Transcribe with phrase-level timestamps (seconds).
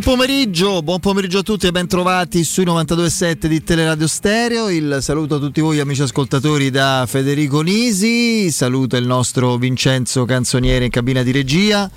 [0.00, 4.70] Buon pomeriggio, buon pomeriggio a tutti e ben trovati sui 92.7 di Teleradio Stereo.
[4.70, 10.86] Il saluto a tutti voi amici ascoltatori da Federico Nisi, saluto il nostro Vincenzo Canzoniere
[10.86, 11.90] in cabina di regia,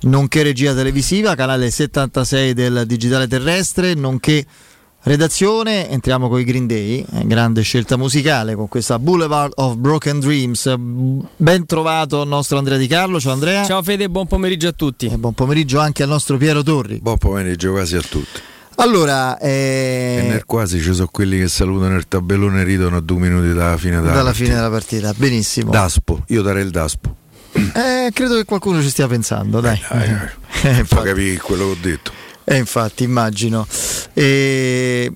[0.00, 4.44] nonché regia televisiva, canale 76 del Digitale Terrestre, nonché
[5.06, 5.88] redazione.
[5.88, 10.74] Entriamo con i Green Day, eh, grande scelta musicale con questa Boulevard of Broken Dreams.
[10.76, 13.64] Ben trovato il nostro Andrea Di Carlo, ciao Andrea.
[13.64, 15.06] Ciao Fede, buon pomeriggio a tutti.
[15.06, 16.98] E buon pomeriggio anche al nostro Piero Torri.
[17.00, 18.40] Buon pomeriggio quasi a tutti.
[18.78, 23.00] Allora, E eh, nel quasi ci sono quelli che salutano il tabellone e ridono a
[23.00, 24.44] due minuti dalla fine della dalla partita.
[24.44, 25.70] fine della partita, benissimo.
[25.70, 27.14] Daspo, io darei il Daspo.
[27.52, 29.80] Eh, credo che qualcuno ci stia pensando, dai.
[29.88, 30.28] Dai, dai.
[30.78, 32.12] Eh, Fa capire quello che ho detto.
[32.48, 33.66] Eh, infatti, immagino.
[34.12, 35.12] E,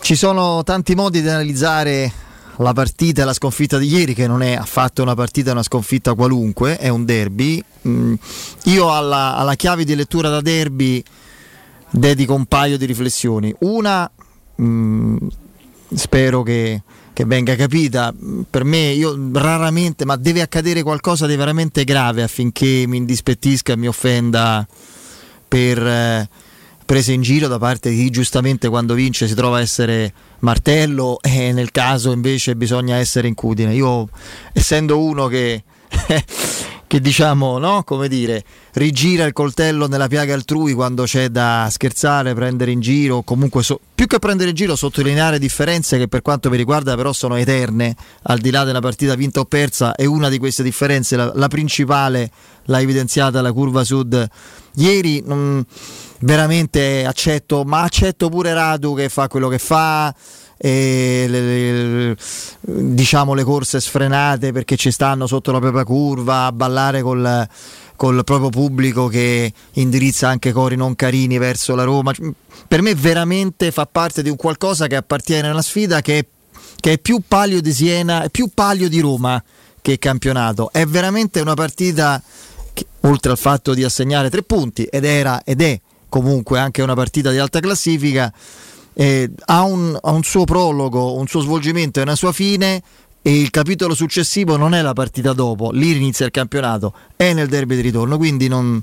[0.00, 2.10] ci sono tanti modi di analizzare
[2.56, 6.14] la partita e la sconfitta di ieri, che non è affatto una partita, una sconfitta
[6.14, 7.62] qualunque, è un derby.
[7.86, 8.14] Mm,
[8.64, 11.02] io alla, alla chiave di lettura da derby
[11.90, 13.54] dedico un paio di riflessioni.
[13.58, 14.10] Una,
[14.62, 15.16] mm,
[15.92, 16.82] spero che,
[17.12, 18.10] che venga capita,
[18.48, 23.86] per me io raramente, ma deve accadere qualcosa di veramente grave affinché mi indispettisca mi
[23.86, 24.66] offenda
[25.46, 26.28] per eh,
[26.84, 31.18] prese in giro da parte di chi giustamente quando vince si trova a essere martello
[31.22, 33.74] e nel caso invece bisogna essere incudine.
[33.74, 34.08] Io
[34.52, 35.64] essendo uno che,
[36.86, 38.44] che diciamo, no, come dire,
[38.74, 43.80] rigira il coltello nella piaga altrui quando c'è da scherzare, prendere in giro, comunque so-
[43.94, 47.96] più che prendere in giro sottolineare differenze che per quanto mi riguarda però sono eterne,
[48.22, 51.48] al di là della partita vinta o persa, e una di queste differenze, la, la
[51.48, 52.30] principale,
[52.64, 54.28] l'ha evidenziata la curva sud
[54.74, 55.22] ieri.
[55.24, 55.64] non-
[56.24, 60.14] veramente accetto, ma accetto pure Radu che fa quello che fa.
[60.56, 62.16] Le, le-
[62.60, 67.46] diciamo le corse sfrenate perché ci stanno sotto la propria curva a ballare col,
[67.96, 72.12] col proprio pubblico che indirizza anche cori non carini verso la Roma.
[72.66, 76.26] Per me veramente fa parte di un qualcosa che appartiene alla sfida che è,
[76.80, 79.42] che è più palio di Siena, è più palio di Roma
[79.82, 80.70] che campionato.
[80.72, 82.22] È veramente una partita
[82.72, 85.78] che, oltre al fatto di assegnare tre punti ed era ed è
[86.14, 88.32] comunque anche una partita di alta classifica,
[88.92, 92.80] eh, ha, un, ha un suo prologo, un suo svolgimento e una sua fine
[93.20, 97.48] e il capitolo successivo non è la partita dopo, lì inizia il campionato, è nel
[97.48, 98.80] derby di ritorno, quindi non,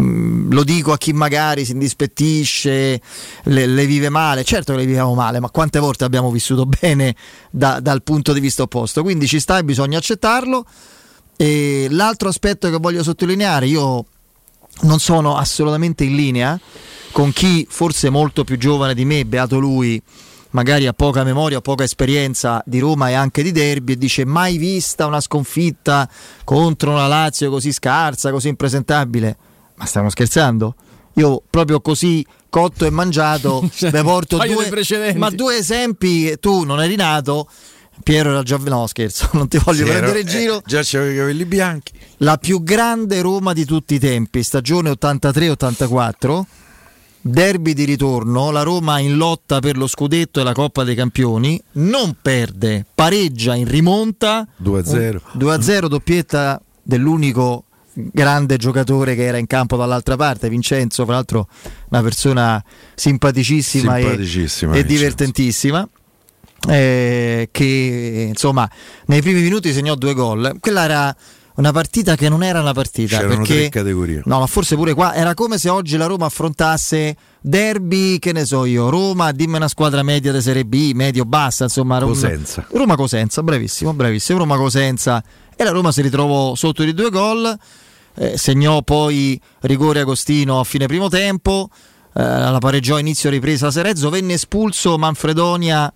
[0.00, 3.00] mm, lo dico a chi magari si indispettisce,
[3.42, 7.16] le, le vive male, certo che le viviamo male, ma quante volte abbiamo vissuto bene
[7.50, 10.64] da- dal punto di vista opposto, quindi ci sta e bisogna accettarlo.
[11.36, 14.04] E l'altro aspetto che voglio sottolineare, io
[14.82, 16.60] non sono assolutamente in linea
[17.12, 20.00] con chi forse molto più giovane di me, beato lui,
[20.50, 24.56] magari ha poca memoria, poca esperienza di Roma e anche di derby e dice mai
[24.56, 26.08] vista una sconfitta
[26.44, 29.36] contro una Lazio così scarsa, così impresentabile.
[29.76, 30.74] Ma stiamo scherzando?
[31.14, 36.96] Io proprio così cotto e mangiato Cioè, porto due, ma due esempi, tu non eri
[36.96, 37.48] nato,
[38.02, 40.56] Piero era già no scherzo, non ti voglio Sì, prendere in giro.
[40.58, 41.92] eh, già c'avevo i capelli bianchi.
[42.18, 46.40] La più grande Roma di tutti i tempi, stagione 83-84,
[47.22, 51.60] derby di ritorno, la Roma in lotta per lo scudetto e la Coppa dei Campioni,
[51.72, 55.20] non perde, pareggia in rimonta 2-0.
[55.38, 61.48] 2-0 doppietta dell'unico grande giocatore che era in campo dall'altra parte, Vincenzo, fra l'altro
[61.90, 62.62] una persona
[62.94, 64.96] simpaticissima, e- Simpaticissima, e, Vincenzo.
[64.96, 65.88] divertentissima.
[66.68, 68.68] Eh, che insomma
[69.06, 70.56] nei primi minuti segnò due gol.
[70.60, 71.16] Quella era
[71.56, 73.18] una partita che non era una partita.
[73.18, 74.22] C'erano perché, tre categorie.
[74.24, 78.44] No, ma forse pure qua era come se oggi la Roma affrontasse derby, che ne
[78.44, 81.98] so io, Roma, dimmi una squadra media di Serie B, medio bassa, insomma.
[81.98, 82.66] Roma- Cosenza.
[82.70, 84.38] Roma Cosenza, bravissimo, bravissimo.
[84.38, 85.22] Roma Cosenza
[85.54, 87.58] e la Roma si ritrovò sotto di due gol.
[88.16, 91.68] eh, segnò poi rigore Agostino a fine primo tempo.
[92.14, 94.08] eh, la pareggiò inizio ripresa Serezzo.
[94.10, 95.92] Venne espulso Manfredonia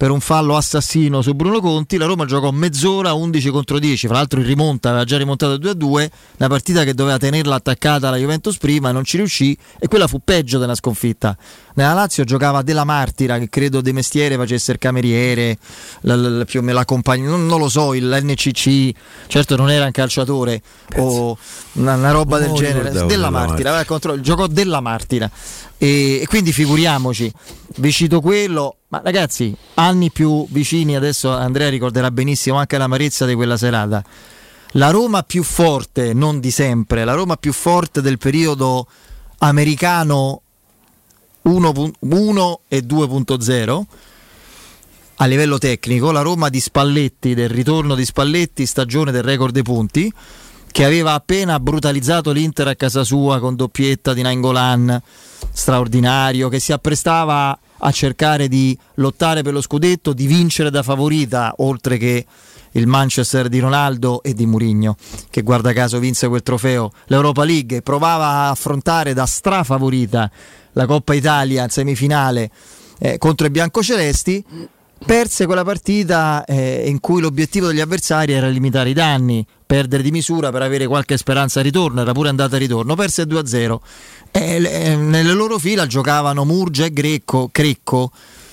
[0.00, 1.98] per un fallo assassino su Bruno Conti.
[1.98, 4.06] La Roma giocò mezz'ora 11 contro 10.
[4.06, 6.10] Fra l'altro in rimonta aveva già rimontato 2 a 2.
[6.38, 9.54] Una partita che doveva tenerla attaccata alla Juventus prima non ci riuscì.
[9.78, 11.36] E quella fu peggio della sconfitta.
[11.74, 15.58] Nella Lazio giocava Della Martira, che credo di mestiere facesse il cameriere,
[16.02, 18.92] la, la- più o meno la compagnia, non, non lo so, il l'NCC,
[19.26, 20.62] certo non era un calciatore
[20.96, 21.36] o
[21.74, 22.90] una, una roba Non del genere.
[23.06, 23.84] Della Martira, Martira.
[23.84, 25.30] controllo- giocò Della Martira.
[25.82, 27.32] E, e quindi figuriamoci,
[27.76, 33.34] vi cito quello, ma ragazzi, anni più vicini, adesso Andrea ricorderà benissimo anche l'amarezza di
[33.34, 34.04] quella serata.
[34.72, 38.86] La Roma più forte, non di sempre, la Roma più forte del periodo
[39.38, 40.42] americano
[41.46, 43.82] 1.1 e 2.0
[45.16, 49.62] a livello tecnico, la Roma di Spalletti, del ritorno di Spalletti, stagione del record dei
[49.62, 50.12] punti,
[50.70, 55.00] che aveva appena brutalizzato l'Inter a casa sua con doppietta di Nainggolan,
[55.52, 61.54] straordinario, che si apprestava a cercare di lottare per lo scudetto, di vincere da favorita,
[61.58, 62.26] oltre che
[62.72, 64.96] il Manchester di Ronaldo e di Murigno,
[65.28, 70.30] che guarda caso vinse quel trofeo, l'Europa League, provava a affrontare da strafavorita
[70.72, 72.50] la Coppa Italia in semifinale
[72.98, 74.44] eh, contro i biancocelesti
[75.04, 80.10] perse quella partita eh, in cui l'obiettivo degli avversari era limitare i danni, perdere di
[80.10, 83.78] misura per avere qualche speranza al ritorno, era pure andata a ritorno, perse 2-0.
[84.30, 88.10] E, le- nelle loro fila giocavano Murgia e Greco, Crecco,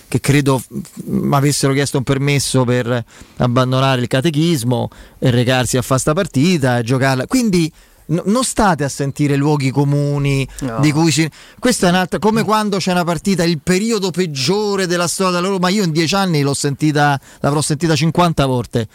[0.07, 0.61] che credo
[1.09, 3.03] mm, avessero chiesto un permesso per
[3.37, 4.89] abbandonare il catechismo
[5.19, 7.27] e recarsi a fare sta partita e giocarla.
[7.27, 7.71] Quindi
[8.07, 10.79] n- non state a sentire luoghi comuni No.
[10.79, 11.29] di cui si...
[11.59, 12.19] Questa è un'altra...
[12.19, 16.15] Come quando c'è una partita, il periodo peggiore della storia della Roma, io in dieci
[16.15, 18.87] anni l'ho sentita, l'avrò sentita 50 volte.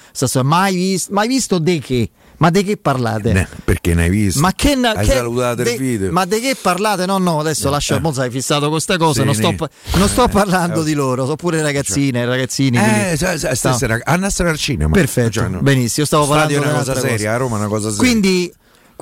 [0.43, 2.11] Mai, vis- mai visto di che?
[2.38, 3.32] Ma di che parlate?
[3.32, 4.41] Ne- perché ne hai visto?
[4.41, 6.11] Ma che, na- Hai che- salutato de- il video.
[6.11, 7.06] Ma di che parlate?
[7.06, 8.00] No, no, adesso lascia.
[8.00, 9.20] Mo sei fissato con questa cosa.
[9.20, 9.56] Sì, non, sto, ne-
[9.99, 12.79] non sto Eh, parlando eh, di loro, sono pure ragazzine, ragazzini.
[12.79, 14.91] Eh, quindi- sa- sa- Stavo- stasera andiamo a stare al cinema.
[14.91, 15.61] Perfetto, Cioè, no.
[15.61, 16.05] benissimo.
[16.05, 17.99] Stavo Stadio parlando è una di cosa seria, a Roma è una cosa seria.
[18.11, 18.53] Quindi,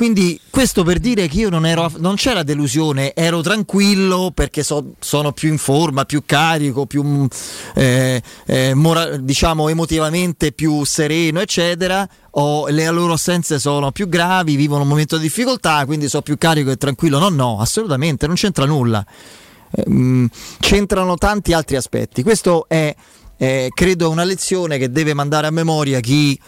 [0.01, 4.95] quindi questo per dire che io non ero, non c'era delusione, ero tranquillo perché so-
[4.99, 7.27] sono più in forma, più carico, più mm,
[7.75, 12.09] eh, eh, mora- diciamo emotivamente più sereno, eccetera.
[12.31, 16.39] Ho- le loro assenze sono più gravi, vivono un momento di difficoltà, quindi sono più
[16.39, 17.19] carico e tranquillo.
[17.19, 19.05] No, no, assolutamente, non c'entra nulla.
[19.73, 20.31] Ehm,
[20.61, 22.23] c'entrano tanti altri aspetti.
[22.23, 22.97] Questo è,
[23.37, 26.41] eh, credo, una lezione che deve mandare a memoria chi,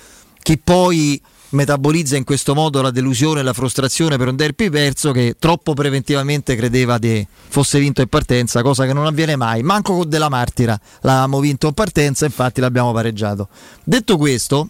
[0.42, 1.20] chi poi
[1.52, 5.74] metabolizza in questo modo la delusione e la frustrazione per un derby perso che troppo
[5.74, 9.62] preventivamente credeva che fosse vinto in partenza, cosa che non avviene mai.
[9.62, 13.48] Manco con Della Martira l'avevamo vinto in partenza, infatti l'abbiamo pareggiato.
[13.84, 14.68] Detto questo,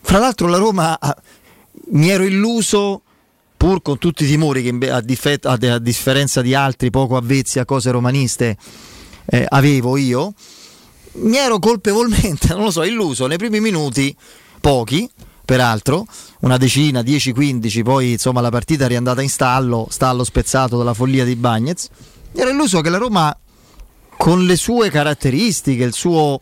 [0.00, 1.16] fra l'altro la Roma ah,
[1.90, 3.02] mi ero illuso
[3.56, 7.64] pur con tutti i timori che a, difet- a differenza di altri poco avvezzi a
[7.64, 8.56] cose romaniste
[9.26, 10.34] eh, avevo io,
[11.14, 14.14] mi ero colpevolmente, non lo so, illuso nei primi minuti,
[14.62, 15.10] pochi
[15.44, 16.06] peraltro,
[16.40, 21.24] una decina, 10-15, poi insomma la partita è riandata in stallo, stallo spezzato dalla follia
[21.24, 21.88] di Bagnez,
[22.32, 23.36] ero illuso che la Roma
[24.16, 26.40] con le sue caratteristiche, il suo,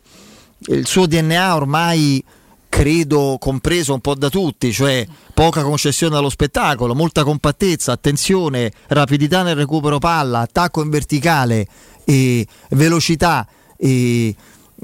[0.66, 2.22] il suo DNA ormai
[2.68, 9.42] credo compreso un po' da tutti, cioè poca concessione allo spettacolo, molta compattezza, attenzione, rapidità
[9.42, 11.66] nel recupero palla, attacco in verticale
[12.04, 14.34] e velocità e,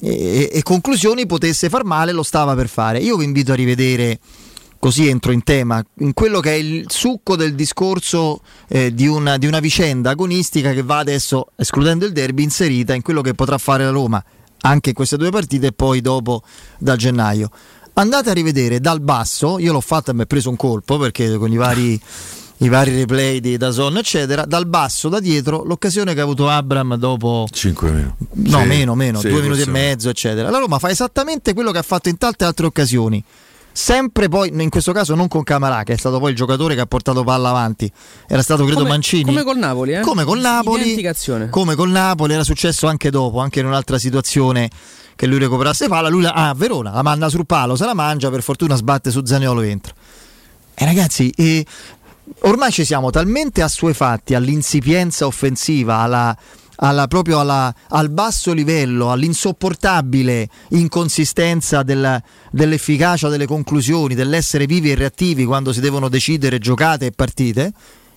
[0.00, 2.98] e- e conclusioni potesse far male, lo stava per fare.
[2.98, 4.18] Io vi invito a rivedere
[4.78, 9.36] così entro in tema, in quello che è il succo del discorso eh, di, una,
[9.36, 13.58] di una vicenda agonistica che va adesso, escludendo il derby, inserita in quello che potrà
[13.58, 14.22] fare la Roma
[14.60, 16.42] anche in queste due partite e poi dopo
[16.78, 17.50] da gennaio.
[17.94, 21.36] Andate a rivedere dal basso, io l'ho fatto e mi è preso un colpo perché
[21.36, 21.98] con i vari,
[22.58, 26.96] i vari replay di Dazon eccetera, dal basso, da dietro, l'occasione che ha avuto Abram
[26.96, 28.14] dopo 5 minuti.
[28.50, 30.50] No, Sì, meno, meno, sì, due minuti e mezzo, eccetera.
[30.50, 33.22] La Roma fa esattamente quello che ha fatto in tante altre occasioni.
[33.72, 36.80] Sempre poi, in questo caso non con Camarà, che è stato poi il giocatore che
[36.80, 37.92] ha portato palla avanti.
[38.26, 39.24] Era stato credo Come- Mancini.
[39.24, 40.00] come col Napoli, eh?
[40.00, 40.94] Come col Napoli.
[41.50, 44.70] Come col Napoli, era successo anche dopo, anche in un'altra situazione
[45.14, 46.08] che lui recuperasse palla.
[46.08, 49.22] Lui la, ah, Verona la manda sul palo, se la mangia, per fortuna sbatte su
[49.22, 49.92] Zaniolo e entra.
[50.78, 51.64] E ragazzi, eh,
[52.40, 56.36] ormai ci siamo talmente assuefatti all'insipienza offensiva, alla,
[56.76, 64.94] alla, proprio alla, al basso livello, all'insopportabile inconsistenza della, dell'efficacia delle conclusioni, dell'essere vivi e
[64.94, 67.72] reattivi quando si devono decidere giocate e partite,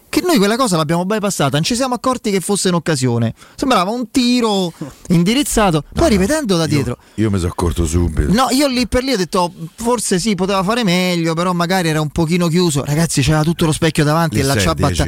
[0.09, 3.33] che noi quella cosa l'abbiamo bypassata, non ci siamo accorti che fosse un'occasione.
[3.55, 4.73] Sembrava un tiro
[5.07, 6.97] indirizzato, poi no, rivedendo da dietro.
[7.15, 8.31] Io, io mi sono accorto subito.
[8.31, 12.01] No, io lì per lì ho detto forse sì, poteva fare meglio, però magari era
[12.01, 12.83] un pochino chiuso.
[12.83, 15.05] Ragazzi, c'era tutto lo specchio davanti lì e la ciabatta.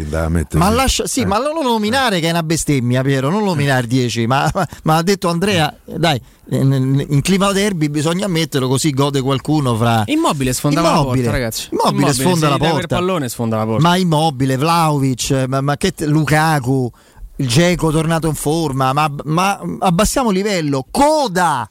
[0.54, 1.26] Ma lascia, sì, eh.
[1.26, 4.98] ma non lo nominare che è una bestemmia, Piero, non nominare 10, ma, ma, ma
[4.98, 6.22] ha detto Andrea, dai,
[6.54, 10.98] in clima derby bisogna ammetterlo così gode qualcuno fra immobile sfonda immobile.
[10.98, 14.58] la porta ragazzi immobile, immobile sfonda la porta il pallone sfonda la porta ma immobile
[14.92, 16.92] Vlaovic ma, ma che Lukaku
[17.38, 21.70] il Geco tornato in forma ma, ma abbassiamo livello coda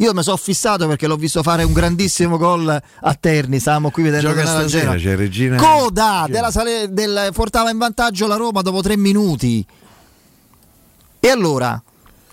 [0.00, 3.58] io mi sono fissato perché l'ho visto fare un grandissimo gol a Terni.
[3.58, 5.56] Stavamo qui vedendo Gioca stasera, c'è Regina.
[5.56, 9.66] Coda della sale, del, portava in vantaggio la Roma dopo tre minuti.
[11.18, 11.82] E allora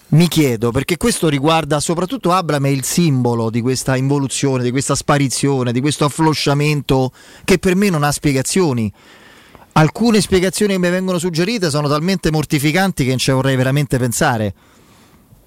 [0.10, 4.94] mi chiedo, perché questo riguarda soprattutto Abram è il simbolo di questa involuzione, di questa
[4.94, 7.12] sparizione, di questo afflosciamento
[7.44, 8.94] che per me non ha spiegazioni.
[9.78, 14.54] Alcune spiegazioni che mi vengono suggerite sono talmente mortificanti che non ci vorrei veramente pensare.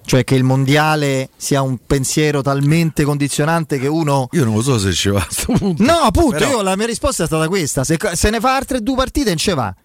[0.05, 4.27] Cioè che il mondiale sia un pensiero talmente condizionante che uno.
[4.33, 5.83] Io non lo so se ci va a questo punto.
[5.83, 6.49] No, appunto, Però...
[6.49, 9.37] io, la mia risposta è stata questa: se, se ne fa altre due partite, non
[9.37, 9.75] ci va.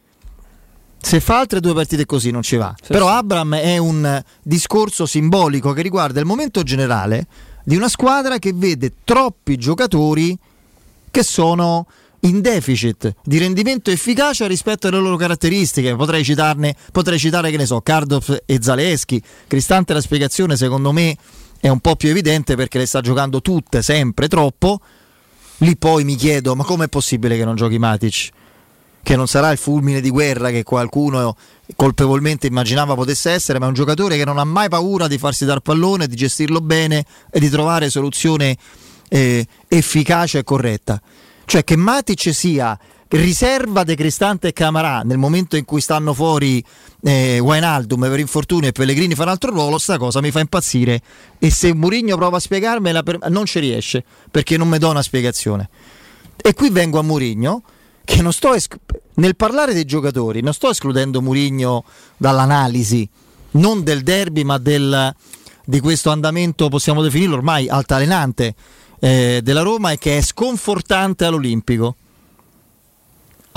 [0.99, 2.75] Se fa altre due partite così non ci va.
[2.79, 3.15] Sì, Però sì.
[3.15, 7.27] Abram è un discorso simbolico che riguarda il momento generale
[7.65, 10.37] di una squadra che vede troppi giocatori
[11.11, 11.87] che sono
[12.25, 15.95] in deficit di rendimento e efficacia rispetto alle loro caratteristiche.
[15.95, 19.23] Potrei citarne, potrei citare che ne so, Cardov e Zaleschi.
[19.47, 21.17] Cristante la spiegazione secondo me
[21.61, 24.81] è un po' più evidente perché le sta giocando tutte sempre troppo.
[25.59, 28.31] Lì poi mi chiedo, ma com'è possibile che non giochi Matic?
[29.05, 31.37] che non sarà il fulmine di guerra che qualcuno
[31.77, 35.45] colpevolmente immaginava potesse essere, ma è un giocatore che non ha mai paura di farsi
[35.45, 38.57] dar pallone, di gestirlo bene e di trovare soluzione
[39.11, 40.99] eh, efficace e corretta.
[41.45, 46.65] Cioè che Matic sia riserva De Cristante e Camarà nel momento in cui stanno fuori
[47.03, 51.01] eh, Wijnaldum per infortunio e Pellegrini fa un altro ruolo, sta cosa mi fa impazzire
[51.39, 53.19] e se Mourinho prova a spiegarmela per...
[53.29, 55.69] non ci riesce perché non mi dà una spiegazione.
[56.37, 57.63] E qui vengo a Mourinho
[58.05, 58.77] che non sto esc-
[59.15, 61.85] nel parlare dei giocatori, non sto escludendo Murigno
[62.17, 63.09] dall'analisi,
[63.53, 65.15] non del derby, ma del,
[65.65, 68.55] di questo andamento, possiamo definirlo ormai altalenante
[69.05, 71.97] eh, della Roma e che è sconfortante all'Olimpico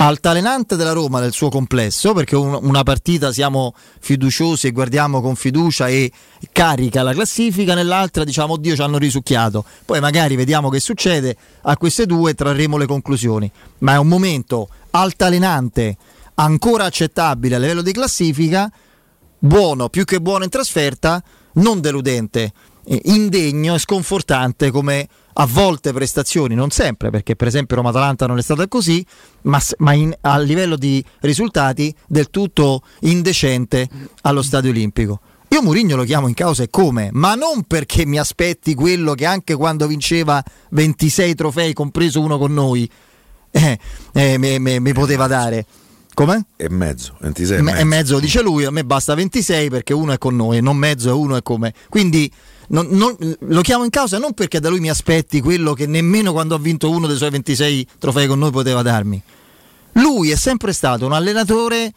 [0.00, 5.34] altalenante della Roma nel suo complesso, perché un, una partita siamo fiduciosi e guardiamo con
[5.34, 6.12] fiducia e
[6.52, 9.64] carica la classifica, nell'altra diciamo Dio ci hanno risucchiato.
[9.84, 13.50] Poi magari vediamo che succede, a queste due trarremo le conclusioni.
[13.78, 15.96] Ma è un momento altalenante,
[16.34, 18.70] ancora accettabile a livello di classifica,
[19.38, 21.20] buono, più che buono in trasferta,
[21.54, 22.52] non deludente,
[22.84, 25.08] indegno e sconfortante come
[25.40, 29.04] a volte prestazioni, non sempre, perché per esempio Roma-Atalanta non è stata così,
[29.42, 33.88] ma, ma in, a livello di risultati del tutto indecente
[34.22, 35.20] allo Stadio Olimpico.
[35.50, 39.26] Io Mourinho lo chiamo in causa e come, ma non perché mi aspetti quello che
[39.26, 42.90] anche quando vinceva 26 trofei, compreso uno con noi,
[43.52, 43.78] eh,
[44.12, 45.64] eh, mi, mi, mi poteva dare.
[46.14, 46.46] Come?
[46.56, 47.78] E mezzo, 26 e mezzo.
[47.78, 51.10] E mezzo dice lui, a me basta 26 perché uno è con noi, non mezzo
[51.10, 51.72] e uno è come.
[51.88, 52.30] Quindi
[52.68, 56.32] non, non, lo chiamo in causa non perché da lui mi aspetti quello che nemmeno
[56.32, 59.22] quando ha vinto uno dei suoi 26 trofei con noi poteva darmi.
[59.92, 61.92] Lui è sempre stato un allenatore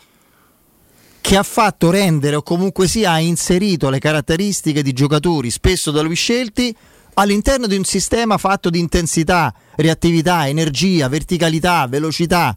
[1.20, 6.02] che ha fatto rendere o comunque sia ha inserito le caratteristiche di giocatori spesso da
[6.02, 6.76] lui scelti
[7.14, 12.56] all'interno di un sistema fatto di intensità, reattività, energia, verticalità, velocità.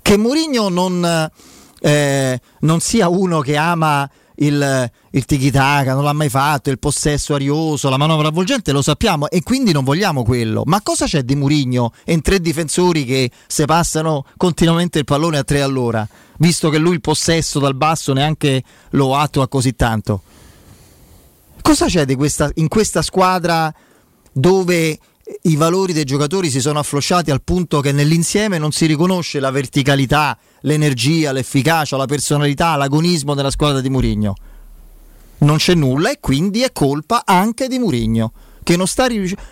[0.00, 1.30] Che Mourinho non,
[1.80, 7.34] eh, non sia uno che ama il, il tiki-taka, non l'ha mai fatto, il possesso
[7.34, 10.62] arioso, la manovra avvolgente, lo sappiamo e quindi non vogliamo quello.
[10.64, 15.44] Ma cosa c'è di Murigno in tre difensori che se passano continuamente il pallone a
[15.44, 16.06] tre all'ora,
[16.38, 20.22] visto che lui il possesso dal basso neanche lo attua così tanto?
[21.62, 23.72] Cosa c'è questa, in questa squadra
[24.32, 24.98] dove
[25.42, 29.50] i valori dei giocatori si sono afflosciati al punto che nell'insieme non si riconosce la
[29.50, 34.34] verticalità, l'energia, l'efficacia, la personalità, l'agonismo della squadra di Murigno.
[35.38, 39.06] Non c'è nulla e quindi è colpa anche di Murigno che non sta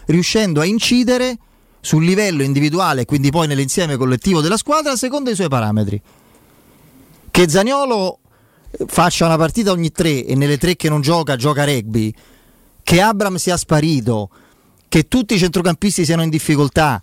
[0.06, 1.38] riuscendo a incidere
[1.80, 6.00] sul livello individuale e quindi poi nell'insieme collettivo della squadra secondo i suoi parametri.
[7.30, 8.20] Che Zagnolo
[8.86, 12.12] faccia una partita ogni tre e nelle tre che non gioca gioca rugby,
[12.82, 14.30] che Abram sia sparito,
[14.94, 17.02] che tutti i centrocampisti siano in difficoltà,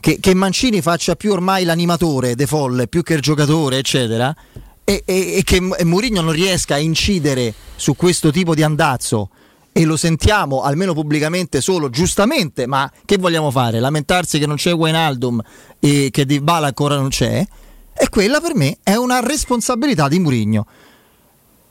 [0.00, 4.34] che, che Mancini faccia più ormai l'animatore de folle più che il giocatore, eccetera,
[4.82, 9.30] e, e, e che Mourinho non riesca a incidere su questo tipo di andazzo
[9.70, 13.78] e lo sentiamo almeno pubblicamente solo giustamente, ma che vogliamo fare?
[13.78, 15.40] Lamentarsi che non c'è Wijnaldum
[15.78, 17.46] e che Di Bala ancora non c'è?
[17.94, 20.66] E quella per me è una responsabilità di Mourinho.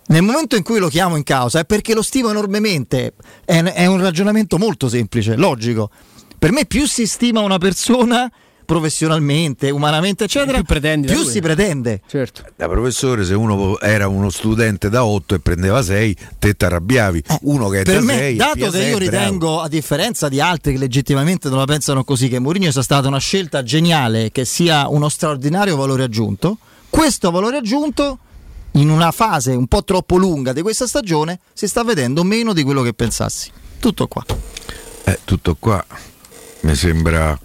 [0.08, 3.86] Nel momento in cui lo chiamo in causa è perché lo stimo enormemente, è, è
[3.88, 5.90] un ragionamento molto semplice, logico.
[6.38, 8.32] Per me più si stima una persona
[8.66, 12.02] professionalmente, umanamente, eccetera, più, più si pretende.
[12.08, 12.44] Certo.
[12.56, 17.24] Da professore, se uno era uno studente da 8 e prendeva 6, te ti arrabbiavi.
[17.28, 19.62] Eh, uno che è per da me, 6, dato che io ritengo, bravo.
[19.62, 23.20] a differenza di altri che legittimamente non la pensano così, che Mourinho sia stata una
[23.20, 26.58] scelta geniale, che sia uno straordinario valore aggiunto,
[26.90, 28.20] questo valore aggiunto
[28.76, 32.64] in una fase un po' troppo lunga di questa stagione si sta vedendo meno di
[32.64, 33.52] quello che pensassi.
[33.80, 34.26] Tutto qua.
[35.04, 35.86] Eh, tutto qua
[36.62, 37.38] mi sembra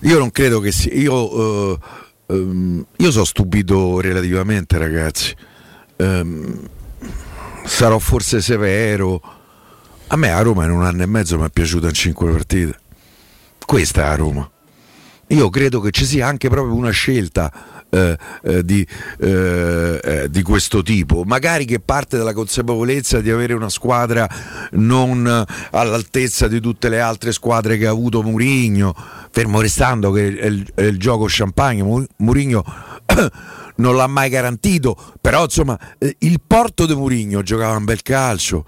[0.00, 0.92] io non credo che sia.
[0.94, 1.78] Io, uh,
[2.26, 5.34] um, io sono stupito relativamente, ragazzi.
[5.96, 6.68] Um,
[7.64, 9.20] sarò forse severo.
[10.06, 12.78] A me a Roma in un anno e mezzo mi è piaciuta in cinque partite.
[13.64, 14.50] Questa è a Roma.
[15.28, 18.86] Io credo che ci sia anche proprio una scelta eh, eh, di,
[19.18, 24.28] eh, eh, di, questo tipo, magari che parte dalla consapevolezza di avere una squadra
[24.72, 28.94] non all'altezza di tutte le altre squadre che ha avuto Murigno,
[29.30, 32.64] fermo restando che è il, è il gioco champagne, Murigno
[33.76, 38.64] non l'ha mai garantito, però insomma eh, il Porto di Murigno giocava un bel calcio,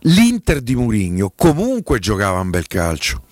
[0.00, 3.22] l'Inter di Murigno comunque giocava un bel calcio.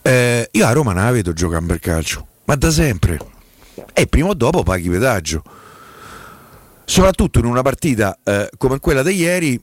[0.00, 3.34] Eh, io a Roma non la vedo giocare un bel calcio, ma da sempre
[3.92, 5.42] e prima o dopo paghi pedaggio.
[6.84, 9.60] Soprattutto in una partita eh, come quella di ieri,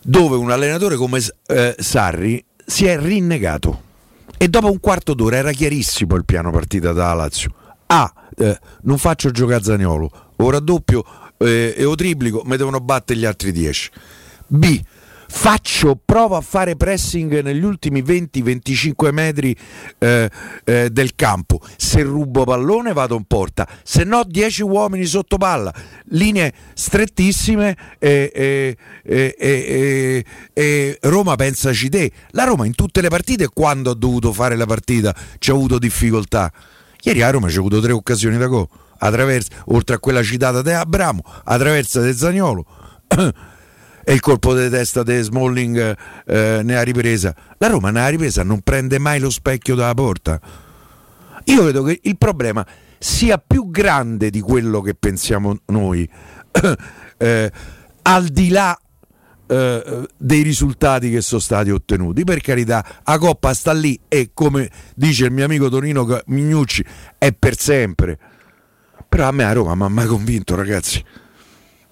[0.00, 3.82] dove un allenatore come eh, Sarri si è rinnegato.
[4.36, 7.52] E dopo un quarto d'ora era chiarissimo il piano partita da Lazio.
[7.86, 8.12] A.
[8.36, 11.04] Eh, non faccio giocare Zagnolo, ora doppio
[11.38, 13.90] eh, e o triplico, mi devono battere gli altri 10.
[14.46, 14.82] B
[15.36, 19.54] faccio, provo a fare pressing negli ultimi 20-25 metri
[19.98, 20.30] eh,
[20.64, 21.60] eh, del campo.
[21.76, 25.74] Se rubo pallone vado in porta, se no 10 uomini sotto palla,
[26.10, 32.10] linee strettissime e, e, e, Roma pensaci te.
[32.30, 35.78] La Roma in tutte le partite quando ha dovuto fare la partita ci ha avuto
[35.78, 36.50] difficoltà.
[37.02, 38.66] Ieri a Roma ci ha avuto tre occasioni da gol,
[38.98, 42.64] attraverso, oltre a quella citata di Abramo, attraverso De Zagnolo.
[44.04, 47.34] E il colpo di testa di Smalling eh, ne ha ripresa.
[47.58, 50.40] La Roma ne ha ripresa, non prende mai lo specchio dalla porta.
[51.44, 52.64] Io vedo che il problema
[52.98, 56.08] sia più grande di quello che pensiamo noi,
[57.18, 57.52] eh,
[58.02, 58.78] al di là
[59.46, 62.24] eh, dei risultati che sono stati ottenuti.
[62.24, 66.84] Per carità, la Coppa sta lì e come dice il mio amico Tonino Mignucci
[67.18, 68.18] è per sempre.
[69.08, 71.02] Però a me a Roma mi ha mai convinto, ragazzi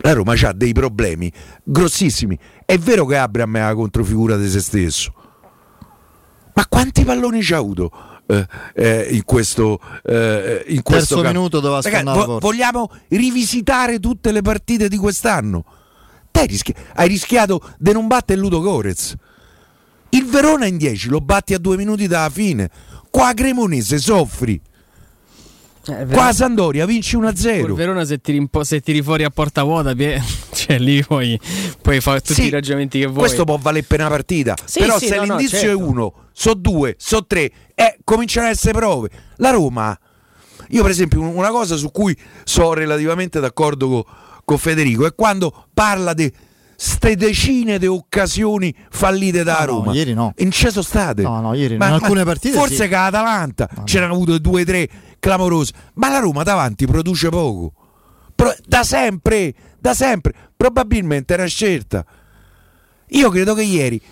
[0.02, 1.32] la Roma ha dei problemi
[1.64, 2.38] grossissimi.
[2.64, 5.12] È vero che Abram è la controfigura di se stesso,
[6.54, 7.90] ma quanti palloni ci ha avuto?
[8.26, 14.30] Eh, eh, in questo, eh, in questo terzo minuto dove Ragazzi, vo- vogliamo rivisitare tutte
[14.30, 15.64] le partite di quest'anno?
[16.30, 19.16] Te rischi- hai rischiato di non battere Ludo Corez
[20.14, 22.70] il Verona in 10 lo batti a due minuti dalla fine.
[23.10, 24.60] Qua Cremonese soffri
[25.86, 27.66] eh, Qua a Sandoria vinci 1-0.
[27.66, 29.94] Il Verona se tiri, se tiri, fuori a porta vuota,
[30.52, 31.38] cioè lì puoi,
[31.80, 33.18] puoi fare tutti sì, i ragionamenti che vuoi.
[33.18, 34.54] Questo può valere per una partita.
[34.64, 35.80] Sì, Però sì, se no, l'indizio no, certo.
[35.80, 39.10] è uno, so due, so tre, eh, cominciano ad essere prove.
[39.36, 39.98] La Roma,
[40.68, 44.02] io per esempio, una cosa su cui sono relativamente d'accordo con,
[44.44, 46.32] con Federico è quando parla di
[46.82, 49.84] ste decine di occasioni fallite da no, Roma.
[49.86, 50.32] No, ieri no.
[50.38, 51.22] In ci sono state.
[51.22, 52.56] No, no, ieri ma, in alcune partite.
[52.56, 52.88] Forse sì.
[52.88, 54.88] che Atalanta no, c'erano avute due o tre
[55.22, 57.72] clamorose, ma la Roma davanti produce poco.
[58.66, 60.34] Da sempre, da sempre.
[60.56, 62.04] Probabilmente era scelta.
[63.10, 64.02] Io credo che ieri,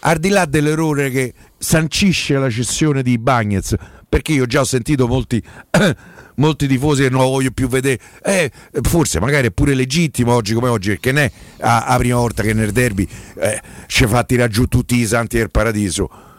[0.00, 3.74] al di là dell'errore che sancisce la cessione di Bagnez,
[4.08, 5.42] perché io già ho sentito molti
[6.36, 7.98] molti tifosi che non lo voglio più vedere.
[8.22, 8.52] Eh,
[8.82, 11.32] forse magari è pure legittimo oggi come oggi, perché ne è
[11.64, 15.50] la prima volta che nel derby eh, ci fa tirare giù tutti i santi del
[15.50, 16.29] paradiso.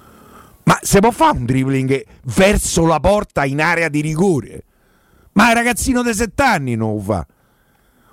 [0.71, 4.63] Ma se può fare un dribbling verso la porta in area di rigore?
[5.33, 7.27] Ma il ragazzino di 7 anni non lo fa.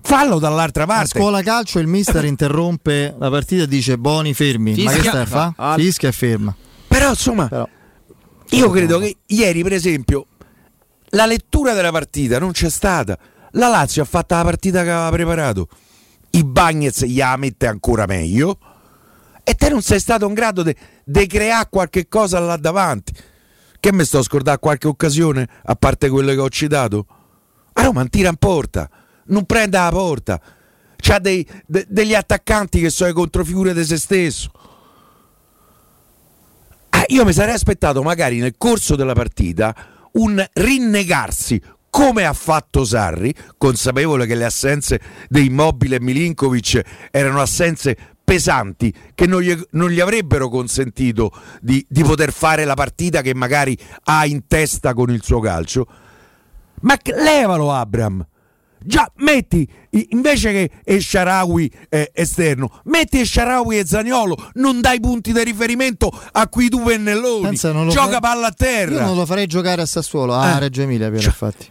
[0.02, 1.16] Fallo dall'altra parte.
[1.16, 4.74] A scuola calcio il mister interrompe la partita e dice Boni fermi.
[4.74, 4.90] Fischia.
[4.90, 5.52] Ma che stai a fa?
[5.54, 5.74] Ah.
[5.76, 6.56] Fischia e ferma.
[6.88, 7.68] Però insomma, Però.
[8.48, 10.26] io credo che ieri per esempio
[11.10, 13.16] la lettura della partita non c'è stata.
[13.52, 15.68] La Lazio ha fatto la partita che aveva preparato.
[16.30, 18.58] I Bagnets gliela mette ancora meglio.
[19.48, 23.14] E te non sei stato in grado di creare qualche cosa là davanti.
[23.80, 27.06] Che mi sto scordando qualche occasione, a parte quelle che ho citato?
[27.72, 28.90] A Roma non tira in porta,
[29.28, 30.38] non prende la porta.
[30.96, 34.50] C'ha dei- de- degli attaccanti che sono le controfigure di se stesso.
[36.90, 39.74] Ah, io mi sarei aspettato magari nel corso della partita
[40.12, 41.58] un rinnegarsi
[41.88, 48.92] come ha fatto Sarri, consapevole che le assenze di Immobile e Milinkovic erano assenze pesanti
[49.14, 53.74] che non gli, non gli avrebbero consentito di, di poter fare la partita che magari
[54.04, 55.86] ha in testa con il suo calcio.
[56.82, 58.24] Ma levalo Abram.
[58.80, 59.66] Già, metti
[60.10, 66.46] invece che Esciarawi eh, esterno, metti Esciarawi e Zaniolo, non dai punti di riferimento a
[66.48, 67.56] quei due pennelloni.
[67.56, 68.92] Gioca fa- palla a terra.
[68.92, 70.58] Io non lo farei giocare a Sassuolo, a Eh.
[70.60, 71.66] Reggio Emilia, Piero, Cioè, infatti.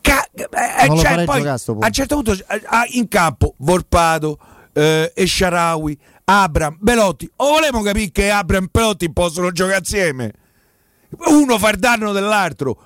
[0.00, 4.38] Ca- eh, cioè, farei poi, a a un certo punto eh, ah, in campo Volpato,
[4.72, 7.30] eh, Esciarawi, Abram, Belotti.
[7.36, 10.32] O volevamo capire che Abram e Belotti possono giocare assieme?
[11.26, 12.82] Uno fa il danno dell'altro.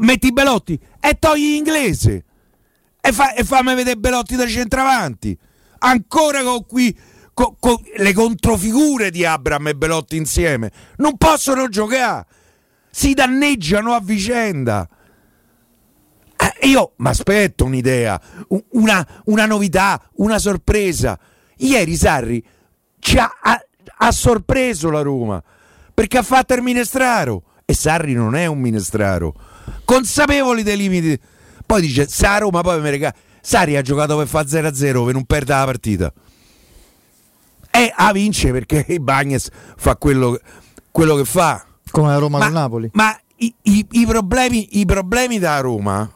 [0.00, 2.24] Metti Belotti e togli l'inglese.
[3.00, 5.36] E, fa, e fammi vedere Belotti da centravanti.
[5.80, 6.96] Ancora con qui
[7.34, 10.72] con, con le controfigure di Abram e Belotti insieme.
[10.96, 12.26] Non possono giocare.
[12.90, 14.88] Si danneggiano a vicenda.
[16.60, 18.20] Eh, io mi aspetto un'idea,
[18.70, 21.18] una, una novità, una sorpresa.
[21.58, 22.44] Ieri Sarri
[22.98, 23.64] ci ha, ha-
[23.98, 25.42] ha sorpreso la Roma
[25.92, 29.34] perché ha fatto il minestraro e Sarri non è un minestraro,
[29.84, 31.18] consapevoli dei limiti.
[31.66, 33.14] Poi dice: Sa Roma poi mi regala.
[33.40, 36.12] Sarri ha giocato per fare 0-0 per non perdere la partita.
[37.70, 40.38] E a vince perché Bagnes fa quello,
[40.90, 41.64] quello che fa.
[41.90, 42.90] Come la Roma con Napoli.
[42.94, 46.10] Ma i, i- i problemi, i problemi da Roma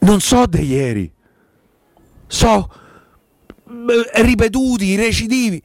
[0.00, 1.12] non so di ieri,
[2.26, 2.70] so
[3.68, 5.62] eh, ripetuti, recidivi.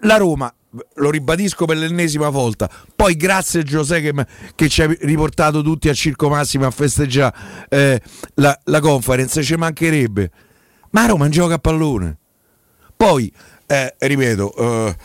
[0.00, 0.52] La, Roma,
[0.94, 5.88] lo ribadisco per l'ennesima volta, poi grazie a Giuseppe che, che ci ha riportato tutti
[5.88, 7.34] a Circo Massimo a festeggiare
[7.68, 8.00] eh,
[8.34, 10.30] la, la conference, ci mancherebbe.
[10.90, 12.18] Ma Roma non gioca a pallone.
[12.96, 13.30] Poi,
[13.66, 14.96] eh, ripeto, eh,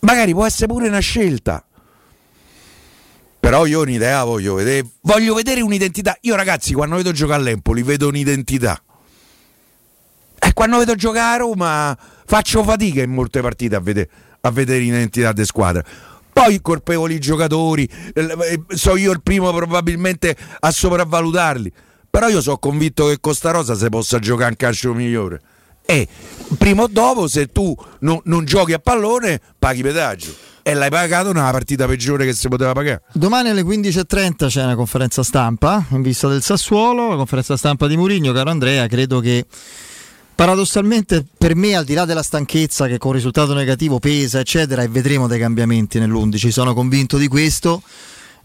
[0.00, 1.64] magari può essere pure una scelta.
[3.40, 4.86] Però io un'idea voglio vedere.
[5.02, 6.16] Voglio vedere un'identità.
[6.22, 8.82] Io, ragazzi, quando vedo giocare all'Empoli, vedo un'identità.
[10.40, 14.08] E quando vedo giocare a Roma, faccio fatica in molte partite a vedere,
[14.40, 15.84] a vedere l'identità di squadra.
[16.32, 21.72] Poi colpevoli giocatori, eh, so io il primo probabilmente a sopravvalutarli.
[22.10, 25.40] Però io sono convinto che Costa Rosa si possa giocare un calcio migliore.
[25.84, 26.06] E
[26.56, 30.34] prima o dopo, se tu non, non giochi a pallone, paghi pedaggio.
[30.68, 33.00] E l'hai pagato nella partita peggiore che si poteva pagare.
[33.14, 37.96] Domani alle 15.30 c'è una conferenza stampa in vista del Sassuolo, la conferenza stampa di
[37.96, 39.46] Murigno, caro Andrea, credo che
[40.34, 44.88] paradossalmente per me al di là della stanchezza che con risultato negativo pesa eccetera e
[44.88, 47.80] vedremo dei cambiamenti nell'11, sono convinto di questo,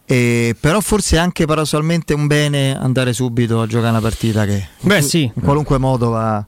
[0.06, 4.70] eh, però forse è anche paradossalmente un bene andare subito a giocare una partita che
[4.80, 5.24] Beh, sì.
[5.24, 6.46] in qualunque modo va,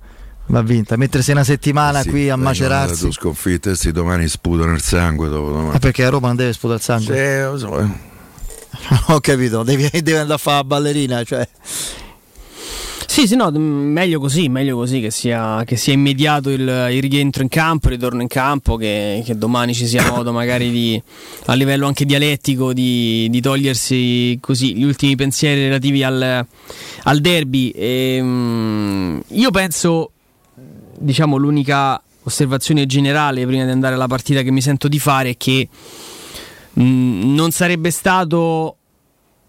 [0.47, 3.05] va vinta, mettersi una settimana Sì, qui a macerarsi.
[3.05, 5.79] Tu sconfitte, sì, domani sputano il sangue dopo Ah, domani.
[5.79, 7.15] perché a Roma non deve sputare il sangue?
[7.15, 8.13] Sì, lo so, eh.
[9.13, 11.47] Ho capito, devi, devi andare a fare la ballerina, cioè.
[13.07, 13.57] Sì, sì, no, m-
[13.93, 16.59] meglio così, meglio così che sia, che sia immediato il,
[16.91, 20.69] il rientro in campo, il ritorno in campo, che, che domani ci sia modo magari
[20.69, 21.01] di,
[21.45, 26.45] a livello anche dialettico di, di togliersi così gli ultimi pensieri relativi al,
[27.03, 27.69] al derby.
[27.69, 30.11] E, mm, io penso,
[30.97, 35.37] diciamo, l'unica osservazione generale prima di andare alla partita che mi sento di fare è
[35.37, 35.69] che
[36.79, 38.77] Mm, non sarebbe stato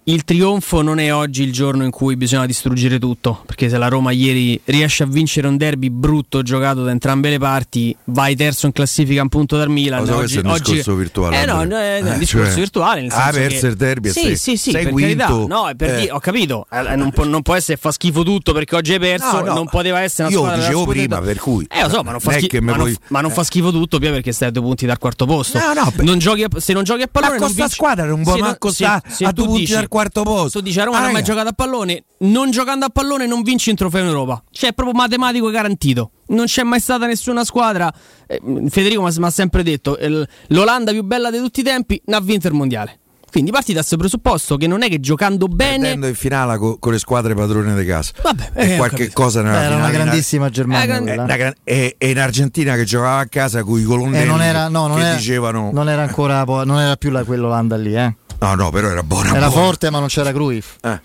[0.09, 3.89] il trionfo non è oggi il giorno in cui bisogna distruggere tutto, perché se la
[3.89, 8.67] Roma ieri riesce a vincere un derby brutto giocato da entrambe le parti, vai terzo
[8.67, 10.07] in classifica un punto dal Milan.
[10.07, 12.55] So, oggi, è un oggi- discorso virtuale, Eh no, no, è un Eh, discorso cioè,
[12.55, 13.01] virtuale.
[13.01, 15.25] Nel ha senso perso che- il derby Sì, sei- sì, sì, sei per quinto.
[15.25, 15.47] carità.
[15.49, 16.01] No, è per Eh.
[16.03, 16.67] dire- ho capito.
[16.71, 19.55] Eh, non, può, non può essere fa schifo tutto perché oggi hai perso, No, no,
[19.55, 22.31] non poteva essere una io dicevo prima, per cui- Eh, lo so, ma non fa,
[22.31, 24.63] non schi- ma non- puoi- ma non fa schifo tutto, Pia, perché stai a due
[24.63, 25.59] punti dal quarto posto.
[25.59, 27.63] No, no, per- Non giochi a- se non giochi a pallone, Ma non con sta
[27.65, 30.59] vinci- squadra non può manco se- sta se a due punti dal quarto posto.
[30.59, 33.27] Tu dici a Roma Ah, non ha mai giocato a pallone, non giocando a pallone
[33.27, 34.43] non vinci un trofeo in Europa.
[34.51, 36.11] Cioè, è proprio matematico garantito.
[36.29, 37.93] Non c'è mai stata nessuna squadra.
[38.27, 42.17] eh, Federico mi ha sempre detto: il- l'Olanda più bella di tutti i tempi ne
[42.17, 42.99] ha vinto il mondiale.
[43.29, 45.79] Quindi parti da questo presupposto che non è che giocando bene.
[45.81, 48.13] Perdendo in finale co- con le squadre padrone di casa.
[48.23, 50.85] Vabbè, eh, qualche cosa nella Beh, era una in- grandissima Germania.
[50.85, 51.09] Eh, gran-.
[51.09, 54.41] Eh, una e, e in Argentina che giocava a casa con i colonnelli Eh, non
[54.41, 57.95] era, no, non che era, dicevano non era ancora non era più la, quell'Olanda lì,
[57.95, 58.17] eh.
[58.41, 59.51] No no però era buona Era buona.
[59.51, 60.77] forte, ma non c'era Cruyff.
[60.83, 61.01] Eh,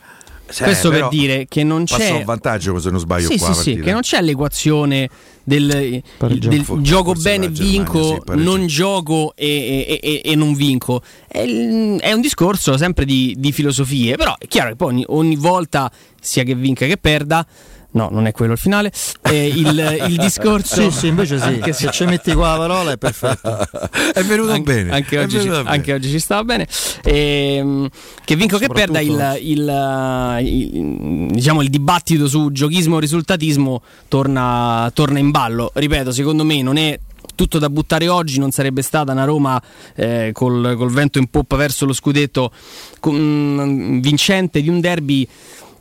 [0.51, 3.53] Sì, Questo per però dire che non c'è un vantaggio se non sbaglio sì, qua
[3.53, 5.09] sì, sì, che non c'è l'equazione
[5.45, 10.53] del, del For- gioco bene, Germania, vinco, sì, non gioco e, e- e- e non
[10.53, 11.01] vinco.
[11.25, 15.35] È, è un discorso sempre di, di filosofie, però è chiaro che poi ogni, ogni
[15.37, 15.89] volta,
[16.19, 17.45] sia che vinca che perda,
[17.91, 18.91] no, non è quello il finale,
[19.23, 20.89] eh, il, il discorso...
[20.89, 21.43] Sì, sì, invece sì.
[21.45, 23.57] Anche se ci metti qua la parola è perfetto.
[24.13, 24.91] è venuto anche, bene.
[24.91, 25.69] Anche è oggi, ci, bene.
[25.69, 26.67] anche oggi ci stava bene.
[27.03, 27.89] Ehm,
[28.23, 34.89] che vinco che perda il, il, il- diciamo, il dibattito su giocismo o risultatismo torna,
[34.93, 35.71] torna in ballo.
[35.73, 36.99] Ripeto, secondo me non è
[37.35, 39.61] tutto da buttare oggi, non sarebbe stata una Roma
[39.95, 42.51] eh, col, col vento in poppa verso lo scudetto
[42.99, 45.27] con- vincente di un derby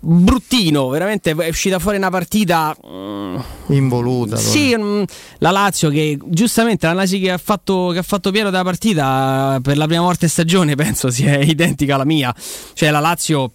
[0.00, 3.36] bruttino, veramente è uscita fuori una partita mm,
[3.68, 4.36] Involuta.
[4.36, 5.02] sì, mm,
[5.38, 9.76] la Lazio che giustamente l'analisi che ha, fatto, che ha fatto Piero della partita per
[9.76, 12.34] la prima volta in stagione penso sia identica alla mia.
[12.72, 13.52] Cioè la Lazio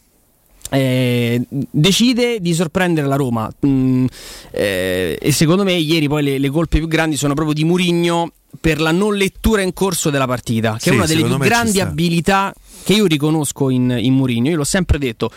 [0.70, 4.06] eh, decide di sorprendere la Roma Mm,
[4.52, 8.32] eh, e secondo me ieri poi le, le colpe più grandi sono proprio di Murigno
[8.60, 11.80] per la non lettura in corso della partita, che Sì, è una delle più grandi
[11.80, 12.54] abilità
[12.86, 15.32] che io riconosco in, in Murigno, io l'ho sempre detto,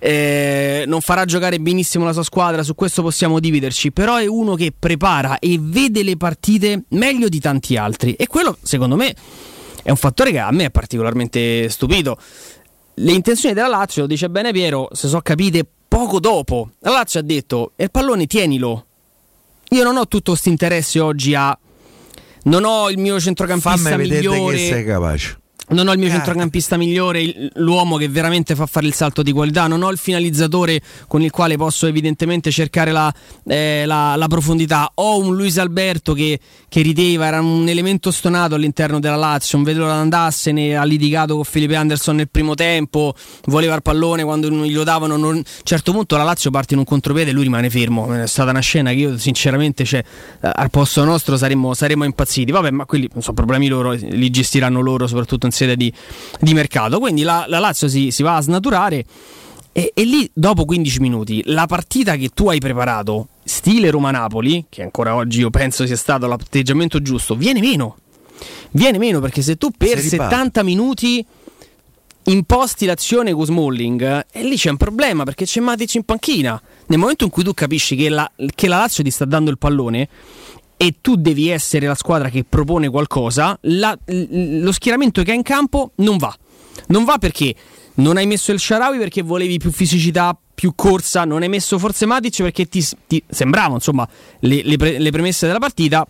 [0.00, 4.56] eh, non farà giocare benissimo la sua squadra, su questo possiamo dividerci, però è uno
[4.56, 9.14] che prepara e vede le partite meglio di tanti altri e quello secondo me
[9.84, 12.18] è un fattore che a me è particolarmente stupito.
[12.94, 16.70] Le intenzioni della Lazio, lo dice bene Piero, se so capite poco dopo.
[16.80, 18.86] La Lazio ha detto, e il pallone tienilo.
[19.70, 21.56] Io non ho tutto questo interesse oggi a...
[22.42, 24.56] Non ho il mio centrocampista Fammi migliore.
[24.56, 25.38] che sei capace.
[25.70, 26.12] Non ho il mio Ah.
[26.12, 29.66] centrocampista migliore, l'uomo che veramente fa fare il salto di qualità.
[29.66, 33.12] Non ho il finalizzatore con il quale posso evidentemente cercare la,
[33.46, 34.90] eh, la- la profondità.
[34.94, 39.58] Ho un Luis Alberto che, che rideva, era un elemento stonato all'interno della Lazio.
[39.58, 40.74] Non vedo l'ora andarsene.
[40.74, 43.14] Ha litigato con Felipe Anderson nel primo tempo.
[43.44, 45.16] Voleva il pallone quando non glielo davano.
[45.18, 48.12] non- A un certo punto la Lazio parte in un contropiede e lui rimane fermo.
[48.14, 52.50] È stata una scena che io, sinceramente, cioè, eh, al posto nostro saremmo, saremmo impazziti.
[52.52, 55.92] Vabbè, ma quelli non sono problemi loro, li gestiranno loro, soprattutto in sede di,
[56.40, 56.98] di mercato.
[56.98, 59.04] Quindi la, la Lazio si, si va a snaturare.
[59.72, 64.82] E, e lì, dopo 15 minuti, la partita che tu hai preparato, stile Roma-Napoli, che
[64.82, 67.98] ancora oggi io penso sia stato l'atteggiamento giusto, viene meno.
[68.70, 70.34] Viene meno perché se tu per Si riparte.
[70.34, 71.24] 70 minuti
[72.24, 76.60] imposti l'azione con Smalling, e lì c'è un problema perché c'è Matic in panchina.
[76.86, 79.58] Nel momento in cui tu capisci che la, che la Lazio ti sta dando il
[79.58, 80.08] pallone
[80.80, 85.42] e tu devi essere la squadra che propone qualcosa, la- lo schieramento che hai in
[85.42, 86.34] campo non va.
[86.86, 87.54] Non va perché
[87.94, 92.06] non hai messo il Sharawi perché volevi più fisicità, più corsa, non hai messo forse
[92.06, 94.08] Matic perché ti, ti sembrava, insomma,
[94.40, 96.06] le, le pre- le premesse della partita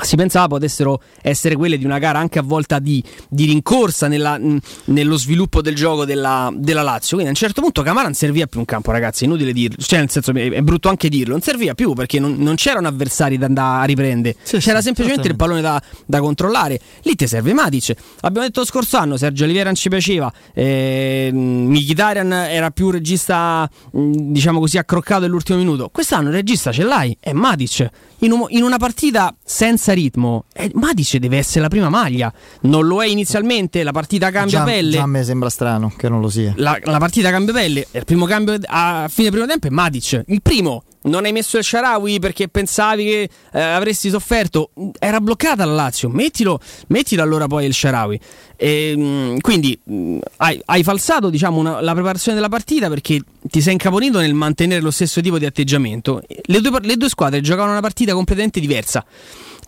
[0.00, 4.38] si pensava potessero essere quelle di una gara anche a volta di, di rincorsa nella-
[4.38, 7.16] mh, nello sviluppo del gioco della, della Lazio.
[7.16, 9.24] Quindi a un certo punto Camara non serviva più in campo, ragazzi.
[9.24, 11.32] Inutile dirlo, cioè, nel senso è è brutto anche dirlo.
[11.32, 14.84] Non serviva più perché non, non c'erano avversari da andare a riprendere, Sì, c'era sì,
[14.84, 16.80] semplicemente il pallone da, da controllare.
[17.02, 17.94] Lì ti serve Matic.
[18.22, 23.68] Abbiamo detto lo scorso anno: Sergio Oliveira non ci piaceva, eh, Mkhitaryan era più regista,
[23.92, 25.88] mh, diciamo così, accroccato nell'ultimo minuto.
[25.90, 27.88] Quest'anno il regista ce l'hai, è Matic.
[28.20, 32.32] In, un- in una partita senza ritmo, eh, Matic deve essere la prima maglia.
[32.62, 34.90] Non lo è inizialmente, la partita cambia Già, pelle.
[34.92, 36.52] già a me sembra strano che non lo sia.
[36.56, 37.86] La, la partita cambia pelle.
[37.90, 40.22] Il primo cambio a fine primo tempo è Matic.
[40.28, 40.84] Il primo.
[41.04, 44.70] Non hai messo il Sharawi perché pensavi che eh, avresti sofferto.
[45.00, 46.08] Era bloccata la Lazio.
[46.08, 48.20] Mettilo, mettilo allora poi il Sharawi.
[48.56, 53.60] E, mh, quindi mh, hai, hai falsato diciamo, una- la preparazione della partita perché ti
[53.60, 56.22] sei incaponito nel mantenere lo stesso tipo di atteggiamento.
[56.44, 59.04] Le due, le due squadre giocavano una partita completamente diversa.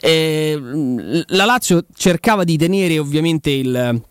[0.06, 4.02] E, mh, la Lazio cercava di tenere ovviamente il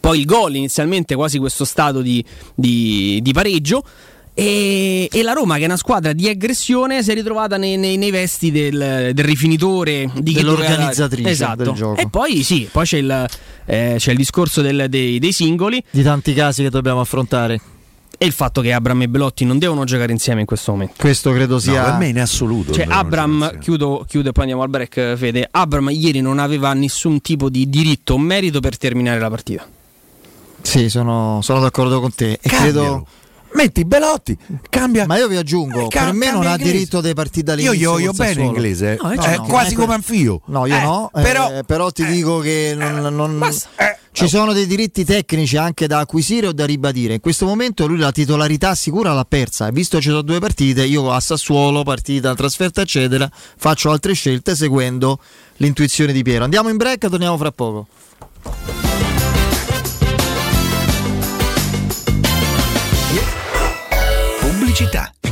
[0.00, 2.22] poi il gol inizialmente quasi questo stato di,
[2.54, 3.82] di- di pareggio
[4.34, 7.96] e, e la Roma che è una squadra di aggressione si è ritrovata nei, nei-
[7.96, 11.62] nei vesti del, del rifinitore di Dell'organizzatrice esatto.
[11.64, 12.00] del gioco.
[12.00, 13.26] e poi sì poi c'è il,
[13.64, 17.58] eh, c'è il discorso del- dei, dei singoli Di tanti casi che dobbiamo affrontare.
[18.20, 21.30] E il fatto che Abram e Belotti non devono giocare insieme in questo momento Questo
[21.32, 21.84] credo No, sia.
[21.84, 22.72] per me in assoluto.
[22.72, 27.20] cioè Abram chiudo, chiudo e poi andiamo al break Fede Abram ieri non aveva nessun
[27.20, 29.66] tipo di diritto o merito per terminare la partita
[30.62, 32.32] Sì, sono, sono d'accordo con te.
[32.42, 32.72] E Cambialo.
[32.72, 33.06] credo.
[33.50, 34.36] Metti Belotti,
[34.68, 35.06] cambia.
[35.06, 36.70] Ma io vi aggiungo, Eh, ca- per me non ha inglese.
[36.72, 37.78] diritto dei partiti Io dall'inizio.
[37.80, 39.42] gli voglio col bene inglese, No, io eh, no.
[39.44, 40.40] quasi Eh, come Anfio.
[40.46, 43.38] No, io Eh, no, eh, però, però, ti eh, dico che non, non-
[44.18, 47.14] ci sono dei diritti tecnici anche da acquisire o da ribadire.
[47.14, 49.68] In questo momento lui la titolarità sicura l'ha persa.
[49.68, 54.14] E visto che ci sono due partite, io a Sassuolo, partita, trasferta, eccetera, faccio altre
[54.14, 55.20] scelte seguendo
[55.58, 56.42] l'intuizione di Piero.
[56.42, 57.86] Andiamo in break, torniamo fra poco.
[64.78, 65.17] praticità.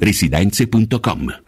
[0.00, 1.47] residenze.com.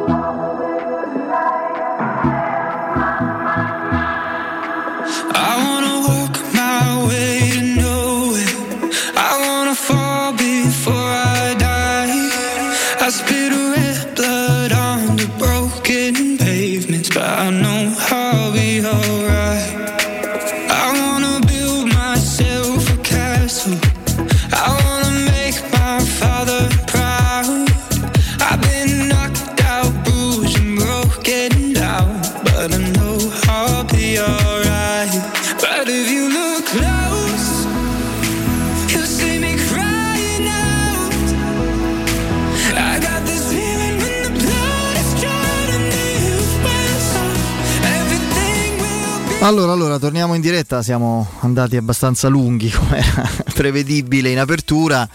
[49.43, 55.09] Allora, allora, torniamo in diretta, siamo andati abbastanza lunghi come era prevedibile in apertura.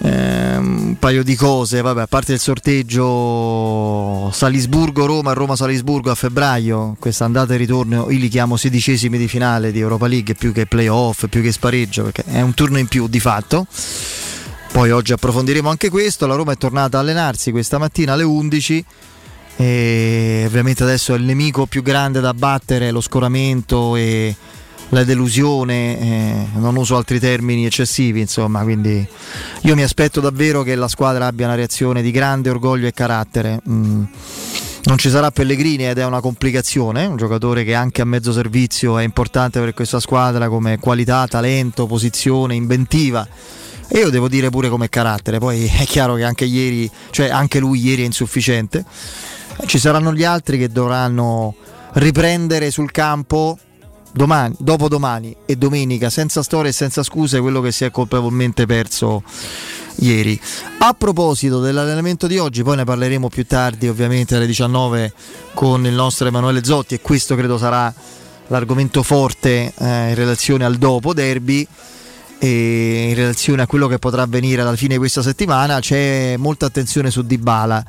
[0.00, 7.24] Ehm, un paio di cose, vabbè, a parte il sorteggio Salisburgo-Roma, Roma-Salisburgo a febbraio, questa
[7.24, 11.26] andata e ritorno, io li chiamo sedicesimi di finale di Europa League più che playoff,
[11.28, 13.66] più che spareggio, perché è un turno in più di fatto.
[14.72, 18.84] Poi oggi approfondiremo anche questo, la Roma è tornata a allenarsi questa mattina alle 11
[19.60, 24.32] e ovviamente adesso è il nemico più grande da battere, lo scoramento e
[24.90, 29.04] la delusione, eh, non uso altri termini eccessivi, insomma, quindi
[29.62, 33.60] io mi aspetto davvero che la squadra abbia una reazione di grande orgoglio e carattere.
[33.68, 34.04] Mm,
[34.84, 38.96] non ci sarà Pellegrini ed è una complicazione, un giocatore che anche a mezzo servizio
[38.96, 43.26] è importante per questa squadra come qualità, talento, posizione, inventiva.
[43.88, 47.58] E io devo dire pure come carattere, poi è chiaro che anche ieri, cioè anche
[47.58, 48.84] lui ieri è insufficiente.
[49.66, 51.54] Ci saranno gli altri che dovranno
[51.94, 53.58] riprendere sul campo
[54.12, 59.22] domani, dopodomani e domenica senza storie e senza scuse quello che si è colpevolmente perso
[59.96, 60.38] ieri.
[60.78, 65.12] A proposito dell'allenamento di oggi, poi ne parleremo più tardi ovviamente alle 19
[65.54, 67.92] con il nostro Emanuele Zotti e questo credo sarà
[68.48, 71.66] l'argomento forte eh, in relazione al dopo derby
[72.38, 76.66] e in relazione a quello che potrà avvenire alla fine di questa settimana c'è molta
[76.66, 77.84] attenzione su Dybala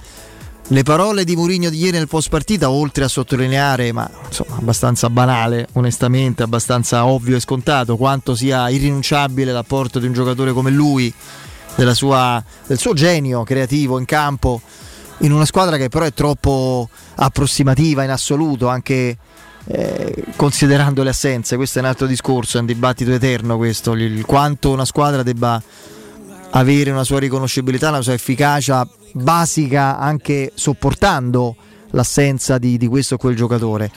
[0.71, 5.09] le parole di Mourinho di ieri nel post partita, oltre a sottolineare, ma insomma abbastanza
[5.09, 11.11] banale, onestamente, abbastanza ovvio e scontato, quanto sia irrinunciabile l'apporto di un giocatore come lui,
[11.93, 14.61] sua, del suo genio creativo in campo,
[15.19, 19.17] in una squadra che però è troppo approssimativa in assoluto, anche
[19.65, 21.55] eh, considerando le assenze.
[21.55, 25.59] Questo è un altro discorso, è un dibattito eterno questo, il, quanto una squadra debba
[26.51, 31.55] avere una sua riconoscibilità, una sua efficacia basica anche sopportando
[31.91, 33.91] l'assenza di, di, questo o quel giocatore.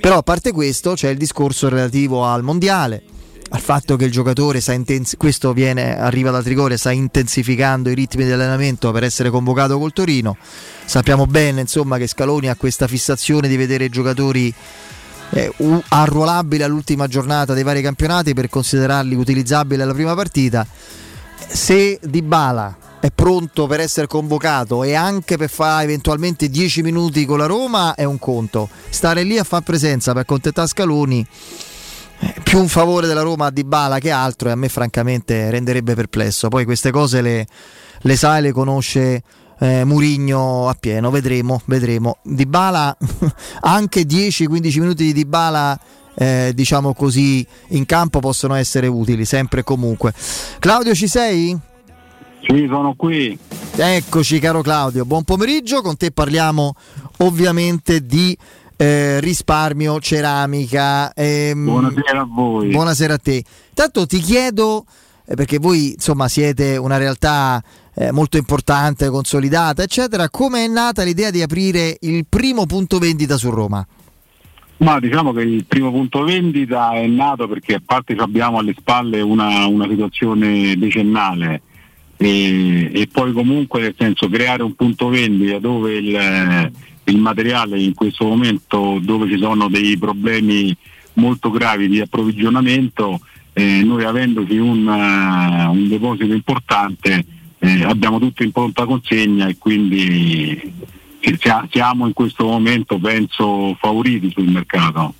[0.00, 3.02] Però a parte questo c'è il discorso relativo al mondiale,
[3.50, 7.94] al fatto che il giocatore sta intensi- questo viene, arriva da Trigoria, sta intensificando i
[7.94, 10.36] ritmi di allenamento per essere convocato col Torino.
[10.84, 14.52] Sappiamo bene insomma che Scaloni ha questa fissazione di vedere i giocatori
[15.30, 15.52] eh,
[15.88, 20.66] arruolabili all'ultima giornata dei vari campionati per considerarli utilizzabili alla prima partita
[21.48, 27.38] se Dybala è pronto per essere convocato e anche per fare eventualmente 10 minuti con
[27.38, 28.68] la Roma è un conto.
[28.90, 31.26] Stare lì a fare presenza per accontentare Scaloni
[32.20, 35.94] eh, più un favore della Roma a Dybala che altro e a me francamente renderebbe
[35.94, 36.48] perplesso.
[36.48, 37.46] Poi queste cose le,
[38.00, 39.22] le sa e le conosce
[39.58, 42.18] eh, Murigno appieno, vedremo, vedremo.
[42.22, 42.96] Dybala
[43.62, 45.78] anche 10-15 minuti di Dybala
[46.14, 50.12] eh, diciamo così, in campo possono essere utili, sempre e comunque.
[50.58, 51.58] Claudio, ci sei?
[52.40, 53.38] Sì, sono qui.
[53.74, 55.80] Eccoci, caro Claudio, buon pomeriggio.
[55.80, 56.74] Con te parliamo
[57.18, 58.36] ovviamente di
[58.76, 61.12] eh, risparmio, ceramica.
[61.14, 62.70] Ehm, buonasera a voi.
[62.70, 63.44] Buonasera a te.
[63.68, 64.84] Intanto ti chiedo,
[65.24, 67.62] eh, perché voi insomma siete una realtà
[67.94, 73.36] eh, molto importante, consolidata, eccetera, come è nata l'idea di aprire il primo punto vendita
[73.36, 73.86] su Roma?
[74.82, 79.20] Ma diciamo che il primo punto vendita è nato perché a parte abbiamo alle spalle
[79.20, 81.62] una, una situazione decennale
[82.16, 86.72] e, e, poi comunque nel senso creare un punto vendita dove il,
[87.04, 90.76] il, materiale in questo momento dove ci sono dei problemi
[91.14, 93.20] molto gravi di approvvigionamento,
[93.52, 97.24] eh, noi avendoci un, uh, un deposito importante
[97.60, 100.60] eh, abbiamo tutto in pronta consegna e quindi
[101.70, 105.14] siamo in questo momento penso favoriti sul mercato.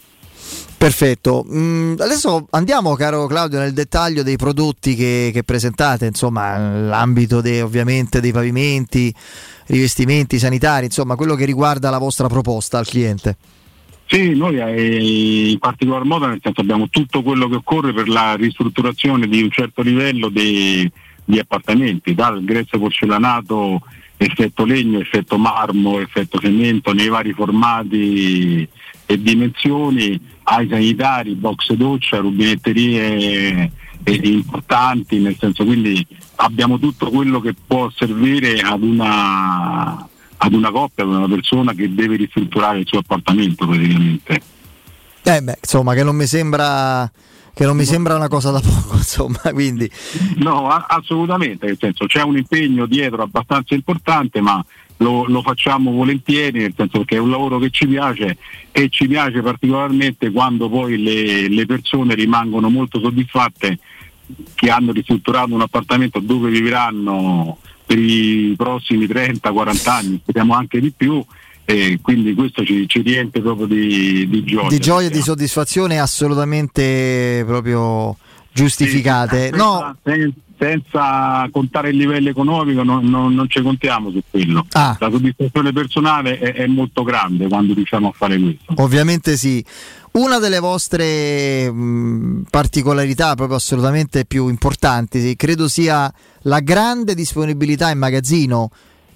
[0.82, 7.40] Perfetto, mm, adesso andiamo caro Claudio nel dettaglio dei prodotti che, che presentate, insomma l'ambito
[7.40, 9.14] de, ovviamente dei pavimenti,
[9.66, 13.36] rivestimenti sanitari, insomma quello che riguarda la vostra proposta al cliente.
[14.07, 18.34] Sì, noi eh, in particolar modo nel senso abbiamo tutto quello che occorre per la
[18.34, 20.90] ristrutturazione di un certo livello di,
[21.24, 23.80] di appartamenti, dal grezzo porcellanato
[24.24, 28.68] effetto legno, effetto marmo, effetto cemento nei vari formati
[29.06, 33.70] e dimensioni, ai sanitari, box doccia, rubinetterie
[34.04, 36.04] importanti, nel senso quindi
[36.36, 41.92] abbiamo tutto quello che può servire ad una, ad una coppia, ad una persona che
[41.94, 44.42] deve ristrutturare il suo appartamento praticamente.
[45.22, 47.08] Eh beh, insomma, che non mi sembra
[47.55, 49.90] che non mi sembra una cosa da poco, insomma, quindi
[50.36, 54.64] No, a- assolutamente, nel senso c'è un impegno dietro abbastanza importante, ma
[54.98, 58.38] lo, lo facciamo volentieri, nel senso che è un lavoro che ci piace
[58.70, 63.78] e ci piace particolarmente quando poi le, le persone rimangono molto soddisfatte
[64.55, 70.92] che hanno ristrutturato un appartamento dove vivranno per i prossimi 30-40 anni, speriamo anche di
[70.96, 71.22] più.
[71.72, 74.68] E quindi questo ci, ci riempie proprio di, di gioia.
[74.68, 78.16] di gioia e di soddisfazione assolutamente proprio
[78.52, 79.50] giustificate.
[79.50, 84.66] Sì, No, senza, senza contare il livello economico non, non- non ci contiamo su quello.
[84.72, 84.96] Ah.
[85.00, 88.74] La soddisfazione personale è, è molto grande quando riusciamo a fare questo.
[88.76, 89.64] Ovviamente sì.
[90.12, 96.12] Una delle vostre mh, particolarità proprio assolutamente più importanti credo sia
[96.42, 98.70] la grande disponibilità in magazzino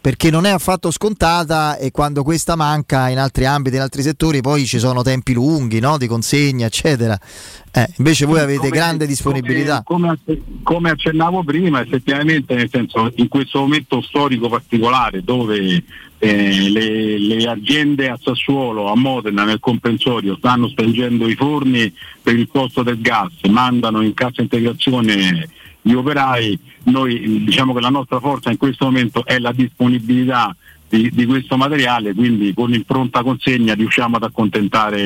[0.06, 4.40] perché non è affatto scontata e quando questa manca in altri ambiti, in altri settori
[4.40, 5.98] poi ci sono tempi lunghi no?
[5.98, 7.18] di consegna eccetera.
[7.72, 9.82] Eh, invece voi avete Come- grande disponibilità.
[9.84, 10.16] Come,
[10.62, 15.82] come- accennavo prima, effettivamente, nel senso, in questo momento storico particolare dove
[16.18, 21.92] eh, le, le aziende a Sassuolo, a Modena, nel comprensorio stanno spengendo i forni
[22.22, 25.48] per il costo del gas, mandano in cassa integrazione
[25.86, 30.54] gli operai, noi diciamo che la nostra forza in questo momento è la disponibilità
[30.88, 35.02] di, di questo materiale, quindi con il pronta consegna riusciamo ad accontentare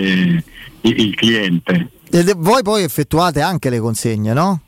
[0.82, 1.88] i- il cliente.
[2.10, 4.60] Ed voi poi effettuate anche le consegne, no?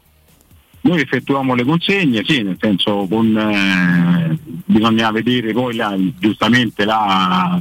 [0.85, 7.61] Noi effettuiamo le consegne, sì, nel senso con, eh, bisogna vedere poi la- giustamente la,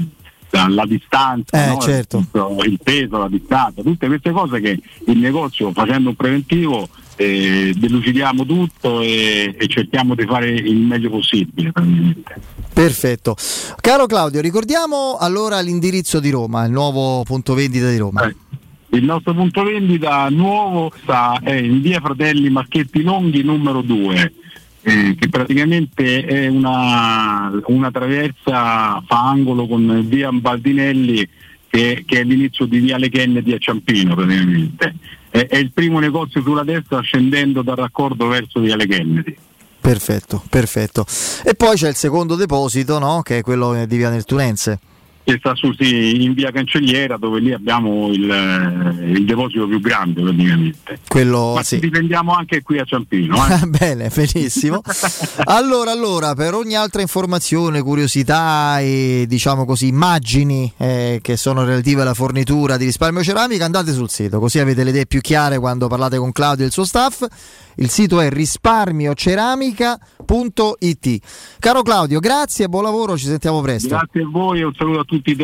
[0.50, 1.78] la- la distanza, Eh, no?
[1.82, 2.26] certo.
[2.34, 6.88] il, il peso, la distanza, tutte queste cose che il negozio facendo un preventivo
[7.22, 11.72] eh, delucidiamo tutto e, e cerchiamo di fare il meglio possibile.
[12.74, 13.36] Perfetto.
[13.80, 18.28] Caro Claudio, ricordiamo allora l'indirizzo di Roma, il nuovo punto vendita di Roma.
[18.28, 18.36] Eh,
[18.98, 24.34] Il nostro punto vendita nuovo sta è in via Fratelli Marchetti Longhi numero 2,
[24.82, 31.28] eh, che praticamente è una, una traversa, fa angolo con via Baldinelli
[31.70, 34.96] che, che è l'inizio di via Le Kennedy a Ciampino praticamente.
[35.32, 39.36] È, è il primo negozio sulla destra scendendo dal raccordo verso via Le Kennedy.
[39.82, 41.06] Perfetto, perfetto.
[41.44, 43.24] E poi c'è il secondo deposito, no?
[43.24, 44.80] Che è quello di Via Nettunense.
[45.24, 49.80] Che sta su, sì, in via Cancelliera dove lì abbiamo il, eh, il deposito più
[49.80, 51.00] grande praticamente.
[51.08, 51.76] Quello Ma sì.
[51.76, 53.36] ci diprendiamo anche qui a Ciampino.
[53.48, 53.68] eh.
[53.70, 54.82] Bene, benissimo.
[55.46, 62.02] Allora, allora, per ogni altra informazione, curiosità e diciamo così, immagini eh, che sono relative
[62.02, 65.88] alla fornitura di risparmio ceramica, andate sul sito, così avete le idee più chiare quando
[65.88, 67.26] parlate con Claudio e il suo staff.
[67.76, 71.20] Il sito è risparmioceramica.it.
[71.60, 73.88] Caro Claudio, grazie, buon lavoro, ci sentiamo presto.
[73.90, 75.36] Grazie a voi e un saluto a tutti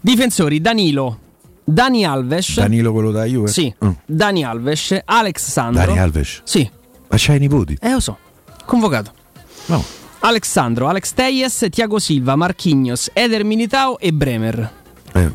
[0.01, 1.20] Difensori Danilo,
[1.63, 2.55] Dani Alves.
[2.55, 3.47] Danilo quello da Juve?
[3.49, 3.89] Sì, Mm.
[4.05, 5.86] Dani Alves, Alex Sandro.
[5.86, 6.41] Dani Alves.
[6.43, 6.70] Sì,
[7.09, 7.78] Ma c'hai i nipoti?
[7.82, 8.17] eh lo so.
[8.65, 9.11] Convocato.
[9.67, 9.84] No.
[10.20, 14.72] Alexandro, Alex Teyes, Tiago Silva, Marquinhos, Eder Militao e Bremer.
[15.13, 15.32] Eh.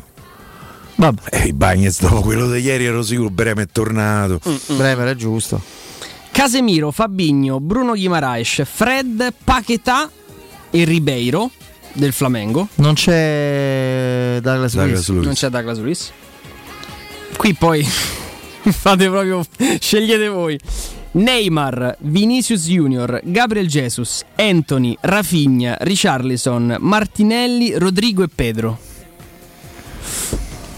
[0.97, 4.39] Eh, i Bagnets dopo quello di ieri ero sicuro Breme è tornato.
[4.67, 5.61] Bremer è giusto.
[6.31, 10.09] Casemiro, Fabigno, Bruno Guimaraes, Fred, Paquetà
[10.69, 11.49] e Ribeiro
[11.93, 12.67] del Flamengo.
[12.75, 14.85] Non c'è Douglas Luiz.
[14.85, 15.25] Douglas Luiz.
[15.25, 16.11] Non c'è Douglas Luiz.
[17.37, 17.83] Qui poi
[18.71, 19.45] fate proprio
[19.79, 20.59] scegliete voi.
[21.11, 28.77] Neymar, Vinicius Junior, Gabriel Jesus, Anthony, Rafinha, Richarlison, Martinelli, Rodrigo e Pedro.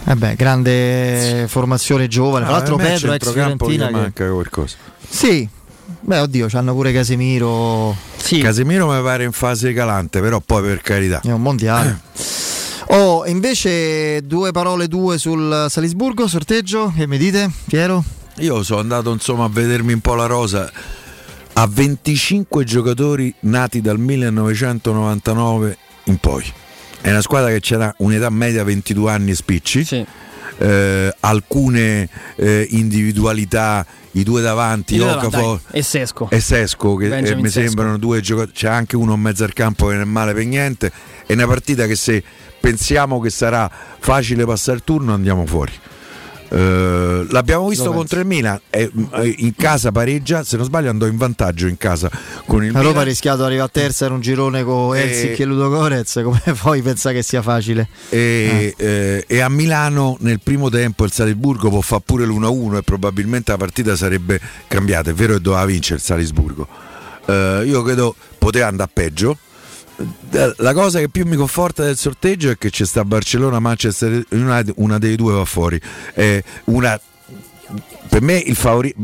[0.09, 2.45] Eh beh, grande formazione giovane.
[2.45, 3.87] Tra Ah, l'altro Pedro ex Fiorentina.
[3.87, 4.75] che- manca qualcosa.
[5.07, 5.47] Sì,
[5.99, 7.93] Beh, oddio, c'hanno pure Casemiro.
[8.15, 8.39] Sì.
[8.39, 11.19] Casemiro mi pare in fase calante, però poi per carità.
[11.21, 11.99] È un mondiale.
[12.89, 18.01] Oh, invece due parole due sul Salisburgo, sorteggio, che mi dite, Piero?
[18.37, 20.71] Io sono andato insomma a vedermi un po' la rosa.
[21.51, 26.45] A 25 giocatori nati dal 1999 in poi.
[27.01, 30.05] È una squadra che c'era un'età media 22 anni e spicci.
[30.59, 36.27] Eh, alcune eh, individualità, i due davanti, I due Okafor davanti, e Sesco.
[36.31, 37.67] e Sesco, che eh, mi Sesko.
[37.67, 38.53] sembrano due giocatori.
[38.53, 40.91] C'è anche uno in mezzo al campo che non è male per niente.
[41.25, 42.23] È una partita che se
[42.59, 43.69] pensiamo che sarà
[43.99, 45.71] facile passare il turno andiamo fuori.
[46.49, 50.89] Eh, l'abbiamo visto Lo contro il Milan eh, eh, in casa pareggia se non sbaglio
[50.89, 52.09] andò in vantaggio in casa
[52.45, 55.01] con il La Roma ha rischiato di arrivare a terza in un girone con Eh,
[55.01, 57.89] Elsic e Ludo Gorez, come poi pensa che sia facile?
[58.09, 62.81] e, eh, e a Milano nel primo tempo il Salisburgo può fare pure l'1-1 e
[62.83, 65.09] probabilmente la partita sarebbe cambiata.
[65.09, 66.67] È vero che doveva vincere il Salisburgo.
[67.25, 69.37] Eh, io credo poteva andare peggio.
[70.57, 74.73] La cosa che più mi conforta del sorteggio è che c'è sta Barcellona, Manchester United,
[74.77, 75.79] una dei due va fuori.
[76.13, 76.99] Eh, una
[78.09, 78.95] per me il favorito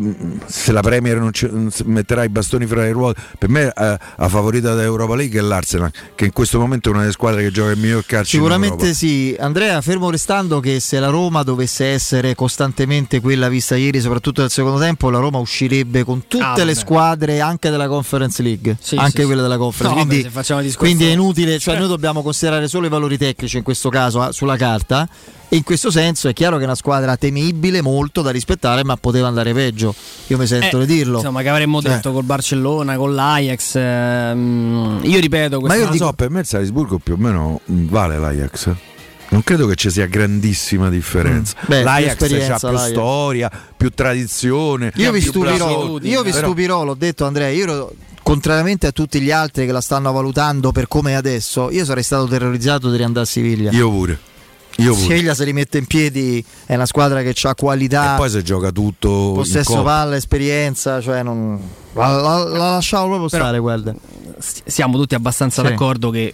[0.46, 1.50] se la Premier non, ci-
[1.86, 3.72] metterà i bastoni fra le ruote per me eh,
[4.18, 7.52] la favorita dell'Europa League è l'Arsenal che in questo momento è una delle squadre che
[7.52, 8.94] gioca il miglior calcio Sicuramente Europa.
[8.94, 14.42] sì, Andrea, fermo restando che se la Roma dovesse essere costantemente quella vista ieri, soprattutto
[14.42, 18.78] nel secondo tempo, la Roma uscirebbe con tutte Ah, le squadre anche della Conference League,
[18.80, 19.48] Sì, anche sì, quelle sì.
[19.48, 19.98] della Conference.
[20.00, 23.64] No, quindi, discorso- quindi è inutile, cioè noi dobbiamo considerare solo i valori tecnici in
[23.64, 25.08] questo caso eh, sulla carta.
[25.50, 28.98] E in questo senso è chiaro che è una squadra temibile, molto da rispettare, ma
[28.98, 29.94] poteva andare peggio.
[30.28, 31.18] Io mi sento Eh, di dirlo.
[31.18, 33.76] Insomma, che avremmo Cioè, detto col Barcellona, con l'Ajax.
[33.76, 38.18] ehm, io ripeto, Ma io lo so, per me il Salisburgo più o meno vale
[38.18, 38.72] l'Ajax.
[39.30, 41.56] Non credo che ci sia grandissima differenza.
[41.62, 41.66] Mm.
[41.68, 42.90] Beh, L'Ajax ha più l'Ajax.
[42.92, 44.92] storia, più tradizione.
[44.96, 49.20] Io vi stupirò, io vi Però- stupirò, l'ho detto Andrea, io ero- contrariamente a tutti
[49.22, 52.98] gli altri che la stanno valutando per come è adesso, io sarei stato terrorizzato di
[52.98, 53.72] riandare a Siviglia.
[53.72, 54.20] Io pure.
[54.78, 54.96] Io.
[54.96, 58.72] Siviglia se rimette in piedi è una squadra che ha qualità, E poi se gioca
[58.72, 61.60] tutto possesso palla, esperienza, cioè non...
[61.94, 63.94] la, la- la lasciavo proprio Però- stare, guarda.
[64.40, 65.70] siamo tutti abbastanza Sì.
[65.70, 66.34] d'accordo che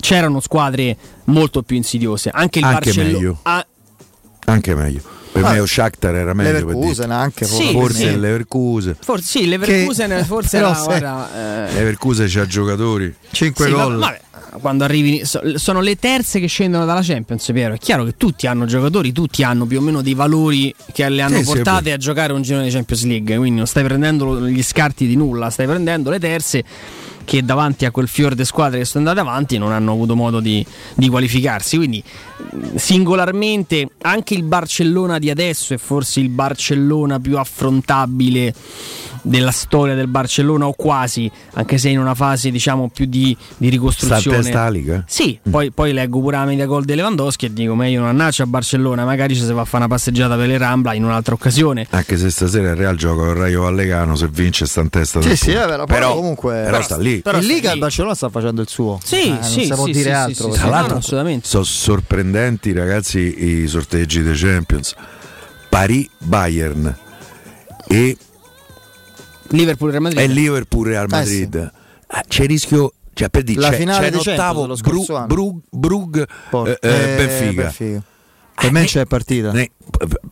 [0.00, 2.30] c'erano squadre molto più insidiose.
[2.32, 3.12] Anche il Anche Barcellona.
[3.12, 3.38] meglio.
[3.42, 3.66] Ah,
[4.46, 5.00] Anche meglio.
[5.32, 7.18] Per Ah, me lo Shakhtar era meglio per Leverkusen dire.
[7.18, 8.20] anche, Sì, Forse sì.
[8.20, 8.96] Leverkusen.
[9.00, 13.12] forse sì, Leverkusen Che- forse era, se- guarda, eh, Leverkusen c'ha giocatori.
[13.32, 13.96] 5 sì, gol.
[13.98, 14.20] vabbè,
[14.60, 17.74] quando arrivi so- sono le terze che scendono dalla Champions, Piero.
[17.74, 21.22] È chiaro che tutti hanno giocatori, tutti hanno più o meno dei valori che le
[21.22, 21.94] hanno Sì, sì, portate vero.
[21.96, 23.36] a giocare un girone di Champions League.
[23.36, 26.64] Quindi non stai prendendo gli scarti di nulla, stai prendendo le terze
[27.24, 30.40] che davanti a quel fior di squadre che sono andate avanti non hanno avuto modo
[30.40, 31.76] di, di qualificarsi.
[31.78, 32.02] Quindi
[32.50, 38.52] mh, singolarmente anche il Barcellona di adesso è forse il Barcellona più affrontabile
[39.26, 43.34] della storia del Barcellona o quasi, anche se in una fase diciamo più di, di
[43.36, 44.36] Sta a ricostruzione.
[44.42, 45.04] testa la Liga.
[45.06, 48.42] Sì, poi, poi leggo pure la media gol di Lewandowski e dico meglio non annaccia
[48.42, 51.34] a Barcellona, magari ci si va a fare una passeggiata per le Rambla in un'altra
[51.34, 51.86] occasione.
[51.90, 55.22] Anche se stasera il Real gioca con il Raio Vallecano, se vince sta in testa
[55.22, 55.62] Sì, sì, punto.
[55.62, 57.20] eh, però, però, comunque però sta lì.
[57.20, 57.74] però in sta Liga lì.
[57.74, 59.00] il Barcellona sta facendo il suo.
[59.02, 60.46] Sì, Eh, non sì, si può sì, dire sì, altro.
[60.52, 61.48] sì, sì, Tra no, no, assolutamente.
[61.48, 64.94] sono sorprendenti ragazzi i sorteggi dei Champions.
[65.70, 66.94] Paris Bayern
[67.88, 68.16] e,
[69.48, 70.20] Liverpool Real Madrid.
[70.20, 71.72] e Liverpool Real Eh, Madrid.
[72.08, 74.60] Ah, c'è il rischio cioè per dire, La c'è, finale c'è in dei Champions ottavo
[74.62, 75.26] dello scorso Bru- anno.
[75.26, 78.02] Brug, Brug, eh, eh, eh, Benfica.
[78.54, 79.52] Per me c'è partita.
[79.52, 79.70] Ne-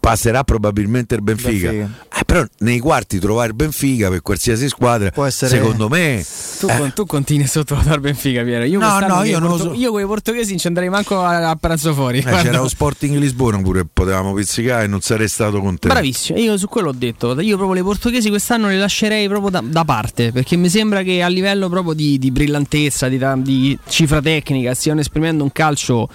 [0.01, 2.07] passerà probabilmente il Benfica, Benfica.
[2.21, 6.25] Eh, però nei quarti trovare il Benfica per qualsiasi squadra Può essere- secondo me
[6.59, 8.65] Tu, eh, tu continui a sottovalutare Benfica, Piero.
[8.65, 9.79] Io No, quest'anno no, con i io non lo porto- so.
[9.81, 12.19] Io con i portoghesi non ci andrei manco a, a pranzo fuori.
[12.19, 12.41] eh, Guarda.
[12.43, 16.69] c'era lo Sporting Lisbona pure potevamo pizzicare e non sarei stato contento Bravissimo, io su
[16.69, 17.39] quello ho detto.
[17.41, 20.33] Io proprio le portoghesi quest'anno le lascerei proprio da, da parte.
[20.33, 25.01] Perché mi sembra che a livello proprio di, di brillantezza, di, di cifra tecnica, stiano
[25.01, 26.09] esprimendo un calcio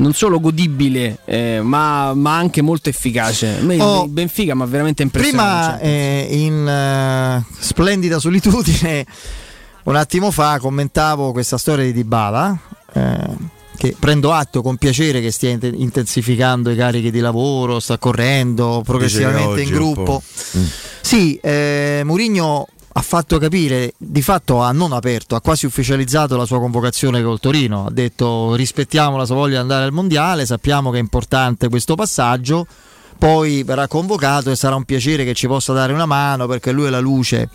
[0.00, 3.60] non solo godibile, eh, ma, ma anche molto efficace.
[3.78, 5.78] Oh, Benfica mi ha veramente impressionato.
[5.78, 9.06] Prima eh, in eh, splendida solitudine,
[9.84, 12.58] un attimo fa commentavo questa storia di Dybala.
[12.92, 17.96] eh, che prendo atto con piacere che stia int- intensificando i carichi di lavoro, sta
[17.96, 20.02] correndo progressivamente in gruppo.
[20.02, 20.22] po'.
[20.58, 20.64] Mm.
[21.00, 26.44] Sì, eh, Mourinho ha fatto capire, di fatto ha non aperto, ha quasi ufficializzato la
[26.44, 30.90] sua convocazione col Torino, ha detto rispettiamo la sua voglia di andare al mondiale, sappiamo
[30.90, 32.66] che è importante questo passaggio,
[33.16, 36.86] poi verrà convocato e sarà un piacere che ci possa dare una mano perché lui
[36.86, 37.48] è la luce.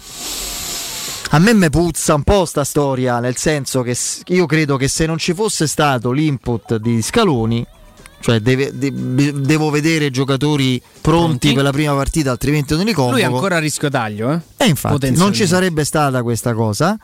[1.31, 5.05] A me me puzza un po' sta storia, nel senso che io credo che se
[5.05, 7.65] non ci fosse stato l'input di Scaloni,
[8.25, 8.91] Cioè deve- de-
[9.39, 11.53] devo vedere giocatori pronti, Pronti?
[11.53, 13.17] per la prima partita, altrimenti non li convoco.
[13.17, 14.39] Lui è ancora a rischio taglio, eh?
[14.57, 16.97] E infatti non ci sarebbe stata questa cosa.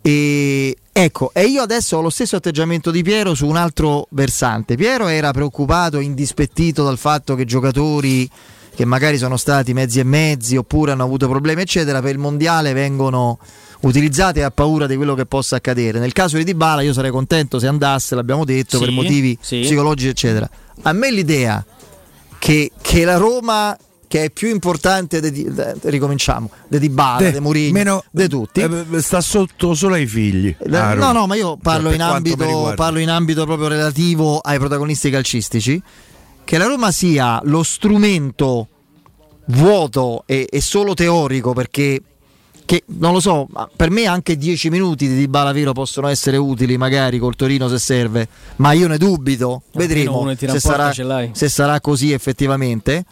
[0.00, 4.74] E ecco, e io adesso ho lo stesso atteggiamento di Piero su un altro versante.
[4.76, 8.26] Piero era preoccupato, indispettito dal fatto che giocatori
[8.74, 12.72] che magari sono stati mezzi e mezzi oppure hanno avuto problemi, eccetera, per il mondiale
[12.72, 13.38] vengono
[13.80, 15.98] utilizzati e ha paura di quello che possa accadere.
[15.98, 19.60] Nel caso di Dybala io sarei contento se andasse, l'abbiamo detto, Sì, per motivi sì.
[19.60, 20.48] psicologici, eccetera.
[20.82, 21.64] A me l'idea
[22.38, 23.76] che, che la Roma
[24.08, 28.26] che è più importante di, di- de- ricominciamo di Dybala, De- di Mourinho, meno- di
[28.26, 30.56] tutti eh, sta sotto solo ai figli.
[30.70, 35.10] Ah, no, no, ma io parlo, in ambito, parlo in ambito proprio relativo ai protagonisti
[35.10, 35.82] calcistici.
[36.42, 38.68] Che la Roma sia lo strumento
[39.48, 42.00] vuoto e, e solo teorico perché
[42.68, 46.36] che non lo so, ma per me anche 10 minuti di Dybala Vero possono essere
[46.36, 50.60] utili magari col Torino se serve, ma io ne dubito, vedremo uno che tira se
[50.60, 50.92] sarà,
[51.32, 53.06] se sarà così effettivamente.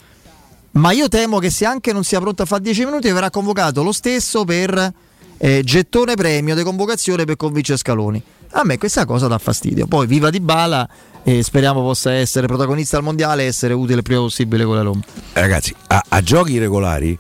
[0.72, 3.82] Ma io temo che se anche non sia pronto a fare 10 minuti verrà convocato
[3.82, 4.92] lo stesso per
[5.38, 8.22] eh, gettone premio di convocazione per convincere Scaloni.
[8.50, 9.86] A me questa cosa dà fastidio.
[9.86, 10.86] Poi viva Di Bala
[11.22, 14.82] e speriamo possa essere protagonista al mondiale e essere utile il prima possibile con la
[14.82, 15.00] Roma.
[15.32, 17.18] Ragazzi, a, a giochi regolari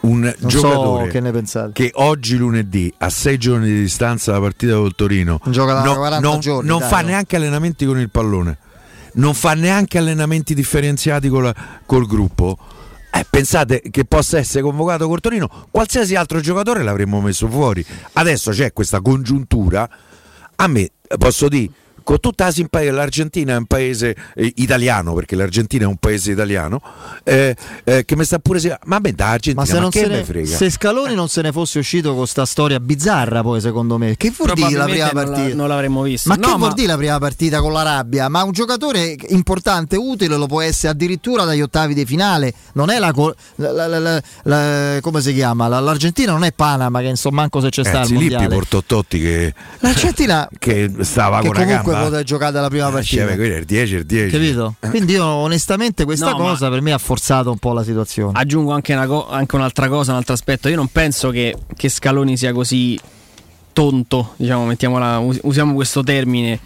[0.00, 1.20] un Non giocatore so che
[1.72, 5.40] che oggi lunedì a sei giorni di distanza dalla partita col Torino
[5.84, 8.58] no- 40 non, giorni, non fa neanche allenamenti con il pallone
[9.14, 12.56] non fa neanche allenamenti differenziati con la- col gruppo.
[13.10, 17.84] Eh, pensate che possa essere convocato col Torino qualsiasi altro giocatore l'avremmo messo fuori.
[18.12, 19.88] Adesso c'è questa congiuntura.
[20.56, 21.70] A me posso dire
[22.08, 26.32] con tutta la simpatia l'Argentina è un paese eh, italiano perché l'Argentina è un paese
[26.32, 26.80] italiano
[27.22, 27.54] eh,
[27.84, 30.16] eh, che mi sta pure ma me da Argentina Ma se, ma non che me
[30.16, 33.98] ne, frega se Scaloni non se ne fosse uscito con sta storia bizzarra, poi secondo
[33.98, 35.56] me, che vuol dire la prima Probabilmente non, la- partita?
[35.56, 36.28] non l'avremmo visto.
[36.30, 38.28] Ma No, che vuol dire la prima partita con l'Arabia?
[38.28, 42.54] Ma un giocatore importante, utile, lo può essere addirittura dagli ottavi di finale.
[42.72, 45.68] Non è la, co- la- la- la- la- la- come si chiama?
[45.68, 48.54] La- L'Argentina non è Panama, che insomma manco se c'è sta Ragazzi, il Lippi mondiale.
[48.54, 52.88] portò Totti che, L'Argentina che stava che con una comunque gamba poteva giocare dalla prima
[52.88, 53.26] Eh, partita.
[53.26, 54.74] cioè, quello è il 10 il 10 Capito?
[54.90, 58.32] Quindi io onestamente questa No, cosa per me ha forzato un po' la situazione.
[58.38, 60.68] Aggiungo anche, una co- anche un'altra cosa, un altro aspetto.
[60.68, 62.98] Io non penso che, che Scaloni sia così
[63.72, 66.58] tonto, diciamo, mettiamola, us- usiamo questo termine.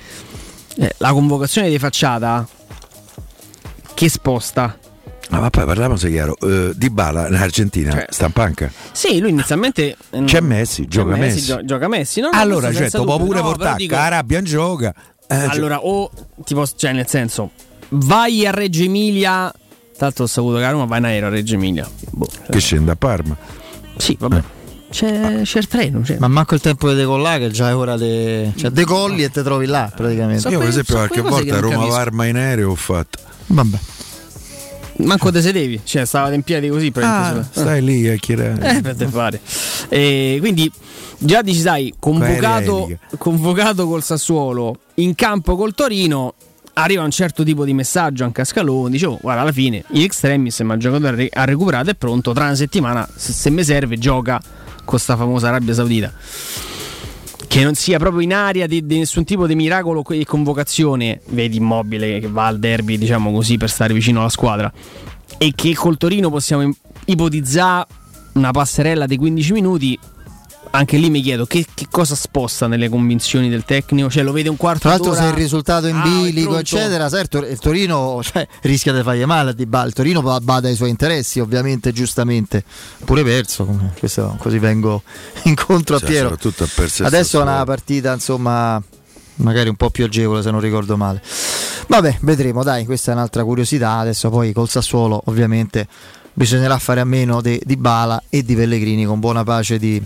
[0.78, 2.46] Eh, la convocazione di facciata
[3.94, 4.76] che sposta.
[5.30, 8.70] Ah, ma poi parliamo se chiaro eh, Di Bala in Argentina Cioè, sta in panca
[8.92, 12.20] Sì, lui inizialmente eh, c'è Messi c'è gioca Messi, gio- gioca Messi.
[12.20, 13.26] No, no, allora certo può dubbio.
[13.28, 14.94] pure No, portare dico- Carabia in gioca
[15.32, 16.10] Eh, cioè- Allora, o
[16.44, 17.50] ti posso, cioè, nel senso,
[17.90, 19.52] vai a Reggio Emilia.
[19.96, 21.88] Tra l'altro ho saputo che a Roma va in aereo a Reggio Emilia.
[22.10, 23.36] Boh, che scende a Parma
[23.96, 24.42] sì, vabbè.
[24.90, 26.00] C'è, c'è il treno.
[26.00, 26.16] C'è.
[26.18, 28.52] Ma manco il tempo di decollare, che già è ora di.
[28.56, 30.48] Cioè, decolli e te trovi là praticamente.
[30.48, 31.86] io per esempio qualche volta non Roma.
[31.86, 33.78] Parma in aereo ho fatto Vabbè.
[34.96, 36.92] Manco te sedevi, cioè stavate in piedi così.
[36.96, 39.40] ah, stai lì a chiedere Eh, per te fare.
[39.88, 40.70] E quindi
[41.18, 46.34] già dici, sai, convocato, convocato col Sassuolo, in campo col Torino,
[46.74, 50.60] arriva un certo tipo di messaggio anche a Scaloni, dicevo, guarda, alla fine, in extremis,
[50.60, 54.40] ma il giocatore ha recuperato, è pronto, tra una settimana, se, se mi serve, gioca
[54.84, 56.12] con sta famosa Arabia Saudita.
[57.48, 61.58] Che non sia proprio in aria di, di nessun tipo di miracolo e convocazione, vedi
[61.58, 64.72] immobile che va al derby, diciamo così, per stare vicino alla squadra.
[65.36, 66.72] E che col Torino possiamo
[67.06, 67.86] ipotizzare
[68.34, 69.98] una passerella di 15 minuti.
[70.74, 74.08] Anche lì mi chiedo che, che cosa sposta nelle convinzioni del tecnico.
[74.08, 75.22] Cioè, lo vede un quarto Tra l'altro, d'ora.
[75.22, 79.24] se il risultato è in Ah, bilico, eccetera, certo, il Torino cioè, rischia di fargli
[79.24, 79.86] male a Dybala.
[79.86, 82.64] Il Torino va- bada ai suoi interessi, ovviamente, giustamente.
[83.04, 83.66] Pure perso,
[83.98, 85.02] questo- così vengo
[85.44, 86.28] incontro a Cioè, Piero.
[86.30, 88.82] soprattutto a perso il Adesso è una partita, insomma,
[89.36, 91.20] magari un po' più agevole se non ricordo male.
[91.88, 93.98] Vabbè, vedremo, dai, questa è un'altra curiosità.
[93.98, 95.86] Adesso poi col Sassuolo, ovviamente,
[96.32, 100.02] bisognerà fare a meno di, di Bala e di Pellegrini con buona pace di,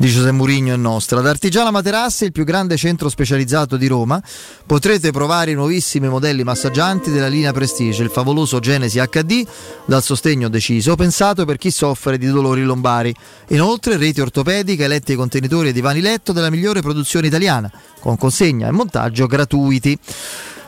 [0.00, 1.18] di Giuseppe Murigno e nostra.
[1.18, 4.18] Ad Artigiana Materassi, il più grande centro specializzato di Roma,
[4.64, 9.46] potrete provare i nuovissimi modelli massaggianti della linea Prestige, il favoloso Genesi HD
[9.84, 13.14] dal sostegno deciso, pensato per chi soffre di dolori lombari.
[13.48, 17.70] Inoltre reti ortopediche, letti e contenitori e divani letto della migliore produzione italiana,
[18.00, 19.98] con consegna e montaggio gratuiti.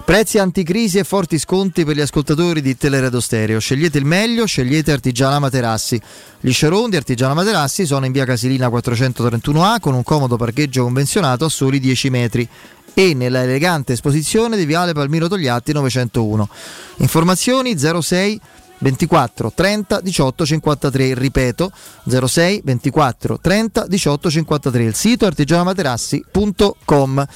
[0.05, 3.61] Prezzi anticrisi e forti sconti per gli ascoltatori di Teleradio Stereo.
[3.61, 6.01] Scegliete il meglio, scegliete Artigiana Materassi.
[6.41, 11.45] Gli showroom di Artigiana Materassi sono in via Casilina 431A con un comodo parcheggio convenzionato
[11.45, 12.49] a soli 10 metri
[12.95, 16.49] e nella elegante esposizione di Viale Palmiro Togliatti 901.
[16.97, 18.41] Informazioni 06
[18.83, 21.71] 24 30 18 53, ripeto
[22.05, 27.27] 06 24 30 18 53, il sito artigianamaterassi.com.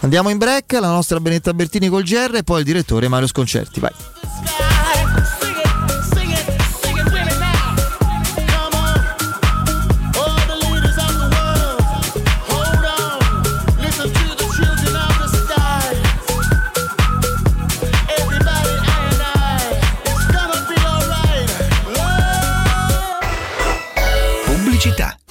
[0.00, 3.80] Andiamo in break, la nostra Benetta Bertini col GR e poi il direttore Mario Sconcerti,
[3.80, 4.63] vai.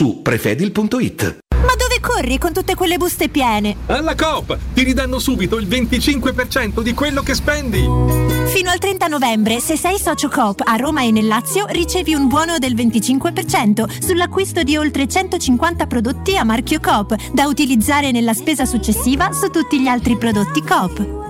[0.00, 1.40] su prefedil.it.
[1.56, 3.76] Ma dove corri con tutte quelle buste piene?
[3.84, 7.86] Alla Coop ti ridanno subito il 25% di quello che spendi.
[8.46, 12.28] Fino al 30 novembre, se sei socio Coop a Roma e nel Lazio, ricevi un
[12.28, 18.64] buono del 25% sull'acquisto di oltre 150 prodotti a marchio Coop, da utilizzare nella spesa
[18.64, 21.29] successiva su tutti gli altri prodotti Coop.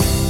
[0.00, 0.29] Thank you.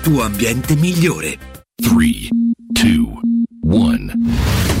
[0.01, 1.37] tuo ambiente migliore.
[1.75, 2.29] 3,
[2.73, 3.21] 2,
[3.61, 4.80] 1.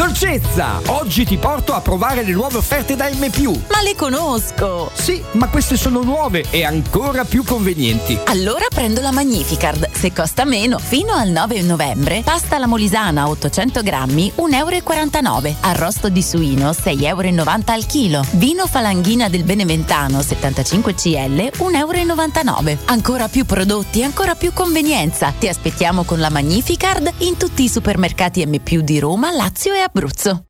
[0.00, 0.80] Dolcezza!
[0.86, 3.30] Oggi ti porto a provare le nuove offerte da M.
[3.68, 4.90] Ma le conosco!
[4.94, 8.18] Sì, ma queste sono nuove e ancora più convenienti.
[8.24, 9.90] Allora prendo la Magnificard.
[9.92, 15.54] Se costa meno, fino al 9 novembre, pasta alla molisana 800 grammi, 1,49 euro.
[15.60, 18.24] Arrosto di suino, 6,90 euro al chilo.
[18.30, 22.78] Vino falanghina del Beneventano 75 CL, 1,99 euro.
[22.86, 25.30] Ancora più prodotti, ancora più convenienza.
[25.38, 29.89] Ti aspettiamo con la Magnificard in tutti i supermercati M di Roma, Lazio e Abruzzo.
[29.94, 30.49] Abruzzo.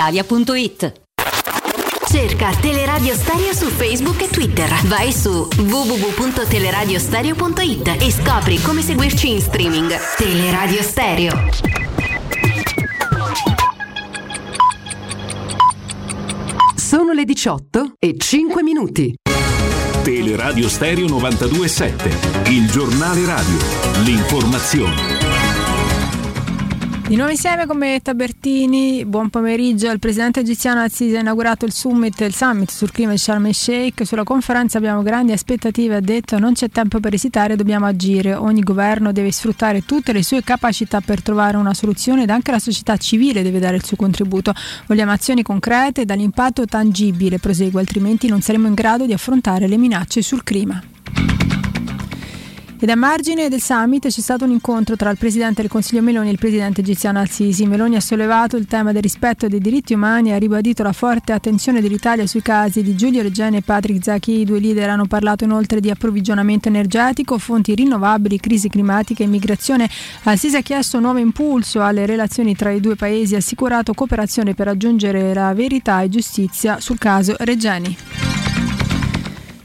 [0.00, 1.02] brispalitalia.it.
[2.08, 4.68] Cerca Teleradio Stereo su Facebook e Twitter.
[4.86, 9.94] Vai su www.teleradiostereo.it e scopri come seguirci in streaming.
[10.16, 11.48] Teleradio Stereo.
[16.74, 19.14] Sono le 18 e 5 minuti.
[20.02, 23.58] Teleradio Stereo 927, il giornale radio,
[24.02, 25.29] l'informazione.
[27.10, 29.90] Di nuovo insieme con me Tabertini, buon pomeriggio.
[29.90, 33.54] Il presidente egiziano Al-Sisi ha inaugurato il summit, il summit sul clima di Sharm el
[33.54, 34.06] Sheikh.
[34.06, 38.34] Sulla conferenza abbiamo grandi aspettative, ha detto non c'è tempo per esitare, dobbiamo agire.
[38.34, 42.60] Ogni governo deve sfruttare tutte le sue capacità per trovare una soluzione ed anche la
[42.60, 44.54] società civile deve dare il suo contributo.
[44.86, 49.78] Vogliamo azioni concrete e dall'impatto tangibile, prosegue, altrimenti non saremo in grado di affrontare le
[49.78, 50.80] minacce sul clima.
[52.82, 56.28] Ed a margine del summit c'è stato un incontro tra il presidente del Consiglio Meloni
[56.28, 57.66] e il presidente egiziano Al-Sisi.
[57.66, 61.32] Meloni ha sollevato il tema del rispetto dei diritti umani e ha ribadito la forte
[61.32, 64.40] attenzione dell'Italia sui casi di Giulio Regeni e Patrick Zaki.
[64.40, 69.86] I due leader hanno parlato inoltre di approvvigionamento energetico, fonti rinnovabili, crisi climatica e immigrazione.
[70.22, 73.92] Al-Sisi ha chiesto un nuovo impulso alle relazioni tra i due paesi e ha assicurato
[73.92, 78.49] cooperazione per raggiungere la verità e giustizia sul caso Regeni.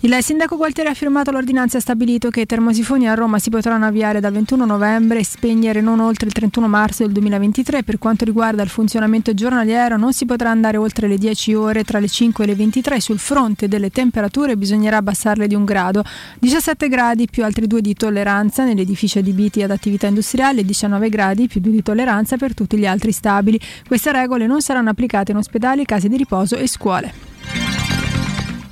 [0.06, 3.50] Il sindaco Gualtieri ha firmato l'ordinanza e ha stabilito che i termosifoni a Roma si
[3.50, 7.82] potranno avviare dal 21 novembre e spegnere non oltre il 31 marzo del 2023.
[7.82, 11.98] Per quanto riguarda il funzionamento giornaliero non si potrà andare oltre le 10 ore tra
[11.98, 13.02] le 5 e le 23.
[13.02, 16.04] Sul fronte delle temperature bisognerà abbassarle di un grado.
[16.38, 21.10] 17 gradi più altri due di tolleranza negli edifici adibiti ad attività industriali e 19
[21.10, 23.60] gradi più due di tolleranza per tutti gli altri stabili.
[23.88, 27.35] Queste regole non saranno applicate in ospedali, case di riposo e scuole.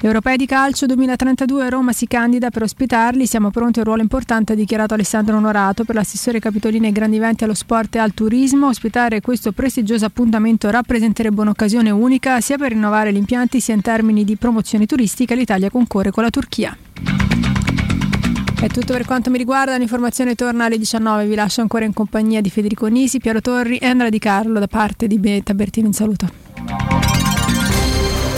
[0.06, 4.51] Europei di calcio 2032 Roma si candida per ospitarli, siamo pronti a un ruolo importante,
[4.51, 8.68] ha dichiarato Alessandro Onorato per l'assessore capitolino ai grandi eventi allo sport e al turismo.
[8.68, 14.26] Ospitare questo prestigioso appuntamento rappresenterebbe un'occasione unica sia per rinnovare gli impianti sia in termini
[14.26, 15.36] di promozione turistica.
[15.36, 16.78] L'Italia concorre con la Turchia.
[18.60, 22.41] È tutto per quanto mi riguarda, l'informazione torna alle 19, vi lascio ancora in compagnia
[22.41, 25.93] di Federico Nisi, Piero Torri e Andrea Di Carlo da parte di Beta Bertino, un
[25.93, 27.22] saluto.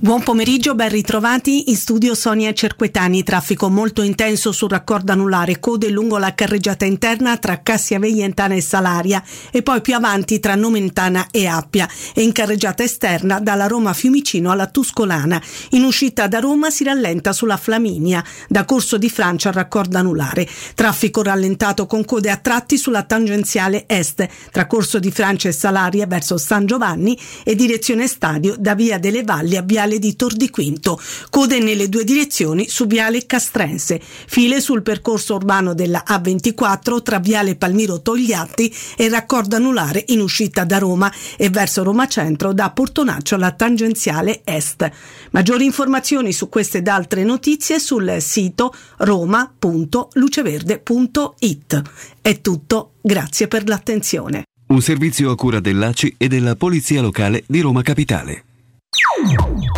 [0.00, 3.24] Buon pomeriggio, ben ritrovati in studio Sonia Cerquetani.
[3.24, 8.60] Traffico molto intenso sul raccordo anulare, code lungo la carreggiata interna tra Cassia Veientana e
[8.60, 9.20] Salaria
[9.50, 14.52] e poi più avanti tra Nomentana e Appia e in carreggiata esterna dalla Roma Fiumicino
[14.52, 15.42] alla Tuscolana.
[15.70, 20.48] In uscita da Roma si rallenta sulla Flaminia, da Corso di Francia al raccordo anulare.
[20.76, 26.06] Traffico rallentato con code a tratti sulla tangenziale est tra Corso di Francia e Salaria
[26.06, 30.50] verso San Giovanni e direzione stadio da Via delle Valli a Viale di Tor di
[30.50, 37.18] Quinto, code nelle due direzioni su Viale Castrense, file sul percorso urbano della A24 tra
[37.18, 42.68] Viale Palmiro Togliatti e raccordo anulare in uscita da Roma e verso Roma Centro da
[42.70, 44.90] Portonaccio alla tangenziale est.
[45.30, 51.82] Maggiori informazioni su queste ed altre notizie sul sito roma.luceverde.it.
[52.20, 54.42] È tutto, grazie per l'attenzione.
[54.66, 58.42] Un servizio a cura dell'ACI e della Polizia Locale di Roma Capitale.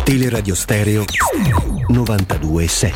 [0.03, 1.05] Teleradio Stereo
[1.87, 2.95] 927.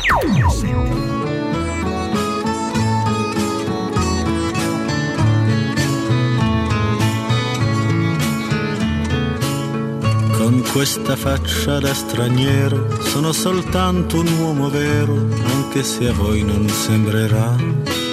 [10.36, 15.14] Con questa faccia da straniero sono soltanto un uomo vero,
[15.44, 18.05] anche se a voi non sembrerà.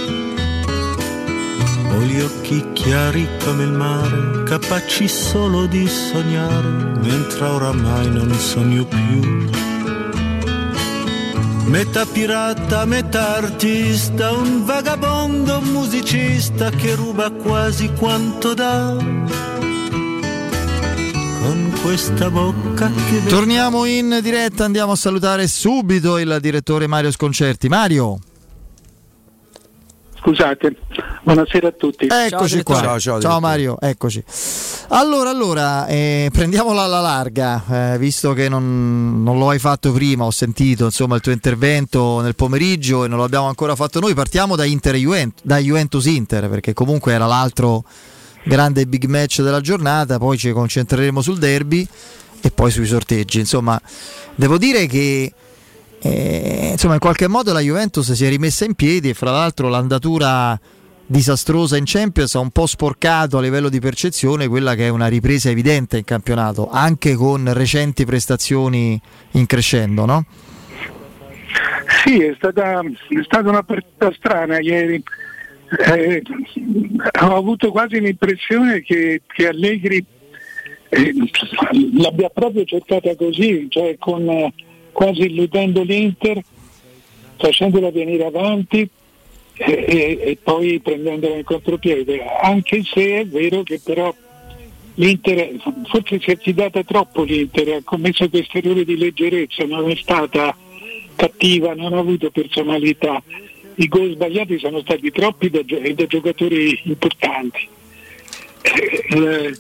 [1.94, 6.68] Ho gli occhi chiari come il mare, capaci solo di sognare,
[7.00, 9.48] mentre oramai non sogno più.
[11.66, 18.96] Metà pirata, metà artista, un vagabondo musicista che ruba quasi quanto dà.
[21.42, 23.26] Con questa bocca che...
[23.28, 27.70] Torniamo in diretta, andiamo a salutare subito il direttore Mario Sconcerti.
[27.70, 28.20] Mario.
[30.24, 30.78] Scusate.
[31.24, 32.08] Buonasera a tutti.
[32.10, 32.80] Eccoci qua.
[32.80, 34.24] Ciao, Ciao, ciao, Mario, eccoci.
[34.90, 40.24] Allora, allora eh, prendiamola alla larga, eh, visto che non, non lo hai fatto prima,
[40.24, 44.14] ho sentito insomma, il tuo intervento nel pomeriggio e non l'abbiamo ancora fatto noi.
[44.14, 47.84] Partiamo da, Inter Juventus, da Juventus Inter, perché comunque era l'altro
[48.46, 51.86] grande big match della giornata, poi ci concentreremo sul derby
[52.42, 53.40] e poi sui sorteggi.
[53.40, 53.80] Insomma,
[54.36, 55.34] devo dire che
[56.06, 59.70] eh, insomma, in qualche modo la Juventus si è rimessa in piedi e fra l'altro
[59.70, 60.60] l'andatura
[61.06, 65.08] disastrosa in Champions ha un po' sporcato a livello di percezione quella che è una
[65.08, 69.00] ripresa evidente in campionato, anche con recenti prestazioni
[69.32, 70.26] in crescendo, no?
[72.04, 75.02] Sì, è stata, è stata una partita strana ieri.
[75.88, 76.22] Eh,
[77.22, 80.06] ho avuto quasi l'impressione che, che Allegri
[80.90, 81.14] eh,
[81.94, 84.52] l'abbia proprio cercata così, cioè con,
[84.94, 86.42] quasi illudendo l'Inter,
[87.38, 88.88] facendola venire avanti
[89.56, 94.14] e, e, e poi prendendola in contropiede, anche se è vero che però
[94.96, 99.96] l'Inter forse si è fidata troppo l'Inter, ha commesso questo errore di leggerezza, non è
[99.96, 100.56] stata
[101.16, 103.22] cattiva, non ha avuto personalità.
[103.76, 107.68] I gol sbagliati sono stati troppi da, da giocatori importanti.
[108.62, 109.54] Eh,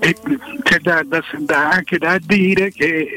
[0.00, 0.14] eh,
[0.62, 3.08] c'è da, da, da, anche da dire che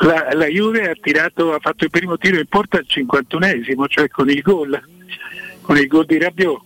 [0.00, 4.08] la, la Juve ha, tirato, ha, fatto il primo tiro in porta al 51esimo, cioè
[4.08, 4.80] con il gol,
[5.60, 6.62] con il gol di Rabiot.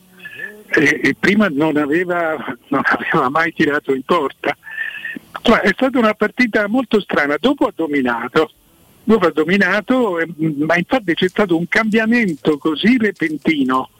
[0.68, 2.36] E, e prima non aveva,
[2.68, 4.56] non aveva, mai tirato in porta.
[5.48, 8.50] Ma è stata una partita molto strana, dopo ha dominato,
[9.04, 13.90] dopo ha dominato ma infatti c'è stato un cambiamento così repentino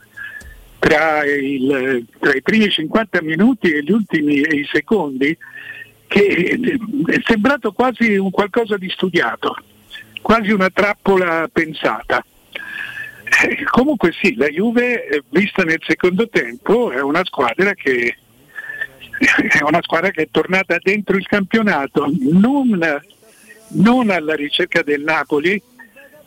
[0.79, 5.37] tra, il, tra i primi 50 minuti e gli ultimi e i secondi
[6.07, 6.59] che
[7.07, 9.57] è sembrato quasi un qualcosa di studiato,
[10.23, 12.25] quasi una trappola pensata.
[13.25, 18.17] Eh, comunque sì, la Juve, vista nel secondo tempo, è una squadra che
[19.19, 23.01] è una squadra che è tornata dentro il campionato, non,
[23.69, 25.61] non alla ricerca del Napoli,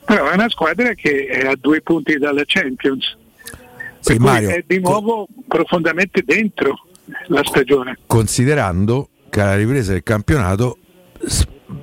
[0.05, 3.17] però è una squadra che è a due punti dalla Champions.
[3.99, 6.87] Sì, Mario, è di nuovo co- profondamente dentro
[7.27, 7.97] la stagione.
[8.07, 10.77] Considerando che alla ripresa del campionato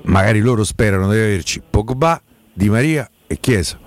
[0.02, 2.20] magari loro sperano di averci Pogba,
[2.52, 3.78] Di Maria e Chiesa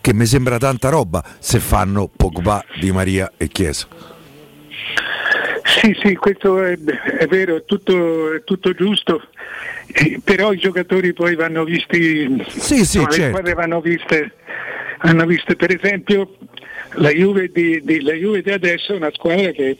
[0.00, 4.16] che mi sembra tanta roba se fanno Pogba, Di Maria e Chiesa
[5.80, 9.22] sì, sì, questo è, è vero, è tutto, è tutto giusto,
[9.86, 13.16] eh, però i giocatori poi vanno visti, sì, sì, no, certo.
[13.16, 14.32] le squadre vanno viste,
[15.02, 16.36] vanno viste, per esempio
[16.94, 19.78] la Juve di, di, la Juve di adesso è una squadra che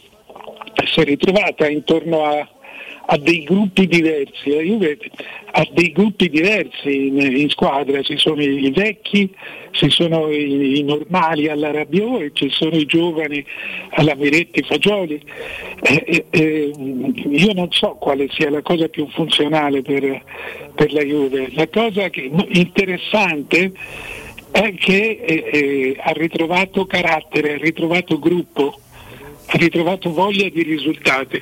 [0.84, 2.48] si è ritrovata intorno a,
[3.10, 4.98] a dei gruppi diversi, la Juve
[5.52, 9.34] ha dei gruppi diversi in, in squadra, ci sono i, vecchi,
[9.70, 13.42] ci sono i, i, normali alla Rabiot ci sono i giovani
[13.90, 15.22] alla Miretti Fagioli.
[15.80, 20.22] Eh, eh, io non so quale sia la cosa più funzionale per,
[20.74, 23.72] per la Juve, la cosa che, interessante
[24.50, 28.78] è che eh, eh, ha ritrovato carattere, ha ritrovato gruppo,
[29.52, 31.40] ritrovato voglia di risultati.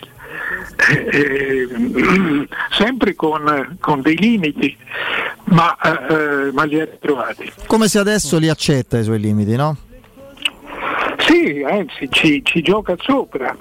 [0.90, 1.68] Eh, eh,
[2.70, 4.76] sempre con, con, dei limiti,
[5.44, 7.50] ma, eh, ma, li ha ritrovati.
[7.66, 9.76] Come se adesso li accetta i suoi limiti, no?
[11.18, 13.56] Sì, anzi ci, ci gioca sopra,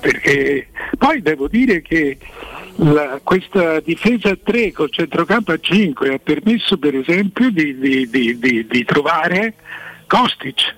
[0.00, 2.18] perché poi devo dire che
[2.76, 8.08] la, questa difesa a 3 col centrocampo a 5 ha permesso per esempio di, di,
[8.08, 9.54] di, di trovare
[10.06, 10.74] Kostic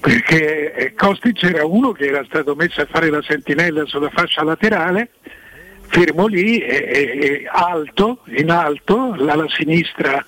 [0.00, 5.10] perché Kostic era uno che era stato messo a fare la sentinella sulla fascia laterale,
[5.88, 10.24] fermo lì, e, e, alto, in alto, l'ala sinistra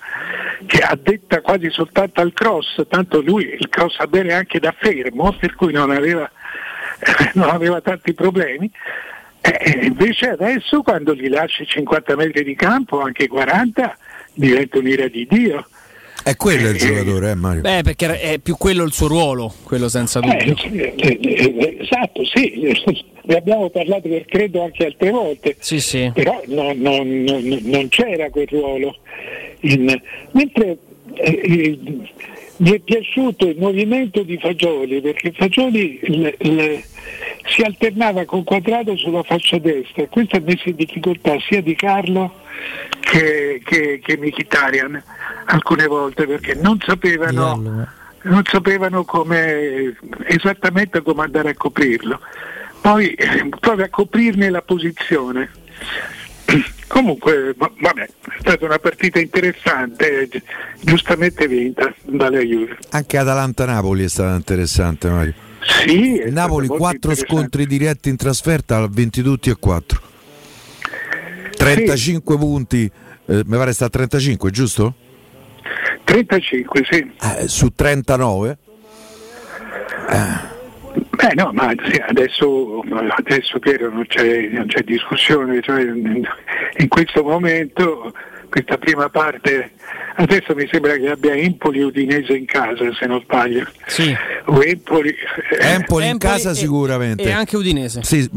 [0.65, 5.35] che addetta quasi soltanto al cross, tanto lui il cross va bene anche da fermo,
[5.39, 6.29] per cui non aveva,
[7.33, 8.69] non aveva tanti problemi.
[9.41, 13.97] E invece adesso quando gli lasci 50 metri di campo, anche 40,
[14.33, 15.65] diventa un'ira di Dio.
[16.23, 17.61] È quello il giocatore, eh, Mario?
[17.61, 20.55] Beh, perché è più quello il suo ruolo, quello senza dubbio.
[20.71, 22.71] Eh, eh, eh, esatto, sì,
[23.23, 25.55] ne abbiamo parlato per credo anche altre volte.
[25.59, 26.09] Sì, sì.
[26.13, 28.95] Però non, non, non, non c'era quel ruolo.
[29.61, 30.01] In...
[30.31, 30.77] Mentre
[31.15, 31.79] eh,
[32.57, 36.83] mi è piaciuto il movimento di Fagioli, perché Fagioli le, le,
[37.45, 41.75] si alternava con Quadrato sulla fascia destra e questo ha messo in difficoltà sia Di
[41.75, 42.41] Carlo
[42.99, 45.03] che, che, che Mkhitaryan
[45.45, 47.87] alcune volte perché non sapevano,
[48.21, 52.19] non sapevano come, esattamente come andare a coprirlo.
[52.81, 53.15] Poi
[53.59, 55.49] proprio a coprirne la posizione.
[56.87, 60.41] Comunque, va- vabbè, è stata una partita interessante, gi-
[60.81, 62.77] giustamente vinta dalle Juve.
[62.91, 65.33] Anche Atalanta-Napoli è stata interessante, Mario.
[65.61, 67.25] Sì, Napoli stato molto 4 interessante.
[67.25, 70.01] scontri diretti in trasferta, ha vinti tutti e 4.
[71.55, 72.91] 35 punti,
[73.25, 74.93] eh, mi pare sta a 35, giusto?
[76.03, 77.11] 35, sì.
[77.21, 78.57] Eh, su 39.
[81.15, 82.83] Beh no, ma sì, adesso,
[83.17, 88.11] adesso Piero non c'è, non c'è discussione, cioè, in questo momento,
[88.49, 89.71] questa prima parte,
[90.15, 93.65] adesso mi sembra che abbia Empoli e Udinese in casa se non sbaglio.
[93.85, 94.13] Sì.
[94.45, 97.23] O Empoli, eh, Empoli in Empoli casa e- sicuramente.
[97.23, 98.01] E anche Udinese.
[98.03, 98.27] Sì,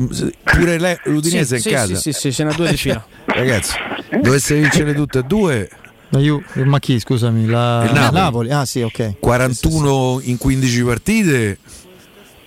[0.42, 1.94] pure lei- l'Udinese Sì, in sì, casa.
[1.94, 3.04] Sì, sì, sì, ce n'ha due di fila.
[3.24, 3.74] Ragazzi,
[4.20, 5.68] dovesse vincere tutte e due,
[6.10, 7.46] Ju- ma chi, scusami?
[7.46, 7.84] La...
[7.86, 8.50] Il Napoli.
[8.50, 9.14] Ah sì, ok.
[9.18, 11.58] 41 in 15 partite,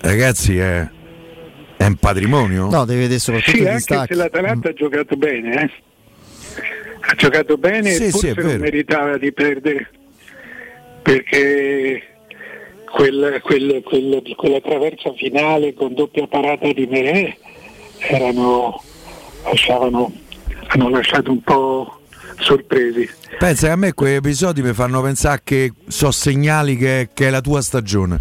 [0.02, 0.88] ragazzi, è,
[1.78, 2.70] è un patrimonio.
[2.70, 4.14] No, devi vedere soprattutto sì, gli anche stacchi.
[4.14, 5.72] se l'Atalanta ha giocato bene, eh.
[7.02, 9.90] ha giocato bene Sì, e sì, forse è non meritava di perdere
[11.02, 12.04] perché
[12.92, 17.36] quel- quel- quel- quella traversa finale con doppia parata di Merè
[18.00, 18.82] erano,
[19.46, 20.12] lasciavano,
[20.68, 21.99] hanno lasciato un po'
[22.40, 23.10] sorpresi.
[23.38, 27.30] Pensa che a me quei episodi mi fanno pensare che so segnali che, che è
[27.30, 28.20] la tua stagione.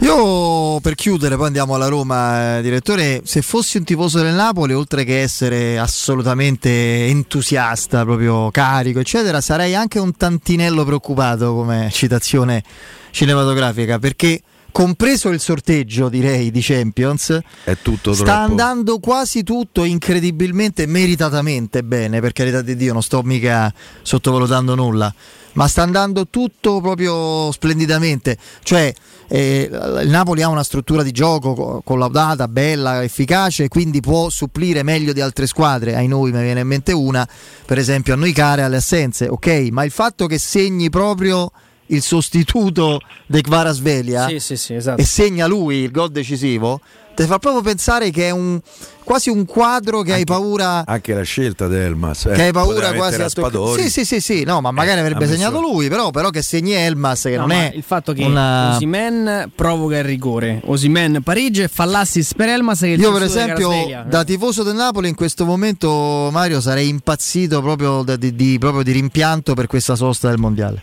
[0.00, 3.22] Io per chiudere, poi andiamo alla Roma, eh, direttore.
[3.24, 9.76] Se fossi un tifoso del Napoli, oltre che essere assolutamente entusiasta, proprio carico, eccetera, sarei
[9.76, 12.62] anche un tantinello preoccupato come citazione
[13.10, 14.42] cinematografica perché.
[14.72, 18.40] Compreso il sorteggio, direi, di Champions, È tutto sta troppo.
[18.40, 25.12] andando quasi tutto incredibilmente, meritatamente bene, per carità di Dio, non sto mica sottovalutando nulla,
[25.52, 28.38] ma sta andando tutto proprio splendidamente.
[28.62, 28.94] Cioè,
[29.28, 34.82] eh, il Napoli ha una struttura di gioco co- collaudata, bella, efficace, quindi può supplire
[34.82, 35.96] meglio di altre squadre.
[35.96, 37.28] Ai noi mi viene in mente una,
[37.66, 41.52] per esempio a noi care alle assenze, ok, ma il fatto che segni proprio
[41.92, 45.00] il sostituto di Kvarasvelia Sì, sì, sì, esatto.
[45.00, 46.80] e segna lui il gol decisivo,
[47.14, 48.58] ti fa proprio pensare che è un,
[49.04, 50.84] quasi un quadro che hai paura.
[50.86, 52.24] Anche la scelta di Elmas.
[52.24, 53.18] eh, Che hai paura quasi a.
[53.18, 53.82] Raspadori.
[53.82, 56.40] Sì, sì, sì, sì, no, ma magari avrebbe ha messo- segnato lui, però, però che
[56.40, 61.20] segni Elmas, che No, non è il fatto che una- Osimen provoca il rigore, Osimen
[61.22, 63.70] pareggia e fa l'assist per Elmas che Io per esempio
[64.08, 68.92] da tifoso del Napoli in questo momento Mario sarei impazzito proprio di, di- proprio di
[68.92, 70.80] rimpianto per questa sosta del mondiale.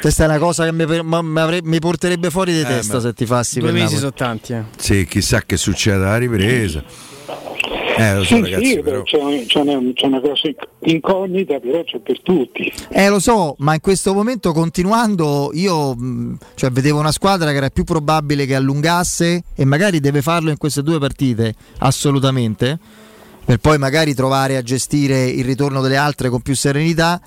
[0.00, 3.00] Questa è una cosa che mi, mi avre- mi porterebbe fuori di Eh, testa ma-
[3.00, 4.00] se ti fassi Due per mesi Napoli.
[4.00, 4.62] sono tanti, eh.
[4.76, 6.82] Sì, chissà che succede alla ripresa.
[7.94, 9.02] Eh, lo so, Sì, ragazzi, sì, però.
[9.02, 10.48] c'è, c'è una, c'è una cosa
[10.80, 12.72] incognita, però c'è per tutti.
[12.88, 17.56] Eh lo so, ma in questo momento continuando io mh, cioè, vedevo una squadra che
[17.58, 22.78] era più probabile che allungasse e magari deve farlo in queste due partite, assolutamente,
[23.44, 27.20] per poi magari trovare a gestire il ritorno delle altre con più serenità,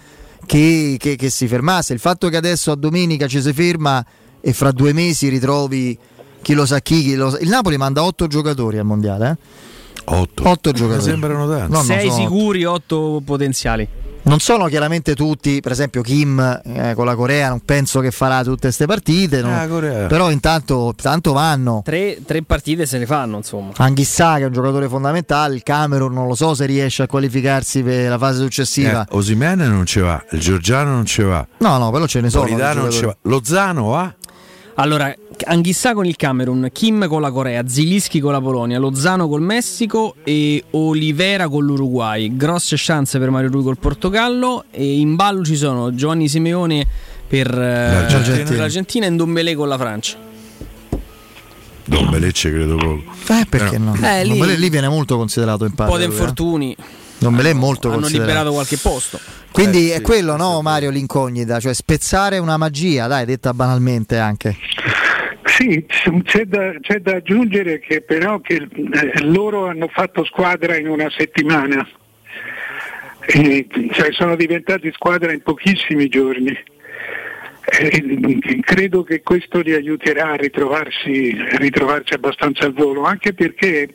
[0.45, 1.93] che, che- che si fermasse.
[1.93, 4.03] Il fatto che adesso a domenica ci si ferma
[4.41, 5.97] e fra due mesi ritrovi
[6.41, 9.63] chi lo sa chi, chi lo sa- Il Napoli manda otto giocatori al mondiale, eh?
[10.07, 10.47] 8.
[10.49, 11.01] Otto giocatori.
[11.03, 11.72] sembrano tanti.
[11.72, 12.22] No, non Sei sono otto.
[12.22, 13.88] sicuri, otto potenziali.
[14.26, 18.43] Non sono chiaramente tutti, per esempio Kim eh, con la Corea non penso che farà
[18.43, 19.56] tutte queste partite, no?
[19.56, 19.68] Ah,
[20.07, 21.84] però intanto tanto vanno.
[21.85, 23.72] Tre, tre partite se ne fanno, insomma.
[23.77, 27.84] Anghissà che è un giocatore fondamentale, il Camerun non lo so se riesce a qualificarsi
[27.84, 29.03] per la fase successiva.
[29.03, 32.31] Eh, Osimene non ce va, il Giorgiano non ce va, No, no, però ce ne
[32.31, 32.47] sono.
[32.47, 34.11] non va, Lozano va?
[34.77, 35.14] Allora,
[35.45, 40.16] Anghissà con il Camerun, Kim con la Corea, Zilischi con la Polonia, Lozano col Messico
[40.24, 42.36] e Olivera con l'Uruguay.
[42.36, 46.86] Grosse chance per Mario Rui col Portogallo e in ballo ci sono Giovanni Simeone
[47.28, 48.57] per eh, L'Argentina.
[48.60, 50.18] l'Argentina e Ndombele con la Francia.
[51.88, 53.02] Don Belecce credo poco.
[53.28, 53.95] Eh, perché no?
[54.02, 55.91] Eh, lì- lì viene molto considerato in Un parte.
[55.91, 56.76] po' di infortuni.
[57.20, 58.28] Ndombele è molto Hanno considerato.
[58.30, 59.20] liberato qualche posto.
[59.52, 64.18] Quindi Eh, è sì, quello, no, Mario, l'incognita, cioè spezzare una magia, dai, detta banalmente
[64.18, 64.56] anche.
[65.57, 65.86] Sì,
[66.23, 71.10] c'è da, c'è da aggiungere che però che eh, loro hanno fatto squadra in una
[71.10, 71.88] settimana,
[73.26, 76.53] E, cioè sono diventati squadra in pochissimi giorni.
[77.68, 83.88] E, credo che questo li aiuterà a ritrovarsi, a ritrovarsi abbastanza al volo, anche perché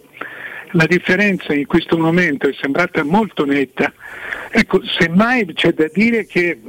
[0.72, 3.92] la differenza in questo momento è sembrata molto netta.
[4.50, 6.60] Ecco, semmai c'è da dire che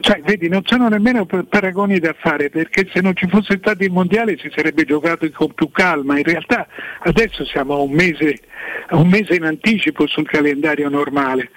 [0.00, 3.82] cioè, vedi, non sono nemmeno pa- paragoni da fare perché se non ci fosse stato
[3.84, 6.18] il mondiale si sarebbe giocato con più calma.
[6.18, 6.66] In realtà
[7.00, 8.40] adesso siamo a un mese,
[8.90, 11.50] un mese in anticipo sul calendario normale,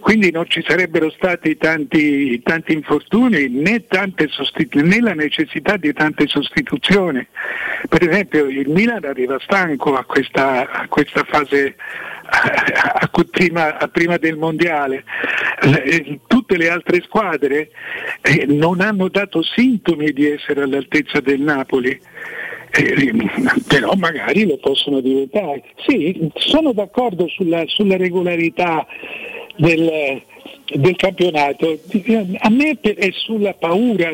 [0.00, 3.84] quindi non ci sarebbero stati tanti, tanti infortuni né,
[4.28, 7.26] sostitu- né la necessità di tante sostituzioni.
[7.88, 11.76] Per esempio il Milan arriva stanco a questa, a questa fase
[12.30, 15.04] a, a- prima, a prima del mondiale.
[15.62, 17.70] Eh, tutte le altre squadre
[18.22, 22.00] eh, non hanno dato sintomi di essere all'altezza del Napoli.
[22.72, 23.12] Eh,
[23.66, 25.64] però magari lo possono diventare.
[25.86, 28.86] Sì, sono d'accordo sulla, sulla regolarità
[29.56, 30.22] del,
[30.74, 31.78] del campionato.
[32.38, 34.10] A me è sulla paura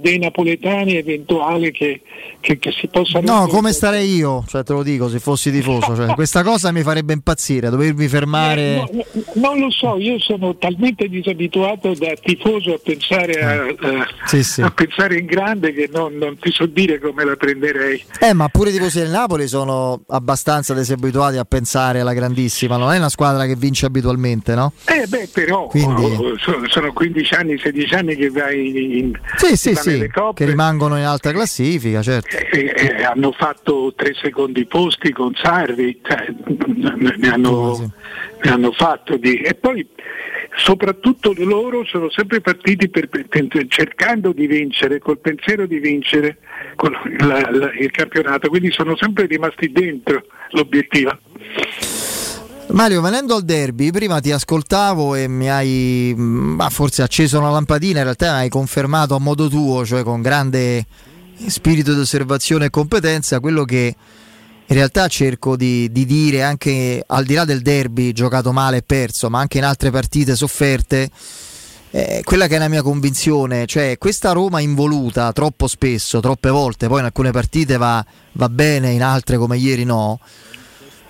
[0.00, 2.02] dei napoletani eventuale che,
[2.40, 3.26] che- che si possano...
[3.40, 4.44] No, come starei io?
[4.46, 5.94] Cioè, te lo dico, se fossi tifoso.
[5.94, 8.62] Cioè, questa cosa mi farebbe impazzire, dovermi fermare.
[8.62, 13.62] Eh, no, no, non lo so, io sono talmente disabituato da tifoso a pensare, a,
[13.64, 14.60] a- Sì, sì.
[14.62, 18.02] a pensare in grande che non, non ti so dire come la prenderei.
[18.20, 22.76] Eh, ma pure i tifosi del Napoli sono abbastanza disabituati a pensare alla grandissima.
[22.76, 24.72] Non è una squadra che vince abitualmente, no?
[24.86, 29.56] Eh beh, però Quindi- oh, sono, sono 15 anni, 16 anni che vai in, Sì,
[29.56, 30.06] sì, sì.
[30.34, 32.36] Che rimangono in alta classifica, certo.
[32.36, 36.26] Eh, eh, hanno fatto tre secondi posti con Sarvi, cioè,
[37.16, 37.90] ne, hanno,
[38.42, 39.36] ne hanno fatto di...
[39.36, 39.86] E poi
[40.56, 43.26] soprattutto loro sono sempre partiti per- per-
[43.68, 46.36] cercando di vincere, col pensiero di vincere
[47.20, 51.18] la- la- il campionato, quindi sono sempre rimasti dentro l'obiettivo.
[52.68, 57.50] Mario, venendo al derby, prima ti ascoltavo e mi hai mm, ma forse acceso una
[57.50, 60.86] lampadina, in realtà hai confermato a modo tuo, cioè con grande
[61.46, 63.94] spirito di osservazione e competenza, quello che
[64.64, 68.82] in realtà cerco di, di dire anche al di là del derby giocato male e
[68.82, 71.10] perso, ma anche in altre partite sofferte,
[71.90, 76.88] eh, quella che è la mia convinzione, cioè questa Roma involuta troppo spesso, troppe volte,
[76.88, 78.02] poi in alcune partite va,
[78.32, 80.20] va bene, in altre come ieri no,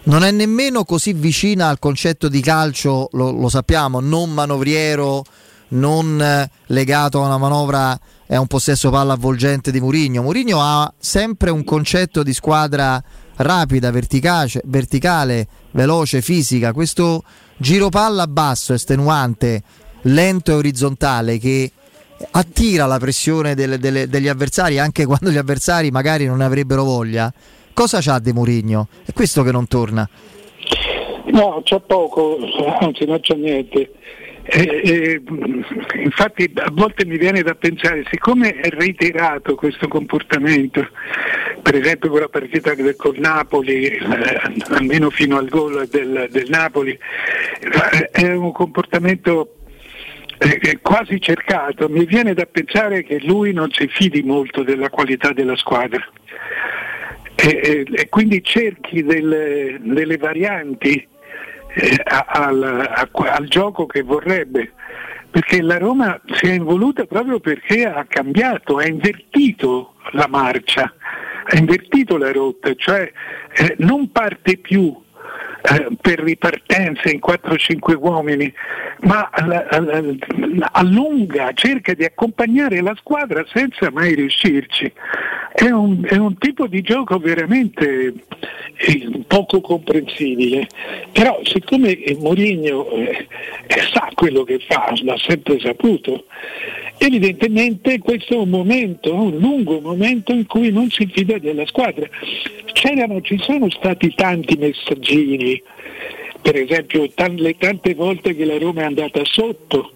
[0.04, 5.24] non è nemmeno così vicina al concetto di calcio, lo, lo sappiamo, non manovriero,
[5.68, 10.22] non eh, legato a una manovra e a un possesso palla avvolgente di Murigno.
[10.22, 13.02] Murigno ha sempre un concetto di squadra
[13.36, 16.72] rapida, verticale, veloce, fisica.
[16.72, 17.22] Questo
[17.56, 19.62] giro palla basso, estenuante,
[20.02, 21.70] lento e orizzontale che
[22.32, 26.84] attira la pressione delle- delle- degli avversari anche quando gli avversari magari non ne avrebbero
[26.84, 27.32] voglia.
[27.74, 28.88] Cosa c'ha di Murigno?
[29.04, 30.08] È questo che non torna.
[31.26, 32.38] No, c'è poco,
[32.80, 33.92] anzi non c'è niente.
[34.44, 35.22] Eh, eh,
[36.02, 40.88] infatti a volte mi viene da pensare, siccome è reiterato questo comportamento,
[41.62, 44.40] per esempio con la partita del, Napoli, eh,
[44.70, 49.58] almeno fino al gol del, del Napoli, eh, è un comportamento
[50.38, 55.32] eh, quasi cercato, mi viene da pensare che lui non si fidi molto della qualità
[55.32, 56.04] della squadra.
[57.44, 60.94] E, e- quindi cerchi delle, delle varianti
[61.74, 64.72] eh, al, a- al gioco che vorrebbe,
[65.30, 70.94] perché la Roma si è involuta proprio perché ha cambiato, ha invertito la marcia,
[71.44, 73.10] ha invertito la rotta, cioè
[73.56, 74.94] eh, non parte più
[75.62, 78.52] eh, per ripartenza in 4-5 uomini,
[79.00, 79.30] ma
[80.72, 84.92] allunga, cerca di accompagnare la squadra senza mai riuscirci.
[85.54, 88.12] È un, è un tipo di gioco veramente
[88.76, 90.66] eh, poco comprensibile,
[91.12, 93.26] però siccome Mourinho eh,
[93.92, 96.24] sa quello che fa, l'ha sempre saputo,
[96.98, 102.08] evidentemente questo è un momento, un lungo momento in cui non si fida della squadra.
[102.72, 105.51] C'erano, ci sono stati tanti messaggini,
[106.40, 109.92] per esempio tan- le tante volte che la Roma è andata sotto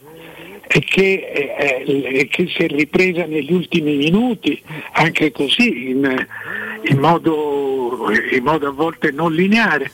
[0.68, 4.60] e che, eh, eh, che si è ripresa negli ultimi minuti,
[4.92, 6.26] anche così, in,
[6.82, 9.90] in modo, in modo a volte non lineare.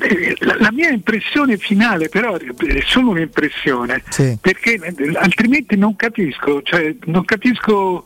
[0.00, 4.02] Eh, La, mia impressione finale però è solo un'impressione,
[4.40, 8.04] perché eh, altrimenti non capisco, cioè, non capisco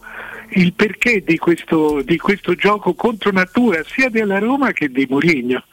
[0.55, 5.64] il perché di questo, di questo gioco contro natura sia della Roma che di Mourinho.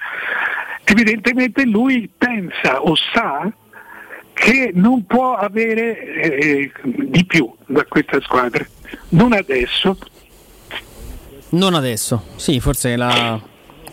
[0.92, 3.52] Evidentemente lui pensa o sa
[4.34, 8.66] che non può avere eh, di più da questa squadra,
[9.10, 9.96] non adesso.
[11.50, 13.40] Non adesso, sì, forse la-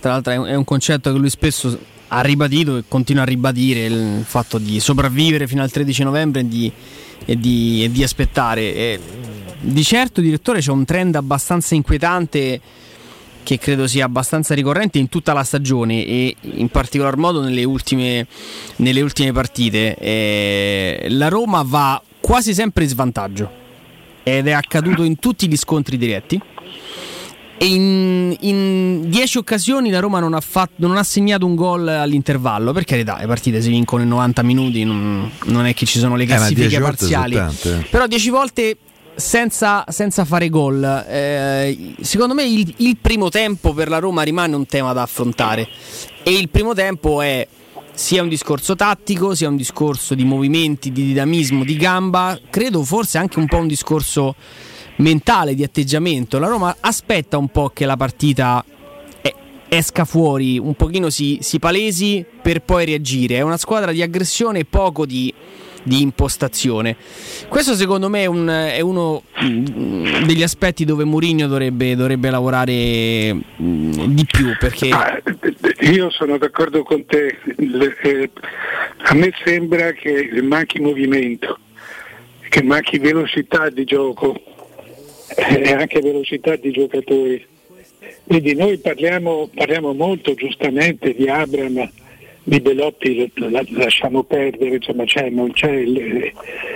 [0.01, 1.79] tra l'altro è un, è un concetto che lui spesso
[2.09, 6.49] ha ribadito e continua a ribadire il fatto di sopravvivere fino al 13 novembre e
[6.49, 6.73] di,
[7.27, 8.75] e di- e di aspettare.
[8.75, 9.01] E
[9.61, 12.61] di certo, direttore, c'è un trend abbastanza inquietante
[13.47, 18.27] che credo sia abbastanza ricorrente in tutta la stagione e in particolar modo nelle ultime,
[18.79, 19.95] nelle ultime partite.
[19.95, 23.49] Eh, la Roma va quasi sempre in svantaggio
[24.25, 26.41] ed è accaduto in tutti gli scontri diretti.
[27.59, 31.87] E in, in 10 occasioni la Roma non ha, fatto, non ha, segnato un gol
[31.87, 32.73] all'intervallo.
[32.73, 36.17] Per carità, le partite si vincono in 90 minuti, non, non è che ci sono
[36.17, 37.87] le Eh, classifiche 10 volte parziali.
[37.89, 38.77] Però 10 volte
[39.17, 40.83] senza, senza fare gol.
[41.09, 45.67] Eh, secondo me il, il primo tempo per la Roma rimane un tema da affrontare.
[46.23, 47.47] E il primo tempo è
[47.93, 52.39] sia un discorso tattico, sia un discorso di movimenti, di dinamismo, di gamba.
[52.51, 54.35] Credo forse anche un po' un discorso
[54.97, 56.39] mentale, di atteggiamento.
[56.39, 58.65] La Roma aspetta un po' che la partita
[59.69, 63.37] esca fuori, un pochino si, si palesi per poi reagire.
[63.37, 65.33] È una squadra di aggressione e poco di,
[65.87, 66.97] di impostazione.
[67.49, 73.33] Questo secondo me è, un- è uno mm, degli aspetti dove Mourinho dovrebbe, dovrebbe lavorare
[73.35, 75.23] mm, di più perché Ah,
[75.81, 77.39] Io sono d'accordo con te,
[78.03, 78.31] eh,
[79.05, 81.59] a me sembra che manchi movimento,
[82.49, 84.35] che manchi velocità di gioco
[85.37, 87.47] eh, e anche velocità di giocatori.
[88.27, 91.89] Quindi noi parliamo, parliamo molto giustamente di Abram,
[92.49, 95.83] di Belotti, lo- la- lasciamo perdere, insomma c'è, c'è,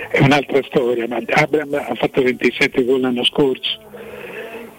[0.09, 3.79] è un'altra storia, ma Abram ha fatto 27 gol l'anno scorso.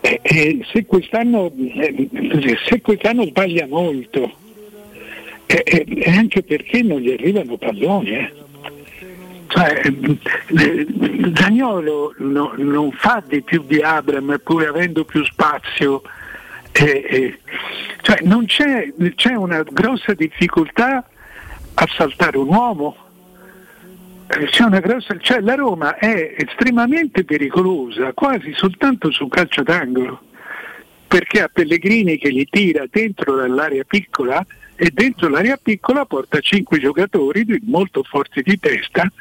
[0.02, 2.08] E, e se, quest'anno, eh,
[2.68, 4.30] se quest'anno sbaglia molto,
[5.46, 8.10] è, è anche perché non gli arrivano palloni.
[8.10, 8.32] eh.
[9.46, 10.86] Cioè, eh,
[11.34, 16.02] Zagnolo no- non fa di più di Abram pur avendo più spazio.
[16.72, 17.38] Eh, eh,
[18.00, 21.06] cioè, non c'è, c'è una grossa difficoltà
[21.74, 22.96] a saltare un uomo.
[24.26, 30.22] Eh, grossa, cioè la Roma è estremamente pericolosa quasi soltanto sul calcio d'angolo
[31.06, 34.42] perché ha Pellegrini che li tira dentro l'area piccola
[34.74, 39.12] e dentro l'area piccola porta cinque giocatori molto forti di testa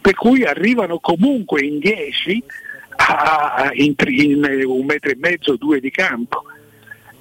[0.00, 2.42] per cui arrivano comunque in 10
[2.96, 6.44] a- in, in un metro e mezzo, due di campo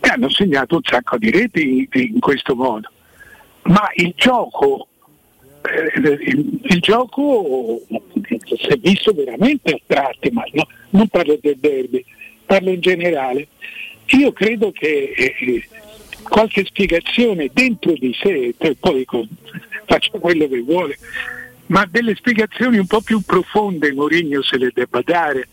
[0.03, 2.91] e hanno segnato un sacco di reti in, questo modo.
[3.63, 4.89] Ma il gioco,
[5.61, 7.79] eh, il, gioco
[8.43, 12.03] si è visto veramente a tratti, ma no, non parlo del derby,
[12.45, 13.47] parlo in generale.
[14.07, 15.67] Io credo che eh,
[16.23, 19.07] qualche spiegazione dentro di sé, poi
[19.85, 20.97] faccia quello che vuole,
[21.67, 25.47] ma delle spiegazioni un po' più profonde Mourinho se le debba dare.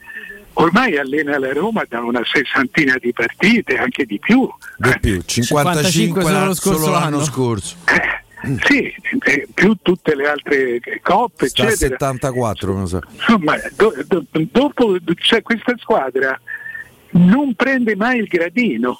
[0.55, 4.49] Ormai allena la Roma da una sessantina di partite, anche di più.
[4.77, 7.25] Di più, 55 solo l'anno, lo scorso solo l'anno anno.
[7.25, 7.77] scorso.
[8.67, 8.93] Sì,
[9.25, 11.97] eh, più tutte le altre coppe, Sta a eccetera.
[11.99, 13.01] 74, non so.
[13.13, 16.39] Insomma, do- do- dopo cioè, questa squadra
[17.13, 18.99] non prende mai il gradino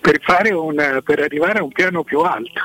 [0.00, 2.60] per, fare una- per arrivare a un piano più alto.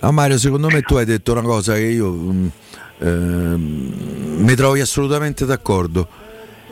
[0.00, 2.46] No, Mario, secondo me tu hai detto una cosa che io mm,
[2.98, 6.08] ehm, mi trovi assolutamente d'accordo.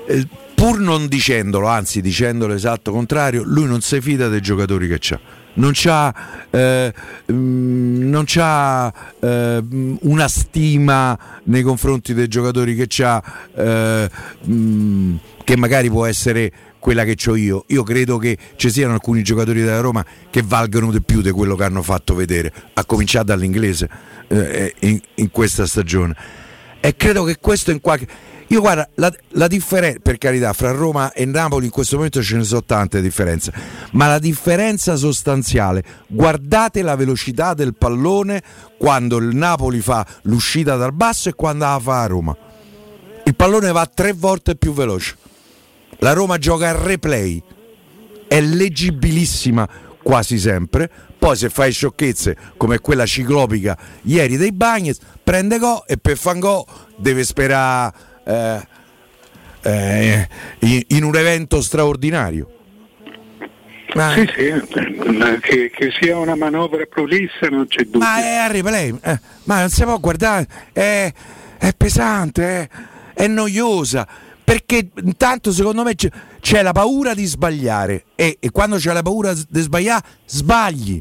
[0.07, 4.99] Eh, pur non dicendolo, anzi dicendolo esatto contrario, lui non si fida dei giocatori che
[5.01, 5.19] c'ha.
[5.55, 6.15] Non c'ha,
[6.51, 6.93] eh,
[7.31, 9.63] mm, non c'ha eh,
[10.03, 13.23] una stima nei confronti dei giocatori che c'ha,
[13.55, 14.09] eh,
[14.49, 17.65] mm, che magari può essere quella che ho io.
[17.69, 21.55] Io credo che ci siano alcuni giocatori della Roma che valgano di più di quello
[21.55, 23.89] che hanno fatto vedere, a cominciare dall'inglese
[24.29, 26.42] eh, in, in questa stagione.
[26.85, 28.09] E credo che questo in qualche.
[28.49, 32.37] Io guarda, la, la differenza, per carità, fra Roma e Napoli in questo momento ce
[32.37, 33.53] ne sono tante differenze,
[33.93, 38.43] ma la differenza sostanziale, guardate la velocità del pallone
[38.77, 42.37] quando il Napoli fa l'uscita dal basso e quando la fa a Roma.
[43.25, 45.17] Il pallone va tre volte più veloce.
[45.99, 47.41] La Roma gioca a replay,
[48.27, 49.69] è leggibilissima
[50.03, 50.91] quasi sempre.
[51.23, 56.41] Poi se fai sciocchezze come quella ciclopica ieri dei Bagnes, prende go e per fan
[56.41, 56.67] go
[56.97, 57.93] deve sperare
[58.25, 58.67] eh,
[59.63, 60.29] eh,
[60.89, 62.51] in, un evento straordinario.
[63.95, 68.01] Ma, Sì, sì, che, che sia una manovra prolissa non c'è dubbio.
[68.01, 71.13] ma è a replay, eh, ma non si può guardare, è,
[71.57, 72.69] è pesante, è,
[73.15, 74.09] è noiosa.
[74.43, 79.03] Perché intanto secondo me c'è, c'è la paura di sbagliare e, e quando c'è la
[79.03, 81.01] paura di sbagliare sbagli.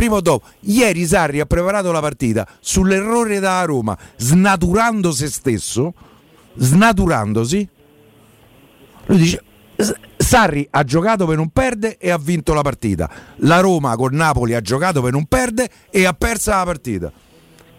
[0.00, 5.92] Prima o dopo, ieri Sarri ha preparato la partita sull'errore da Roma, snaturando se stesso,
[6.54, 7.68] snaturandosi.
[9.04, 9.42] Lui dice:
[9.76, 13.10] "S- Sarri ha giocato per non perdere e ha vinto la partita.
[13.40, 17.12] La Roma con Napoli ha giocato per non perdere e ha persa la partita.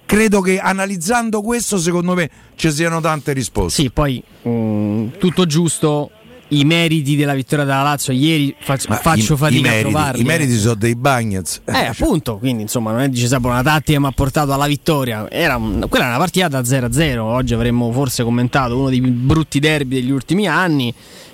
[0.05, 3.81] Credo che analizzando questo, secondo me, ci siano tante risposte.
[3.81, 6.11] Sì, poi mm, tutto giusto
[6.51, 9.89] i meriti della vittoria della Lazio ieri faccio, Ma faccio i- fatica i meriti, a
[9.89, 10.21] trovarli.
[10.21, 11.61] I meriti sono dei Bagnets.
[11.65, 14.67] Eh, appunto, quindi insomma non è dice sempre una tattica che mi ha portato alla
[14.67, 15.29] vittoria.
[15.29, 17.23] Era un- quella è una partita da 0-0.
[17.23, 20.93] Oggi avremmo forse commentato uno dei più brutti derby degli ultimi anni.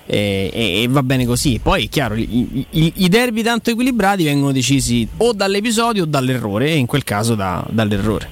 [0.10, 1.60] E, e- e va bene così.
[1.62, 6.70] Poi è chiaro, i, i- i derby tanto equilibrati vengono decisi o dall'episodio o dall'errore,
[6.70, 8.30] e in quel caso da- dall'errore.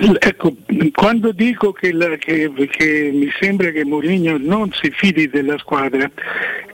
[0.00, 0.54] Ecco,
[0.92, 6.08] quando dico che, la- che- che mi sembra che Mourinho non si fidi della squadra,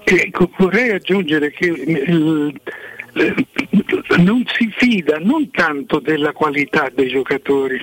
[0.05, 2.60] ecco, vorrei aggiungere che il-
[4.18, 7.82] non si fida non tanto della qualità dei giocatori,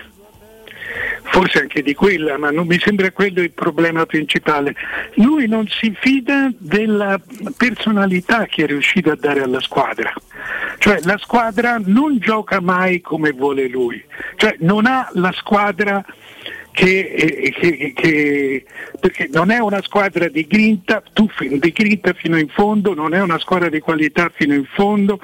[1.23, 4.75] forse anche di quella, ma non mi sembra quello il problema principale.
[5.15, 7.19] Lui non si fida della
[7.57, 10.13] personalità che è riuscito a dare alla squadra.
[10.77, 14.03] Cioè la squadra non gioca mai come vuole lui,
[14.35, 16.03] cioè non ha la squadra
[16.71, 18.65] che, eh, che- che-
[18.99, 23.21] perché non è una squadra di grinta, tu di grinta fino in fondo, non è
[23.21, 25.19] una squadra di qualità fino in fondo,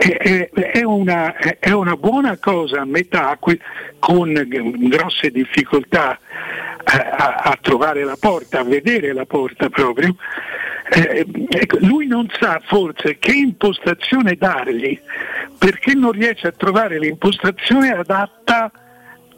[0.00, 3.38] è, è- è una, è una buona cosa a metà
[3.98, 4.32] con
[4.88, 6.18] grosse difficoltà
[6.84, 10.16] a, a- a trovare la porta, a vedere la porta proprio.
[10.92, 14.98] Eh, ecco, lui non sa forse che impostazione dargli
[15.58, 18.72] perché non riesce a trovare l'impostazione adatta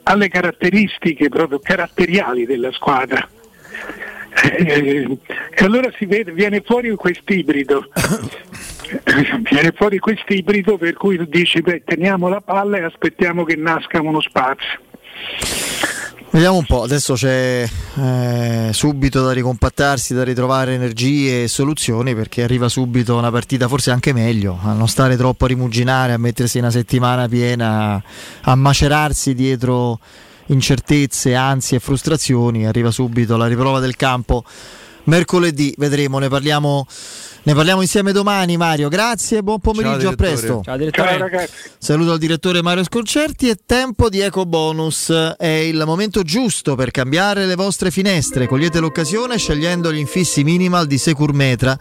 [0.05, 3.29] alle caratteristiche proprio caratteriali della squadra.
[4.45, 5.19] Eh,
[5.51, 7.89] e allora si vede, viene fuori quest'ibrido.
[9.51, 14.21] viene fuori quest'ibrido per cui dici beh, teniamo la palla e aspettiamo che nasca uno
[14.21, 14.81] spazio.
[16.31, 22.43] Vediamo un po', adesso c'è eh, subito da ricompattarsi, da ritrovare energie e soluzioni perché
[22.43, 26.57] arriva subito una partita forse anche meglio, a non stare troppo a rimuginare, a mettersi
[26.59, 28.03] una settimana piena,
[28.41, 29.99] a macerarsi dietro
[30.47, 34.43] incertezze, ansie e frustrazioni, arriva subito la riprova del campo
[35.05, 36.87] mercoledì, vedremo, ne parliamo,
[37.45, 40.61] ne parliamo insieme domani Mario, grazie, buon pomeriggio, a presto.
[40.65, 41.09] Ciao direttore.
[41.09, 41.53] Ciao ragazzi.
[41.79, 45.11] Saluto al direttore Mario Sconcerti e tempo di Eco Bonus.
[45.37, 48.47] È il momento giusto per cambiare le vostre finestre.
[48.47, 51.79] Cogliete l'occasione scegliendo gli infissi minimal di Securmetra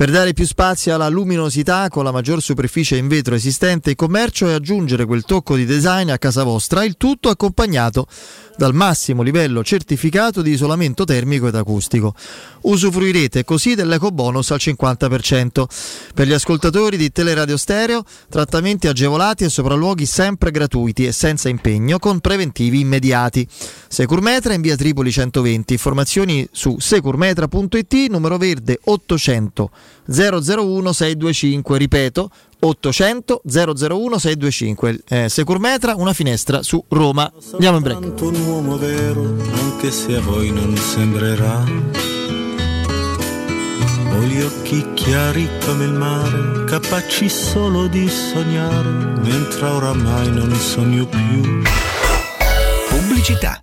[0.00, 4.48] per dare più spazio alla luminosità con la maggior superficie in vetro esistente in commercio
[4.48, 8.06] e aggiungere quel tocco di design a casa vostra, il tutto accompagnato
[8.60, 12.14] dal massimo livello certificato di isolamento termico ed acustico.
[12.60, 15.64] Usufruirete così dell'eco bonus al 50%.
[16.12, 21.98] Per gli ascoltatori di Teleradio Stereo, trattamenti agevolati e sopralluoghi sempre gratuiti e senza impegno
[21.98, 23.48] con preventivi immediati.
[23.88, 25.72] Securmetra in via Tripoli 120.
[25.72, 29.70] Informazioni su securmetra.it, numero verde 800
[30.04, 31.78] 001 625.
[31.78, 32.30] Ripeto,
[32.60, 35.00] 800 001 625.
[35.08, 37.30] Eh, Securmetra, una finestra su Roma.
[37.52, 38.20] Andiamo in break.
[38.20, 39.22] Un uomo vero,
[39.52, 41.64] anche se a voi non sembrerà.
[44.12, 48.88] Ho gli occhi chiari come il mare, capaci solo di sognare,
[49.20, 51.62] mentre oramai non sogno più.
[52.88, 53.62] Pubblicità.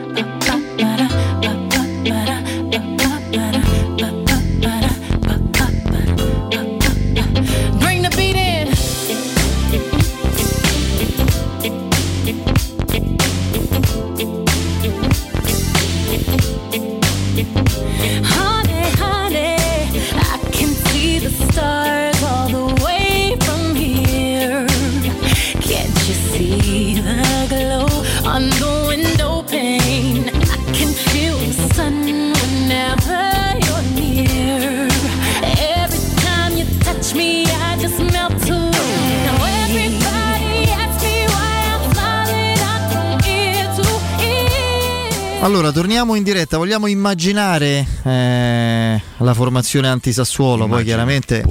[45.41, 46.57] Allora, torniamo in diretta.
[46.57, 50.67] Vogliamo immaginare eh, la formazione anti-Sassuolo?
[50.67, 51.43] Poi chiaramente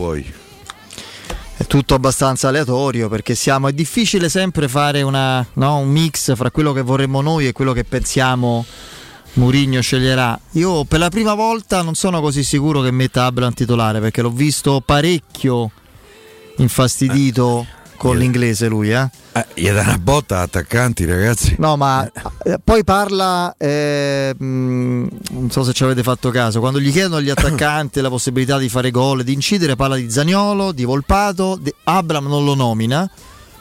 [1.56, 3.66] è tutto abbastanza aleatorio perché siamo.
[3.66, 7.72] È difficile sempre fare una, no, un mix fra quello che vorremmo noi e quello
[7.72, 8.64] che pensiamo
[9.34, 10.38] Murigno sceglierà.
[10.52, 14.30] Io per la prima volta non sono così sicuro che metta Abram titolare perché l'ho
[14.30, 15.68] visto parecchio
[16.58, 17.66] infastidito
[18.00, 19.10] con l'inglese lui, eh.
[19.32, 21.54] Eh, gli dà una botta attaccanti, ragazzi.
[21.58, 22.10] No, ma
[22.44, 27.16] eh, poi parla, eh, mh, non so se ci avete fatto caso, quando gli chiedono
[27.16, 31.70] agli attaccanti la possibilità di fare gol, di incidere, parla di Zaniolo, di Volpato, di
[31.84, 33.06] Abram non lo nomina,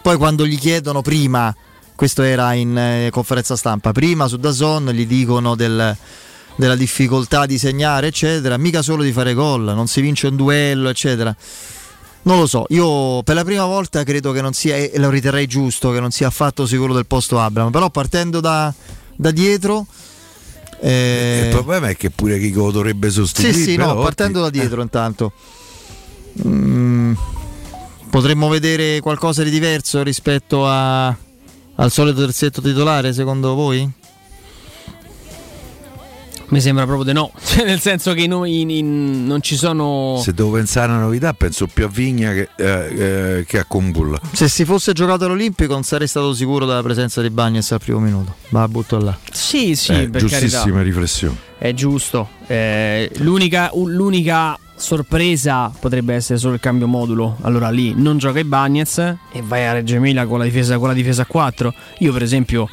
[0.01, 1.53] poi quando gli chiedono prima,
[1.93, 5.97] questo era in eh, conferenza stampa, prima su Dazon gli dicono del-
[6.55, 10.87] della difficoltà di segnare, eccetera, mica solo di fare gol, non si vince un duello,
[10.87, 11.35] eccetera.
[12.21, 15.47] Non lo so, io per la prima volta credo che non sia, e lo riterrei
[15.47, 18.71] giusto, che non sia affatto sicuro del posto Abram, però partendo da,
[19.15, 19.85] da dietro...
[20.81, 23.57] eh, Il problema è che pure chi lo dovrebbe sostituire.
[23.57, 25.31] sì, sì, no, però, partendo da dietro intanto.
[26.45, 27.13] Mm,
[28.09, 33.89] potremmo vedere qualcosa di diverso rispetto a- al solito terzetto titolare, secondo voi?
[36.49, 40.19] Mi sembra proprio di no, Cioè, nel senso che in- in- in- non ci sono...
[40.23, 42.65] Se devo pensare a una novità, penso più a Vigna che, eh,
[43.37, 44.19] eh, che a Kumbulla.
[44.31, 47.99] Se si fosse giocato all'Olimpico non sarei stato sicuro della presenza di Bagnes al primo
[47.99, 48.35] minuto.
[48.49, 49.15] Ma la butto là.
[49.31, 50.81] Sì, sì, Eh, per giustissima carità.
[50.81, 51.35] riflessione.
[51.57, 52.29] È giusto.
[52.47, 57.37] Eh, l'unica, l'unica sorpresa potrebbe essere solo il cambio modulo.
[57.41, 60.87] Allora lì non gioca i Bagnets e vai a Reggio Emilia con la difesa, con
[60.87, 61.73] la difesa a 4.
[61.99, 62.67] Io per esempio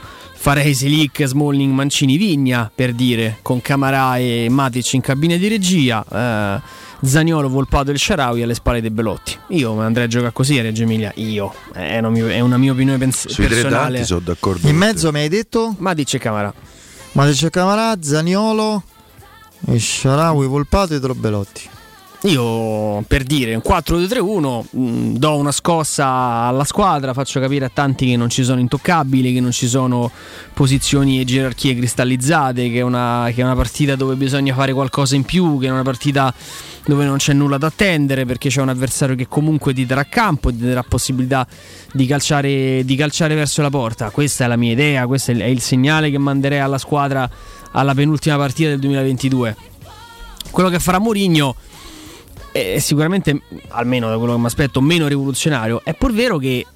[0.46, 6.04] farei Silic, Smalling, Mancini, Vigna per dire con Camarà e Matic in cabina di regia.
[6.08, 9.36] eh, Zaniolo, Volpato e il Sharawi alle spalle dei Belotti.
[9.48, 11.10] Io andrei a giocare così a Reggio Emilia.
[11.16, 11.52] Io.
[11.72, 14.04] È una, mia- è una mia opinione pens- Sui personale.
[14.04, 14.68] sono d'accordo.
[14.68, 15.74] In mezzo mi hai detto?
[15.78, 16.54] Matic e Camarà.
[17.12, 18.84] Matic Camarà, Zaniolo,
[19.66, 21.68] e Sharawi, Volpato e Trobbelotti.
[22.22, 28.06] Io per dire un 4-2-3-1 mh, do una scossa alla squadra, faccio capire a tanti
[28.06, 30.10] che non ci sono intoccabili, che non ci sono
[30.52, 35.14] posizioni e gerarchie cristallizzate, che è una, che è una partita dove bisogna fare qualcosa
[35.14, 36.34] in più, che è una partita
[36.86, 40.50] dove non c'è nulla da attendere perché c'è un avversario che comunque ti darà campo,
[40.50, 41.46] ti darà possibilità
[41.92, 44.10] di calciare, di calciare verso la porta.
[44.10, 47.28] Questa è la mia idea, questo è il segnale che manderei alla squadra
[47.72, 49.56] alla penultima partita del 2022.
[50.50, 51.54] Quello che farà Mourinho
[52.56, 55.80] è sicuramente, almeno da quello che mi aspetto, meno rivoluzionario.
[55.84, 56.66] È pur vero che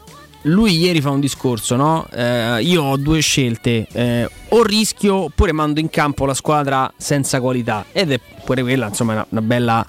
[0.43, 2.07] lui ieri fa un discorso, no?
[2.12, 7.40] Eh, io ho due scelte, eh, o rischio oppure mando in campo la squadra senza
[7.40, 7.86] qualità.
[7.93, 9.86] Ed è pure quella, insomma, una, una bella...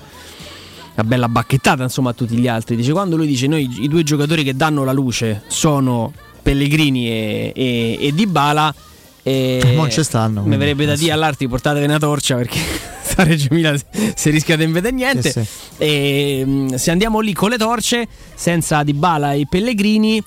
[0.93, 2.75] Una bella bacchettata insomma a tutti gli altri.
[2.75, 6.11] Dice quando lui dice noi i due giocatori che danno la luce sono
[6.41, 8.75] Pellegrini e, e, e Dybala.
[9.23, 12.57] E Non ci stanno, Mi verrebbe da eh dire all'arti portatevi una torcia perché
[13.03, 13.75] sta Reggio Emilia
[14.15, 15.31] si- rischia di non vedere niente.
[15.31, 15.41] Sì,
[15.77, 20.21] E, mh, se andiamo lì con le torce, senza Dybala e Pellegrini,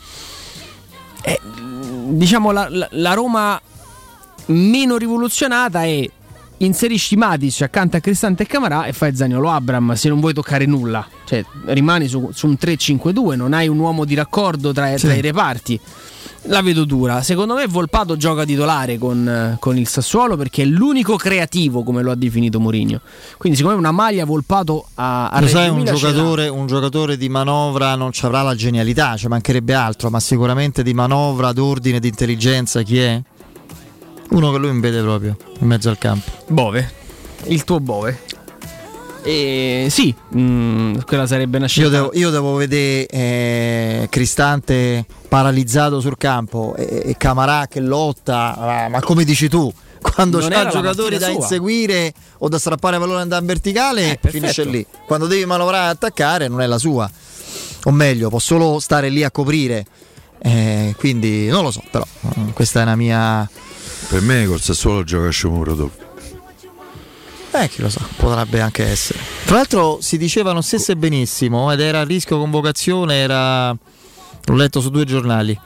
[1.23, 1.41] eh,
[2.09, 3.61] diciamo la, la- la Roma
[4.47, 6.09] meno rivoluzionata è
[6.59, 10.66] inserisci Matic accanto a Cristante e Camarà e fai Zagnolo Abram se non vuoi toccare
[10.66, 11.07] nulla.
[11.25, 15.07] Cioè rimani su, su un 3-5-2, non hai un uomo di raccordo tra, Sì.
[15.07, 15.81] tra i reparti.
[16.49, 17.23] La vedo dura.
[17.23, 22.11] Secondo me Volpato gioca titolare con, con il Sassuolo perché è l'unico creativo, come lo
[22.11, 23.01] ha definito Mourinho.
[23.39, 27.31] Quindi, secondo me, una maglia Volpato a, a Lo sai, un giocatore, un giocatore di
[27.31, 32.09] manovra non ci avrà la genialità, ci mancherebbe altro, ma sicuramente di manovra, d'ordine, di
[32.09, 33.23] intelligenza, chi è?
[34.31, 36.31] Uno che lui mi vede proprio in mezzo al campo.
[36.49, 36.93] Bove,
[37.45, 38.21] il tuo Bove.
[39.27, 41.89] E sì, mm, quella sarebbe una scelta.
[41.91, 48.55] Io devo, io devo vedere eh, Cristante paralizzato sul campo e, e Camarà che lotta,
[48.59, 51.37] ma, ma come dici tu, quando Non c'ha la giocatori da sua.
[51.37, 54.85] inseguire o da strappare pallone e andare in verticale, Eh, finisce lì.
[55.07, 57.11] Quando devi manovrare e attaccare non è la sua.
[57.85, 59.87] O meglio, può solo stare lì a coprire.
[60.43, 62.05] Eh, quindi non lo so, però
[62.37, 63.49] eh, questa è una mia...
[64.09, 66.03] Per me col Sassuolo gioca Sciomuro dopo.
[67.56, 69.18] Eh, chi lo sa, potrebbe anche essere.
[69.44, 73.68] Tra l'altro si diceva non stesse benissimo ed era a rischio convocazione, era...
[73.70, 75.56] l'ho letto su due giornali,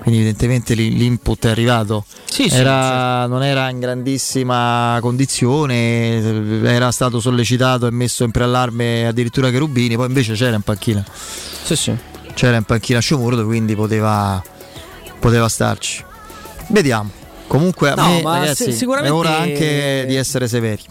[0.00, 2.06] quindi evidentemente l'in- l'input è arrivato.
[2.24, 9.06] Sì, sì, Era- Non era in grandissima condizione, era stato sollecitato e messo in preallarme
[9.06, 11.04] addirittura Cherubini, poi invece c'era in panchina.
[11.64, 11.94] Sì, sì.
[12.32, 14.42] C'era in panchina Sciomurdo, quindi poteva,
[15.18, 16.02] poteva starci.
[16.68, 17.10] Vediamo.
[17.46, 20.82] Comunque No, me, ragazzi, si- sicuramente- è ora anche di essere severi.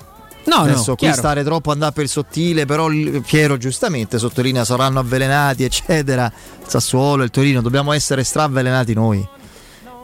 [0.45, 1.15] No, no, Adesso qui chiaro.
[1.15, 2.87] stare troppo andare per il sottile, però
[3.25, 6.25] Piero giustamente sottolinea saranno avvelenati, eccetera.
[6.25, 9.27] Il Sassuolo, il Torino, dobbiamo essere straavvelenati noi.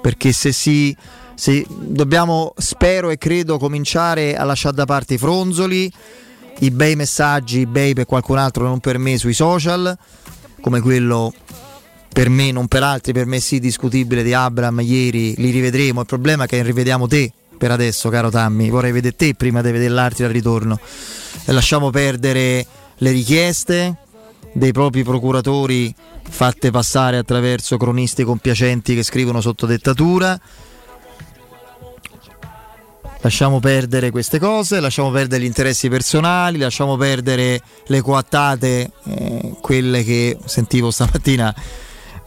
[0.01, 0.95] Perché se si
[1.41, 5.91] se dobbiamo, spero e credo, cominciare a lasciare da parte i fronzoli,
[6.59, 9.97] i bei messaggi, i bei per qualcun altro, non per me, sui social,
[10.61, 11.34] come quello
[12.13, 16.01] per me, non per altri, per me sì, discutibile di Abram ieri, li rivedremo.
[16.01, 17.31] Il problema è che rivediamo te
[17.62, 18.72] per adesso, caro Tammy.
[18.72, 20.80] Vorrei vedere te prima di vedere l'altri al ritorno.
[21.46, 22.66] E lasciamo perdere
[22.98, 23.98] le richieste
[24.52, 25.94] dei propri procuratori
[26.28, 30.40] fatte passare attraverso cronisti compiacenti che scrivono sotto dettatura.
[33.20, 40.04] Lasciamo perdere queste cose, lasciamo perdere gli interessi personali, lasciamo perdere le coattate, eh, quelle
[40.04, 41.54] che sentivo stamattina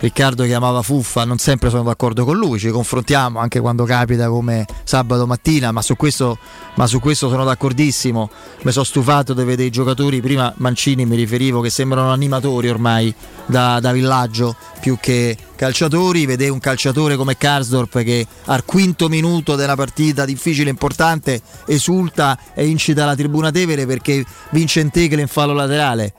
[0.04, 4.66] Riccardo chiamava fuffa, non sempre sono d'accordo con lui, ci confrontiamo anche quando capita come
[4.84, 6.36] sabato mattina, ma su questo,
[6.74, 8.28] ma su questo sono d'accordissimo.
[8.64, 13.14] Mi sono stufato di vedere i giocatori, prima Mancini mi riferivo che sembrano animatori ormai
[13.46, 19.54] da, da villaggio più che calciatori, vedere un calciatore come Karsdorp che al quinto minuto
[19.54, 25.22] della partita difficile e importante esulta e incita la tribuna Tevere perché vince in tecle
[25.22, 26.12] in fallo laterale.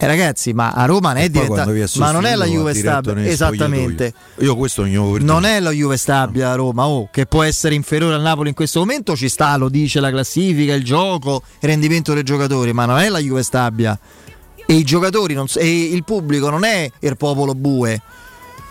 [0.00, 1.72] Eh, ragazzi, ma a Roma non è diventata.
[1.96, 2.72] Ma non è la Juve
[3.14, 4.14] nei Esattamente.
[4.38, 8.14] Io questo non Non è la Juve stabile a Roma, oh, che può essere inferiore
[8.14, 12.14] al Napoli in questo momento, ci sta, lo dice la classifica, il gioco, il rendimento
[12.14, 13.98] dei giocatori, ma non è la Juve stabile.
[14.66, 18.00] E i giocatori non e il pubblico non è il popolo bue.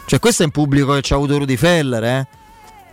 [0.05, 2.27] Cioè, questo è un pubblico che ci ha avuto Rudy Feller, eh?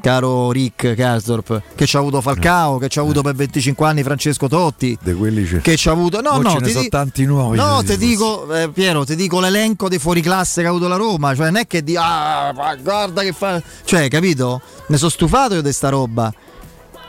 [0.05, 4.03] Caro Rick Karsdorp, che ci ha avuto Falcao, che ci ha avuto per 25 anni
[4.03, 5.63] Francesco Totti, De quelli c'è.
[5.63, 6.21] che ci ha avuto.
[6.21, 7.57] No, no, ce ne ti sono di- tanti nuovi.
[7.57, 11.35] No, ti dico, eh, Piero, ti dico l'elenco dei fuoriclasse che ha avuto la Roma.
[11.35, 13.63] Cioè, non è che di ah, ma guarda che fa.
[13.85, 14.61] Cioè, capito?
[14.89, 16.31] Ne sono stufato io di sta roba.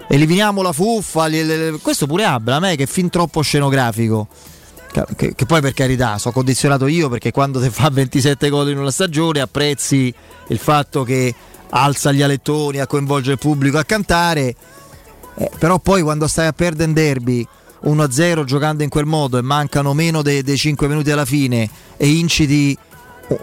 [0.07, 1.26] Eliminiamo la fuffa.
[1.26, 4.27] li- le- le- Questo pure Abra, a me che è fin troppo scenografico.
[4.91, 8.69] Che, che- che poi per carità sono condizionato io perché quando ti fa 27 gol
[8.69, 10.13] in una stagione apprezzi
[10.47, 11.35] il fatto che
[11.70, 14.56] alza gli alettoni a coinvolgere il pubblico a cantare
[15.38, 17.48] eh, però poi quando stai a perdere un derby
[17.86, 22.78] 1-0 giocando in quel modo e mancano meno dei, 5 minuti alla fine e inciti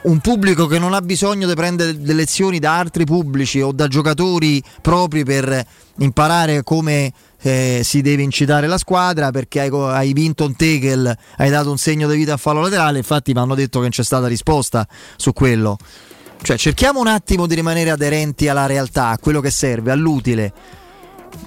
[0.02, 3.88] un pubblico che non ha bisogno di prendere delle lezioni da altri pubblici o da
[3.88, 5.64] giocatori propri per
[5.98, 11.50] imparare come eh, si deve incitare la squadra perché hai, hai vinto un tackle, hai
[11.50, 14.04] dato un segno di vita a fallo laterale, infatti mi hanno detto che non c'è
[14.04, 14.86] stata risposta
[15.16, 15.76] su quello.
[16.42, 20.52] Cioè cerchiamo un attimo di rimanere aderenti alla realtà, a quello che serve, all'utile.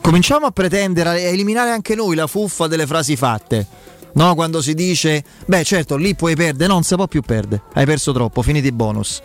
[0.02, 3.68] Cominciamo a pretendere, a eliminare anche noi la fuffa delle frasi fatte.
[4.14, 7.64] No, quando si dice, beh certo, lì puoi perdere, no, non si può più perdere,
[7.74, 9.22] hai perso troppo, finiti i bonus.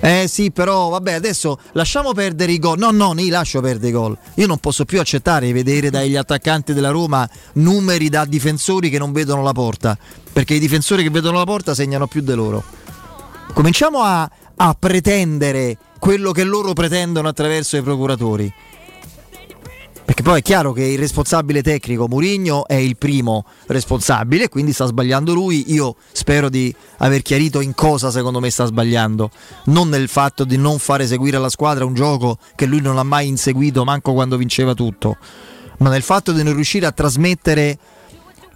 [0.00, 2.78] Eh sì, però vabbè, adesso lasciamo perdere i gol.
[2.78, 4.18] No, no, li lascio perdere i gol.
[4.34, 8.98] Io non posso più accettare di vedere dagli attaccanti della Roma numeri da difensori che
[8.98, 9.96] non vedono la porta,
[10.32, 12.64] perché i difensori che vedono la porta segnano più di loro.
[13.54, 14.30] Cominciamo a,
[14.60, 18.52] a pretendere quello che loro pretendono attraverso i procuratori.
[20.04, 24.86] Perché poi è chiaro che il responsabile tecnico Murigno è il primo responsabile, quindi sta
[24.86, 25.72] sbagliando lui.
[25.74, 29.30] Io spero di aver chiarito in cosa secondo me sta sbagliando,
[29.66, 33.02] non nel fatto di non fare seguire alla squadra un gioco che lui non ha
[33.02, 35.18] mai inseguito, manco quando vinceva tutto,
[35.78, 37.78] ma nel fatto di non riuscire a trasmettere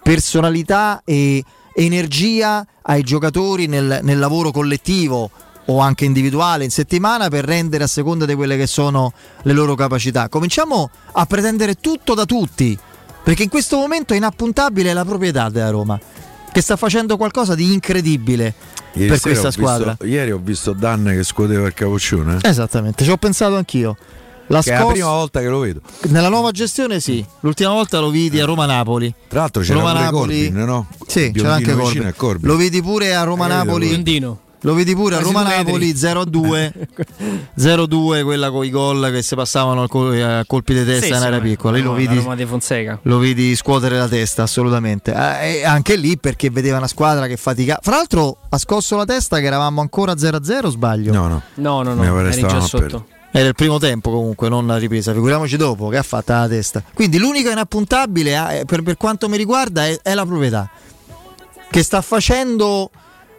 [0.03, 5.31] personalità e energia ai giocatori nel, nel lavoro collettivo
[5.67, 9.13] o anche individuale in settimana per rendere a seconda di quelle che sono
[9.43, 10.29] le loro capacità.
[10.29, 12.77] Cominciamo a pretendere tutto da tutti,
[13.23, 15.99] perché in questo momento è inappuntabile la proprietà della Roma,
[16.51, 18.55] che sta facendo qualcosa di incredibile
[18.95, 19.91] Ieri per questa squadra.
[19.91, 22.39] visto- ieri ho visto Danne che scuoteva il capoccione.
[22.43, 22.49] eh.
[22.49, 23.97] Esattamente, ci ho pensato anch'io.
[24.49, 25.81] La Che è la prima volta che lo vedo.
[26.09, 29.15] Nella nuova gestione sì, l'ultima volta lo vidi a Roma-Napoli.
[29.29, 30.87] Tra l'altro c'era pure Corbin, no?
[31.07, 32.13] Sì, Il c'era anche biondino Corbin.
[32.17, 32.49] Corbin.
[32.51, 33.87] Lo vedi pure a Roma-Napoli.
[33.89, 34.41] Biondino.
[34.65, 36.09] Lo vedi pure a Quasi Roma due Napoli metri.
[36.09, 36.73] 0-2
[37.59, 41.13] 0-2 quella con i gol che si passavano a col- a colpi di testa Sì,
[41.25, 42.99] era ma- piccola lì lo vedi, la Roma di Fonseca.
[43.03, 47.37] lo vedi scuotere la testa assolutamente Eh, e anche lì perché vedeva una squadra che
[47.37, 51.83] fatica fra l'altro ha scosso la testa che eravamo ancora 0-0 sbaglio no no No,
[51.83, 53.07] no, no, eri già sotto.
[53.33, 55.13] era il primo tempo comunque, non la ripresa.
[55.13, 56.83] Figuriamoci dopo che ha fatto la testa.
[56.93, 60.69] Quindi l'unica inappuntabile, eh, per, per quanto mi riguarda, è, è la proprietà.
[61.71, 62.91] Che sta facendo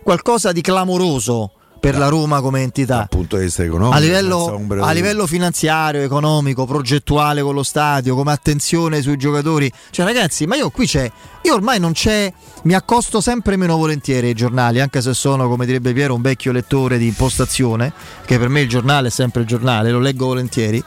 [0.04, 1.54] qualcosa di clamoroso
[1.84, 2.96] per la Roma come entità.
[2.96, 3.98] Dal punto di vista economico.
[3.98, 9.70] A livello, a livello finanziario, economico, progettuale con lo stadio, come attenzione sui giocatori.
[9.90, 11.12] Cioè, ragazzi, ma io qui c'è.
[11.42, 12.32] Io ormai non c'è.
[12.64, 16.54] Mi accosto sempre meno volentieri ai giornali, anche se sono, come direbbe Piero, un vecchio
[16.54, 17.92] lettore di impostazione.
[18.26, 20.82] Che per me il giornale è sempre il giornale, lo leggo volentieri.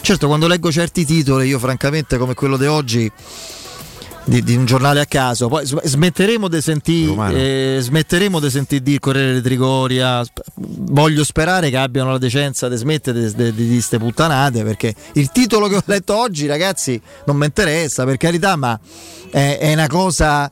[0.00, 3.12] Certo, quando leggo certi titoli, io francamente, come quello di oggi.
[4.26, 8.82] Di, di un giornale a caso, poi sm- smetteremo di sentire eh, smetteremo di sentire
[8.82, 10.24] dire Corriere di Trigoria.
[10.54, 15.76] Voglio sperare che abbiano la decenza di smettere di- queste puttanate perché il titolo che
[15.76, 18.78] ho letto oggi, ragazzi, non mi interessa per carità, ma
[19.30, 20.50] è, è una cosa.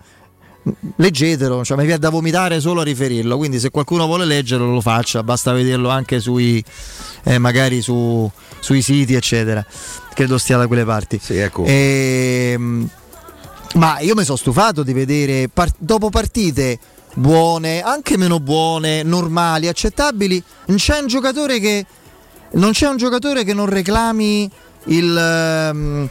[0.96, 3.36] Leggetelo, cioè mi viene da vomitare solo a riferirlo.
[3.36, 5.22] Quindi, se qualcuno vuole leggerlo, lo faccia.
[5.24, 6.62] Basta vederlo anche sui
[7.24, 8.30] eh, magari su-
[8.60, 9.64] sui siti, eccetera.
[10.14, 11.18] Credo stia da quelle parti.
[11.20, 11.64] Sì, ecco.
[11.66, 12.88] Ehm,
[13.74, 16.78] ma io mi sono stufato di vedere par- dopo partite
[17.14, 20.42] buone, anche meno buone, normali, accettabili.
[20.66, 21.86] Non c'è un giocatore che
[22.52, 24.50] non giocatore che non reclami
[24.86, 26.08] il ehm,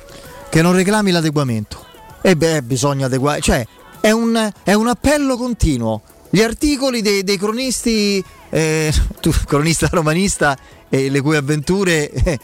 [0.49, 1.85] che non reclami l'adeguamento.
[2.21, 3.65] E beh, bisogna adeguare, cioè
[3.99, 6.01] è un, è un appello continuo.
[6.29, 10.57] Gli articoli dei, dei cronisti, eh, tu, cronista romanista
[10.89, 12.39] e le cui avventure eh,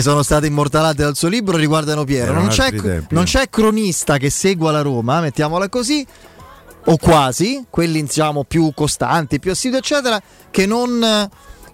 [0.00, 2.32] sono state immortalate dal suo libro riguardano Piero.
[2.32, 2.70] Non c'è,
[3.10, 6.06] non c'è cronista che segua la Roma, mettiamola così,
[6.84, 10.20] o quasi, quelli diciamo più costanti, più assidui, eccetera,
[10.50, 11.28] che non,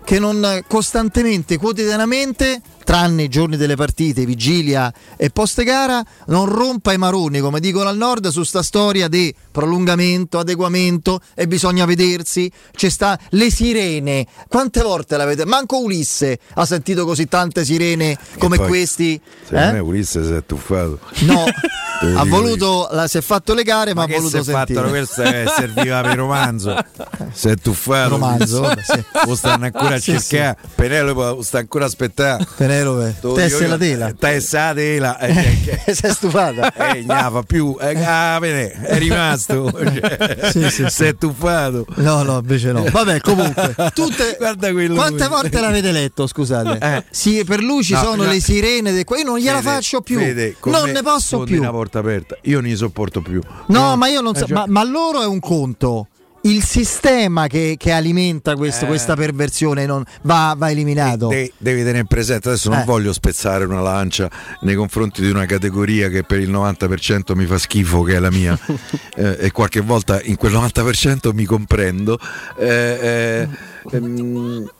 [0.05, 6.93] che non costantemente, quotidianamente, tranne i giorni delle partite, vigilia e post gara, non rompa
[6.93, 12.51] i maroni, come dicono al nord, su sta storia di prolungamento, adeguamento e bisogna vedersi.
[12.73, 14.27] C'è sta le sirene.
[14.48, 15.44] Quante volte l'avete?
[15.44, 19.20] Manco Ulisse ha sentito così tante sirene come poi, questi.
[19.44, 19.73] Secondo eh?
[19.73, 20.98] me Ulisse si è tuffato.
[21.20, 21.44] No,
[22.16, 24.52] ha voluto, la, si è fatto le gare, ma, Ma ha che voluto si è
[24.52, 24.89] fatto sentire.
[24.90, 26.77] questo eh, serviva per romanzo
[27.32, 29.02] si è tuffato Romanzo, sì.
[29.27, 33.67] lo stanno ancora a Sì, cercare Penelope lo sta ancora aspettando Penelope, Te lo tesse
[33.67, 34.13] la tela.
[34.19, 38.99] tessa la tela eh, eh, si è stufata eh, gnafa più eh, ah, bene, è
[38.99, 39.73] rimasto
[40.51, 42.85] Sì, sì, si è tuffato No, no, invece no.
[42.91, 45.29] Vabbè, comunque, tutte, guarda quello quante lui.
[45.29, 46.27] volte l'avete letto?
[46.27, 47.05] Scusate, Eh.
[47.11, 48.31] sì, per lui ci No, sono no.
[48.31, 48.93] le sirene.
[48.93, 50.19] de- Io non gliela Fede, faccio più,
[50.59, 51.61] con non me ne posso più.
[51.61, 54.55] una porta aperta io non li sopporto più No, ma io non so, Eh, già.
[54.55, 56.09] ma, ma loro è un conto.
[56.47, 58.89] Il sistema che, che alimenta questo- Eh.
[58.89, 61.29] questa perversione non- va, va eliminato.
[61.29, 62.85] De- devi tenere presente, adesso non Eh.
[62.85, 64.31] voglio spezzare una lancia
[64.61, 68.31] nei confronti di una categoria che per il 90% mi fa schifo, che è la
[68.31, 68.59] mia,
[69.16, 72.19] eh, e qualche volta in quel 90% mi comprendo.
[72.59, 73.49] Eh, eh,
[73.91, 74.71] ehm,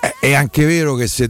[0.00, 1.28] è- è anche vero che se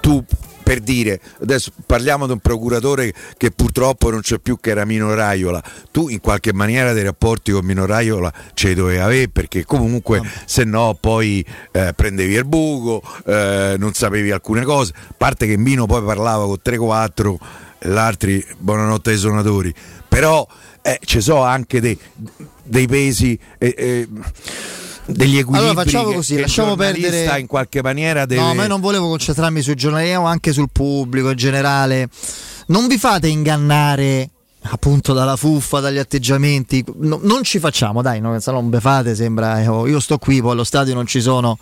[0.00, 0.24] tu
[0.66, 5.14] per dire, adesso parliamo di un procuratore che purtroppo non c'è più che era Mino
[5.14, 5.62] Raiola,
[5.92, 10.20] tu in qualche maniera dei rapporti con Mino Raiola ce li dovevi avere perché comunque
[10.44, 15.56] se no poi eh, prendevi il buco, eh, non sapevi alcune cose, a parte che
[15.56, 17.36] Mino poi parlava con 3-4,
[17.82, 19.72] l'altri buonanotte ai suonatori,
[20.08, 20.44] però
[20.82, 21.96] eh, ci sono anche dei,
[22.64, 23.38] dei pesi...
[23.58, 24.08] eh, eh,
[25.06, 28.80] degli equilibri Allora facciamo così, lasciamo perdere- in qualche maniera deve No, ma io non
[28.80, 32.08] volevo concentrarmi sui giornalisti, ma anche sul pubblico in generale.
[32.66, 34.30] Non vi fate ingannare
[34.68, 36.84] appunto dalla fuffa, dagli atteggiamenti.
[36.96, 39.62] No, non ci facciamo, dai, no, non befate, sembra.
[39.62, 41.56] eh, oh, io sto qui, poi allo stadio non ci sono.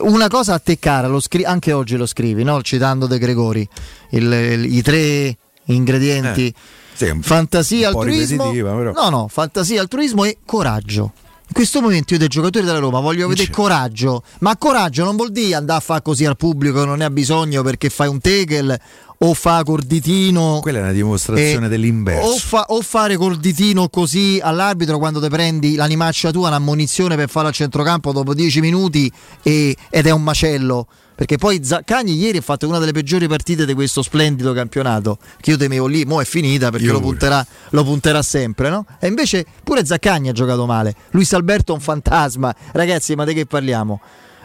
[0.00, 2.62] Una cosa a te cara, lo scri- anche oggi lo scrivi, no?
[2.62, 3.68] citando De Gregori,
[4.10, 5.36] il- il- i tre
[5.66, 6.46] ingredienti.
[6.46, 6.54] Eh,
[6.94, 8.44] sì, fantasia, altruismo.
[8.92, 11.12] No, no, fantasia, altruismo e coraggio.
[11.52, 15.30] In questo momento io dei giocatori della Roma voglio vedere coraggio, ma coraggio non vuol
[15.30, 18.20] dire andare a fare così al pubblico che non ne ha bisogno perché fai un
[18.20, 18.74] tegel
[19.18, 20.60] o fa col ditino.
[20.62, 22.26] Quella è una dimostrazione eh, dell'inverso.
[22.26, 27.28] O, fa- o fare col ditino così all'arbitro quando ti prendi l'animaccia tua, un'ammonizione per
[27.28, 29.12] farlo al centrocampo dopo 10 minuti
[29.42, 30.86] e- ed è un macello.
[31.14, 35.18] Perché poi Zaccagni ieri ha fatto una delle peggiori partite di questo splendido campionato.
[35.40, 38.86] Che io temevo lì, mo è finita perché lo punterà, lo punterà sempre, no?
[38.98, 40.94] E invece pure Zaccagni ha giocato male.
[41.10, 42.54] Luis Alberto è un fantasma.
[42.72, 44.00] Ragazzi, ma di che parliamo?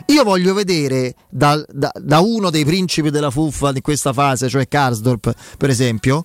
[0.08, 4.68] Io voglio vedere dal- da, da uno dei principi della fuffa di questa fase, cioè
[4.68, 6.24] Karsdorp, per esempio,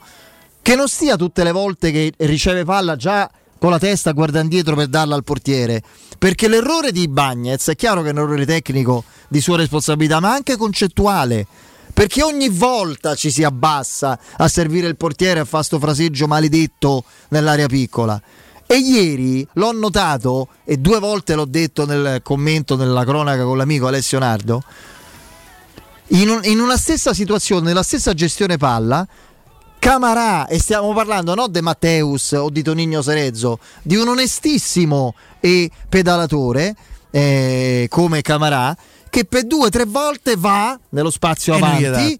[0.60, 3.28] che non stia tutte le volte che riceve palla già
[3.63, 5.85] con la testa guardando dietro per darla al portiere.
[6.19, 10.33] Perché l'errore di Bagnez è chiaro che è un errore tecnico di sua responsabilità, ma
[10.33, 11.47] anche concettuale.
[11.95, 17.05] Perché ogni volta ci si abbassa a servire il portiere a fare sto fraseggio maledetto
[17.29, 18.21] nell'area piccola.
[18.67, 23.87] E ieri l'ho notato, e due volte l'ho detto nel commento nella cronaca con l'amico
[23.87, 24.61] Alessio Nardo,
[26.09, 29.07] in, un- in una stessa situazione, nella stessa gestione palla,
[29.83, 35.69] Camarà, e stiamo parlando non di Matteus o di Tonigno Serezzo, di un onestissimo e
[35.89, 36.77] pedalatore
[37.11, 38.77] eh, come Camarà,
[39.11, 42.17] che per due o tre volte va nello spazio E gli avanti,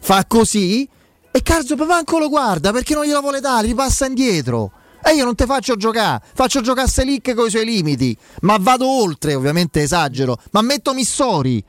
[0.00, 0.88] fa così
[1.30, 4.72] e Carzo manco lo guarda perché non glielo vuole dare, ripassa indietro.
[5.00, 8.88] E io non ti faccio giocare, faccio giocare Selic con i suoi limiti, ma vado
[8.88, 11.62] oltre, ovviamente esagero, ma metto Missori.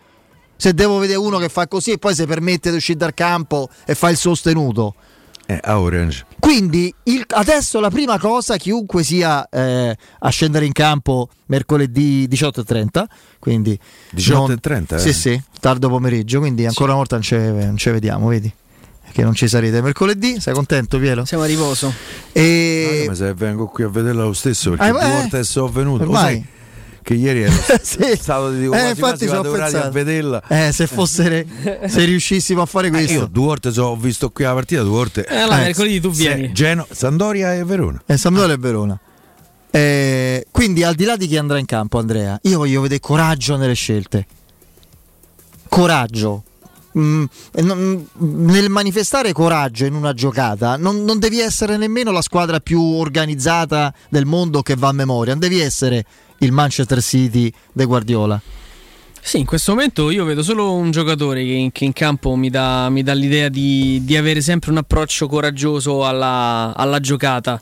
[0.57, 3.69] Se devo vedere uno che fa così e poi si permette di uscire dal campo
[3.85, 4.95] e fa il sostenuto.
[5.47, 6.25] Eh, a Orange.
[6.39, 13.03] Quindi il- adesso la prima cosa, chiunque sia eh, a scendere in campo mercoledì 18.30,
[13.39, 13.77] quindi
[14.15, 14.99] 18.30, non- eh?
[14.99, 18.51] Sì, sì, tardo pomeriggio, quindi ancora una volta non ci non ci vediamo, vedi?
[19.11, 21.23] Che non ci sarete mercoledì, sei contento Piero?
[21.23, 21.93] Siamo a riposo.
[22.33, 23.05] E...
[23.07, 26.03] Ma se vengo qui a vederla lo stesso perché Eh, due eh, volte sono venuto.
[26.03, 26.45] Ormai.
[27.05, 27.53] Che ieri ero
[27.83, 30.41] stato di Eh, quasi infatti quasi vado orari a vederla.
[30.47, 31.45] Eh, se fosse
[31.85, 33.13] se riuscissimo a fare Eh, questo.
[33.13, 35.23] io due volte ho visto qui la partita, due volte.
[35.25, 36.51] Eh, allora, mercoledì tu vieni.
[36.51, 38.01] Geno- Sandoria e Verona.
[38.07, 38.99] Eh, Sampdoria e Verona.
[39.69, 43.55] Eh, quindi al di là di chi andrà in campo, Andrea, io voglio vedere coraggio
[43.55, 44.25] nelle scelte.
[45.69, 46.43] Coraggio.
[46.97, 47.23] Mm,
[47.53, 52.61] e non- nel manifestare coraggio in una giocata non, non devi essere nemmeno la squadra
[52.61, 56.05] più organizzata del mondo che va a memoria, non devi essere
[56.37, 58.41] il Manchester City de Guardiola.
[59.21, 62.51] Sì, in questo momento io vedo solo un giocatore che in, che in campo mi
[62.51, 67.59] dà, mi dà l'idea di, di avere sempre un approccio coraggioso alla, alla giocata.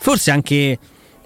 [0.00, 0.76] Forse anche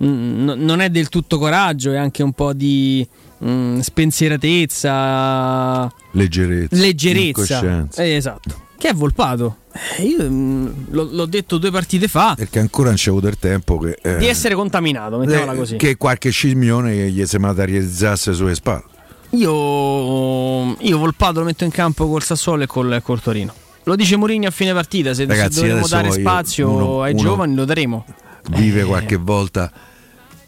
[0.04, 3.08] mm, no- non è del tutto coraggio, è anche un po' di,
[3.44, 6.76] mm, spensieratezza, Leggerezza.
[6.76, 7.86] leggerezza.
[7.96, 8.66] Eh, esatto.
[8.78, 9.56] Che è Volpato.
[9.98, 12.34] Eh, io mm, l'ho, l'ho detto due partite fa.
[12.36, 15.76] Perché ancora non c'è avuto il tempo che, eh, Di essere contaminato, mettiamola eh, così.
[15.76, 18.84] che qualche scimmione gli si materializzasse sulle spalle.
[19.30, 23.52] Io, io Volpato lo metto in campo col Sassuolo e col, col Torino.
[23.84, 25.10] Lo dice Mourinho a fine partita.
[25.14, 28.04] Se, se Ragazzi, dovremo adesso dare spazio uno- ai uno- giovani, lo daremo.
[28.50, 29.70] Vive qualche volta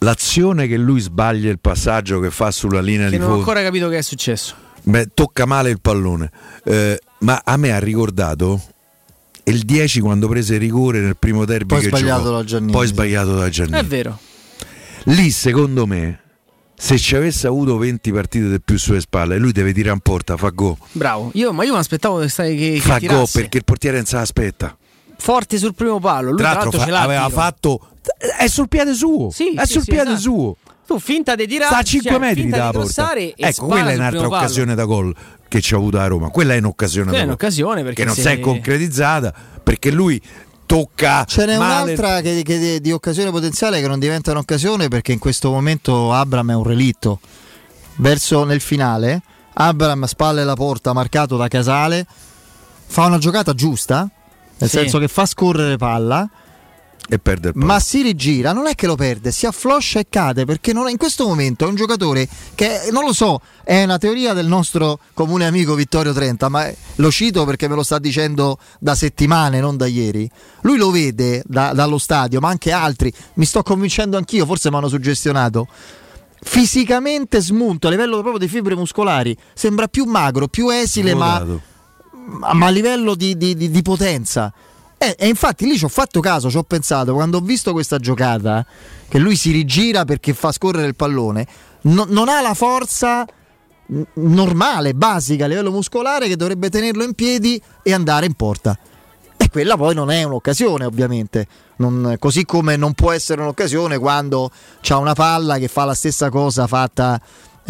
[0.03, 3.43] l'azione che lui sbaglia il passaggio che fa sulla linea Che di non ho fondo.
[3.49, 4.55] ancora capito che è successo.
[4.83, 6.31] Beh, tocca male il pallone.
[6.63, 8.59] Eh, ma a me ha ricordato
[9.43, 12.35] il 10 quando prese il rigore nel primo derby Poi che sbagliato giocò.
[12.37, 13.77] da Giannini, Poi sbagliato da Giannini.
[13.77, 14.17] È vero.
[15.05, 16.19] Lì, secondo me,
[16.75, 20.35] se ci avesse avuto 20 partite di più sulle spalle, lui deve tirare in porta,
[20.35, 20.77] fa go.
[20.93, 21.29] Bravo.
[21.35, 24.05] Io, ma io mi aspettavo che, stai, che, che Fa go perché il portiere non
[24.07, 24.75] se l'aspetta.
[25.17, 26.29] forte sul primo palo.
[26.29, 26.97] Lui Tra tra l'altro l'altro fa- ce l'ha.
[26.97, 27.39] il aveva tiro.
[27.39, 27.87] fatto.
[28.37, 29.29] È sul piede suo.
[29.29, 30.19] Sì, è sì, sul sì, piede esatto.
[30.21, 30.55] suo.
[30.87, 31.69] Tu finta di tirare.
[31.71, 33.13] Sta a 5 cioè, metri di porta.
[33.15, 35.15] Ecco, quella è un'altra occasione da gol
[35.47, 36.29] che ci ha avuto a Roma.
[36.29, 37.37] Quella è un'occasione Quella è da gol.
[37.39, 39.33] un'occasione perché che non se- si è concretizzata
[39.63, 40.19] perché lui
[40.65, 44.87] tocca Ce n'è male- un'altra che, che di, di occasione potenziale che non diventa un'occasione
[44.87, 47.19] perché in questo momento Abram è un relitto.
[47.97, 49.21] Verso nel finale,
[49.53, 52.05] Abram spalle la porta marcato da Casale,
[52.87, 54.09] fa una giocata giusta,
[54.57, 54.77] nel Sì.
[54.77, 56.27] senso che fa scorrere palla,
[57.13, 60.45] e perde il ma si rigira, non è che lo perde, si affloscia e cade
[60.45, 62.25] perché non è- in questo momento è un giocatore
[62.55, 67.11] che non lo so, è una teoria del nostro comune amico Vittorio Trenta, ma lo
[67.11, 70.29] cito perché me lo sta dicendo da settimane, non da ieri.
[70.61, 74.77] Lui lo vede da- dallo stadio, ma anche altri, mi sto convincendo anch'io, forse mi
[74.77, 75.67] hanno suggestionato.
[76.43, 81.39] Fisicamente smunto a livello proprio di fibre muscolari, sembra più magro, più esile, ma
[82.53, 84.53] ma a livello di, di- di- di potenza.
[85.03, 87.97] E, e infatti lì ci ho fatto caso, ci ho pensato, quando ho visto questa
[87.97, 88.63] giocata,
[89.09, 91.47] che lui si rigira perché fa scorrere il pallone,
[91.81, 93.25] no- non ha la forza
[94.13, 98.77] normale, basica a livello muscolare che dovrebbe tenerlo in piedi e andare in porta.
[99.37, 101.47] E quella poi non è un'occasione, ovviamente.
[101.77, 104.51] Non- così come non può essere un'occasione quando
[104.81, 107.19] c'ha una palla che fa la stessa cosa fatta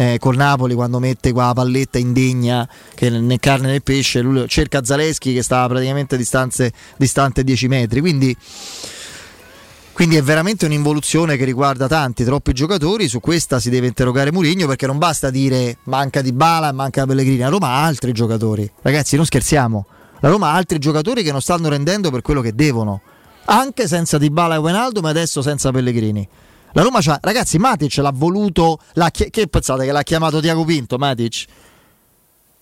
[0.02, 4.20] eh, col Napoli quando mette qua la palletta indegna che né carne né pesce.
[4.20, 8.00] Lui cerca Zaleschi che stava praticamente a distanze, distante 10 metri.
[8.00, 8.36] Quindi.
[9.92, 13.08] Quindi è veramente un'involuzione che riguarda tanti, troppi giocatori.
[13.08, 17.38] Su questa si deve interrogare Mourinho perché non basta dire manca di Bala manca Pellegrini.
[17.38, 18.68] La Roma ha altri giocatori.
[18.80, 19.86] Ragazzi, non scherziamo.
[20.20, 23.02] La Roma ha altri giocatori che non stanno rendendo per quello che devono.
[23.44, 26.26] Anche senza Di Bala e Wijnaldum ma adesso senza Pellegrini.
[26.72, 28.80] La Roma c'ha, ragazzi, Matic l'ha voluto.
[28.94, 30.96] L'ha chi- che pensate che l'ha chiamato Tiago Pinto?
[30.96, 31.44] Matic?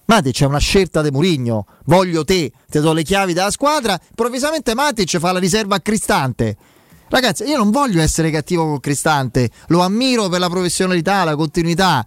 [0.07, 1.66] Matic è una scelta di Mourinho.
[1.85, 3.99] Voglio te, ti do le chiavi della squadra.
[4.09, 6.57] Improvvisamente Matic fa la riserva a Cristante.
[7.09, 12.07] Ragazzi, io non voglio essere cattivo con Cristante, lo ammiro per la professionalità, la continuità.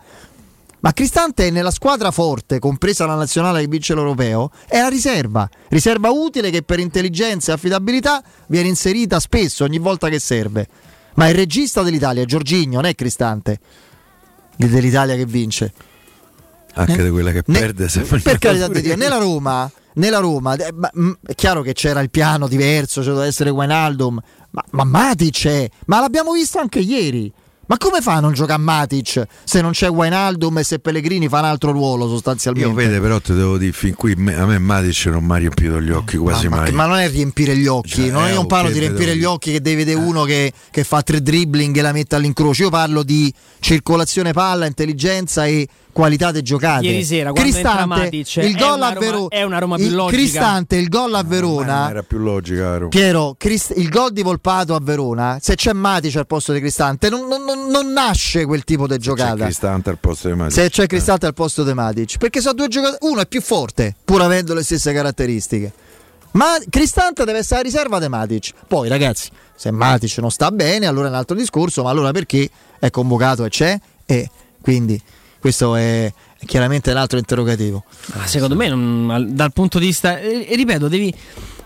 [0.79, 5.49] Ma Cristante è nella squadra forte, compresa la nazionale che vince l'europeo, è la riserva.
[5.69, 10.67] Riserva utile che per intelligenza e affidabilità viene inserita spesso, ogni volta che serve.
[11.15, 13.59] Ma il regista dell'Italia è Giorginio, non è Cristante.
[14.55, 15.73] Dell'Italia che vince.
[16.75, 20.17] anche Ne- di quella che ne- perde se Per carità di Dio, nella Roma, nella
[20.19, 24.19] Roma eh, mm, è chiaro che c'era il piano diverso, c'è doveva essere Wijnaldum,
[24.51, 27.31] ma, ma Matic è, ma l'abbiamo visto anche ieri.
[27.65, 31.39] Ma come fa a non giocare Matic se non c'è Wijnaldum e se Pellegrini fa
[31.39, 32.67] un altro ruolo sostanzialmente?
[32.69, 35.79] Io vede, però ti devo dire, fin qui a me Matic non mi ha riempito
[35.81, 36.71] gli occhi quasi ma, mai.
[36.73, 39.23] ma non è riempire gli occhi, Cioè, non, eh, io non parlo di riempire gli
[39.23, 42.63] occhi che devi vedere uno che, che fa tre dribbling e la mette all'incrocio.
[42.63, 46.85] Io parlo di circolazione palla, intelligenza e qualità di giocate.
[46.85, 50.17] Ieri sera, Cristante, Matic, il gol a Verona, è una Roma più logica.
[50.17, 51.89] Cristante, il gol a Verona.
[51.89, 52.87] Era più logica.
[52.89, 57.09] Piero, Crist- il gol di Volpato a Verona, se c'è Matic al posto di Cristante,
[57.09, 59.45] non, non- non- non nasce quel tipo di C'è giocata.
[59.45, 60.53] Cristante al posto di Matic.
[60.53, 63.95] Se c'è Cristante al posto di Matic, perché sono due giocatori, uno è più forte,
[64.03, 65.71] pur avendo le stesse caratteristiche.
[66.31, 68.53] Ma Cristante deve essere a riserva di Matic.
[68.67, 72.49] Poi, ragazzi, se Matic non sta bene, allora è un altro discorso, ma allora perché
[72.79, 73.79] è convocato e c'è?
[74.07, 74.29] E
[74.59, 74.99] quindi
[75.43, 76.09] questo è
[76.45, 77.83] chiaramente un altro interrogativo.
[78.13, 81.13] Ma secondo me, non- al- dal punto di vista, eh, ripeto, devi,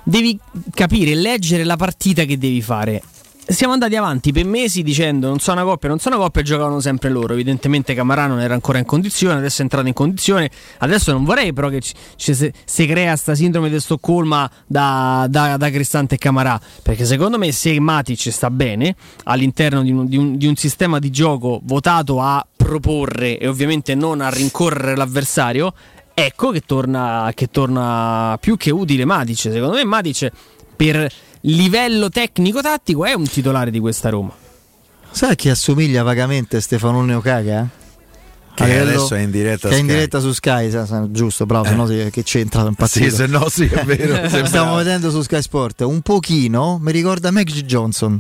[0.02, 0.36] devi
[0.74, 3.04] capire, leggere la partita che devi fare.
[3.50, 6.44] Siamo andati avanti per mesi dicendo non sono una coppia, non sono una coppia e
[6.44, 7.32] giocavano sempre loro.
[7.32, 10.52] Evidentemente Camarà non era ancora in condizione, adesso è entrato in condizione.
[10.80, 15.28] Adesso non vorrei però che ci, ci se, si crea sta sindrome di Stoccolma da,
[15.30, 16.60] da, da Cristante e Camarà.
[16.84, 18.94] Perché secondo me se Matic sta bene
[19.24, 23.96] all'interno di un, di un- di un sistema di gioco votato a proporre e ovviamente
[23.96, 25.74] non a rincorrere l'avversario,
[26.14, 29.38] ecco che torna, che torna più che utile Matic.
[29.38, 30.32] Secondo me Matic
[30.76, 31.10] per
[31.42, 34.32] livello tecnico-tattico è un titolare di questa Roma.
[35.12, 37.68] Sai chi assomiglia vagamente a Stefanone Okaga?
[38.54, 39.94] Che a livello- adesso è in diretta che è in Sky.
[39.94, 41.76] diretta su Sky, sa- sa- giusto, bravo, se Eh.
[41.76, 43.10] no si- che c'entra impazzito.
[43.10, 44.28] Sì, se no sì, è vero.
[44.46, 48.20] Stiamo vedendo su Sky Sport, un pochino mi ricorda Magic Johnson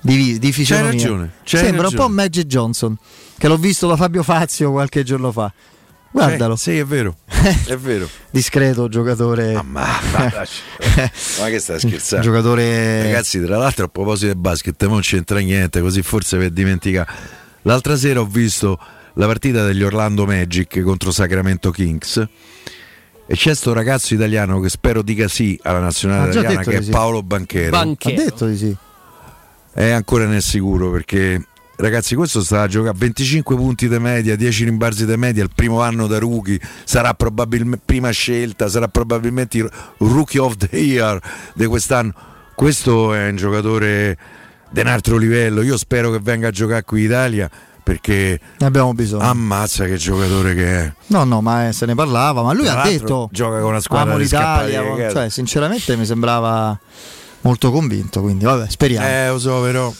[0.00, 0.90] di, di fisionomia.
[0.92, 2.02] ragione, c'hai Sembra ragione.
[2.02, 2.96] un po' Magic Johnson,
[3.36, 5.52] che l'ho visto da Fabio Fazio qualche giorno fa.
[6.14, 6.54] Guardalo.
[6.54, 7.16] Eh, sì, è vero.
[7.66, 8.08] È vero.
[8.30, 9.60] Discreto giocatore.
[9.64, 12.24] Ma, ma che stai scherzando?
[12.24, 17.10] Giocatore- Ragazzi, tra l'altro a proposito del basket, non c'entra niente, così forse per dimenticare.
[17.62, 18.78] L'altra sera ho visto
[19.14, 22.24] la partita degli Orlando Magic contro Sacramento Kings.
[23.26, 26.78] E c'è sto ragazzo italiano che spero dica sì alla nazionale italiana detto che è
[26.78, 26.90] di sì.
[26.92, 27.76] Paolo Banchero.
[27.76, 28.76] Ha detto di sì.
[29.72, 31.44] È ancora nel sicuro perché
[31.76, 35.80] ragazzi questo sta a giocare 25 punti di media, 10 rimbalzi di media, il primo
[35.80, 41.20] anno da rookie, sarà probabilmente prima scelta, sarà probabilmente il rookie of the year
[41.54, 42.12] di quest'anno.
[42.54, 44.16] Questo è un giocatore
[44.70, 47.50] di un altro livello, io spero che venga a giocare qui in Italia
[47.84, 49.22] perché Ne abbiamo bisogno.
[49.24, 50.92] ammazza che giocatore che è.
[51.08, 53.80] No, no, ma eh, se ne parlava, ma lui Tra ha detto gioca con una
[53.80, 55.14] squadra amo di l'Italia, ragazzi.
[55.14, 56.78] cioè sinceramente mi sembrava
[57.42, 59.06] molto convinto, quindi vabbè, speriamo.
[59.06, 59.92] Eh, lo so, però.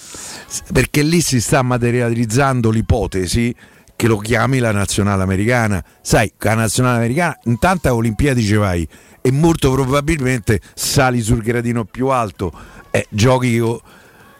[0.72, 3.54] Perché lì si sta materializzando l'ipotesi
[3.96, 5.84] che lo chiami la nazionale americana.
[6.00, 8.86] Sai, la nazionale americana, intanto a Olimpiadi ci vai
[9.20, 12.52] e molto probabilmente sali sul gradino più alto
[12.90, 13.58] e giochi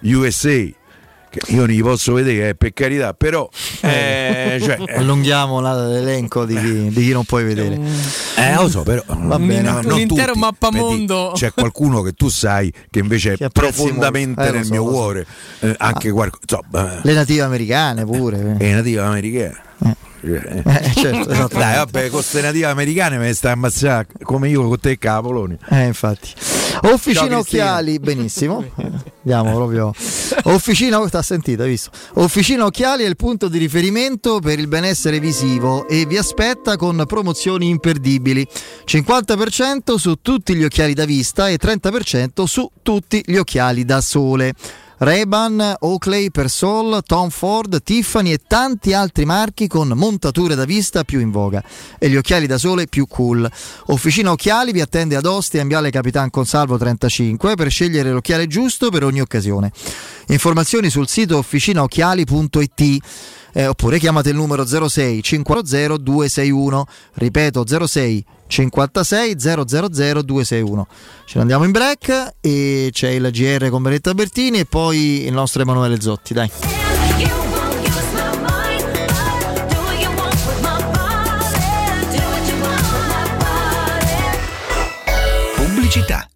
[0.01, 0.82] USA.
[1.48, 3.48] Io non li posso vedere, eh, per carità, però
[3.81, 7.78] eh, cioè, eh, Allunghiamo l'elenco di chi, di chi non puoi vedere.
[8.36, 9.61] eh, lo so, però Va bene.
[9.70, 10.39] no, Un non intero tutti.
[10.39, 11.32] mappamondo.
[11.35, 14.47] C'è qualcuno che tu sai che invece è Che profondamente.
[14.47, 14.90] Eh, nel so, mio so.
[14.90, 15.27] cuore,
[15.61, 18.56] Eh, anche qualco- insomma, Le native americane pure.
[18.59, 19.62] è nativa americana.
[20.24, 21.59] Eh, certo, esattamente.
[21.59, 25.59] Dai, vabbè, con queste native americane me ne stai ammazzando come io con te Polonia.
[25.68, 26.32] Eh, infatti.
[26.82, 27.38] Officina Ciao.
[27.40, 28.64] Occhiali, benissimo.
[29.22, 29.92] Andiamo proprio.
[30.44, 31.90] Officina, sta sentito, hai visto?
[32.14, 37.02] Officina Occhiali è il punto di riferimento per il benessere visivo e vi aspetta con
[37.06, 38.46] promozioni imperdibili.
[38.86, 44.55] 50% su tutti gli occhiali da vista e 30% su tutti gli occhiali da sole.
[44.98, 51.20] Ray-Ban, Oakley, Persol, Tom Ford, Tiffany e tanti altri marchi con montature da vista più
[51.20, 51.62] in voga
[51.98, 53.50] e gli occhiali da sole più cool.
[53.86, 58.90] Officina Occhiali vi attende ad Ostia in Viale Capitan Consalvo 35 per scegliere l'occhiale giusto
[58.90, 59.72] per ogni occasione.
[60.28, 63.02] Informazioni sul sito officinaocchiali.it
[63.55, 70.86] eh, oppure chiamate il numero 06 500 261 ripeto 06 56 000 261
[71.24, 75.32] ce ne andiamo in break e c'è il GR con Benetta Bertini e poi il
[75.32, 76.51] nostro Emanuele Zotti dai.
[85.56, 86.34] Pubblicità.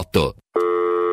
[0.00, 0.34] った。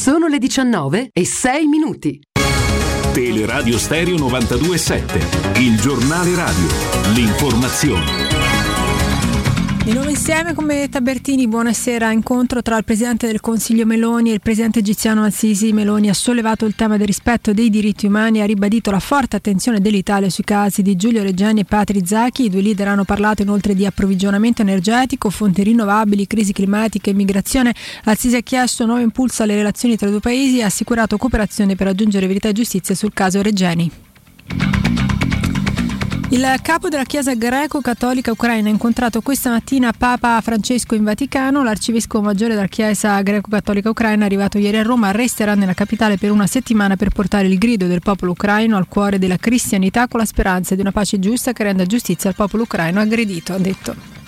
[0.00, 2.18] Sono le 19 e 6 minuti.
[3.12, 6.68] Teleradio Stereo 927, il giornale radio,
[7.12, 8.19] l'informazione.
[9.82, 12.12] Di nuovo insieme come Tabertini, buonasera.
[12.12, 15.72] Incontro tra il Presidente del Consiglio Meloni e il Presidente egiziano Al-Sisi.
[15.72, 19.36] Meloni ha sollevato il tema del rispetto dei diritti umani e ha ribadito la forte
[19.36, 22.44] attenzione dell'Italia sui casi di Giulio Reggiani e Patri Zacchi.
[22.44, 27.74] I due leader hanno parlato inoltre di approvvigionamento energetico, fonti rinnovabili, crisi climatica e migrazione.
[28.04, 31.74] Al-Sisi ha chiesto nuovo impulso alle relazioni tra i due paesi e ha assicurato cooperazione
[31.74, 33.90] per raggiungere verità e giustizia sul caso Reggiani.
[36.32, 41.64] Il capo della Chiesa greco-cattolica ucraina ha incontrato questa mattina Papa Francesco in Vaticano.
[41.64, 46.46] L'arcivescovo maggiore della Chiesa greco-cattolica ucraina, arrivato ieri a Roma, resterà nella capitale per una
[46.46, 50.76] settimana per portare il grido del popolo ucraino al cuore della cristianità con la speranza
[50.76, 54.19] di una pace giusta che renda giustizia al popolo ucraino aggredito, ha detto.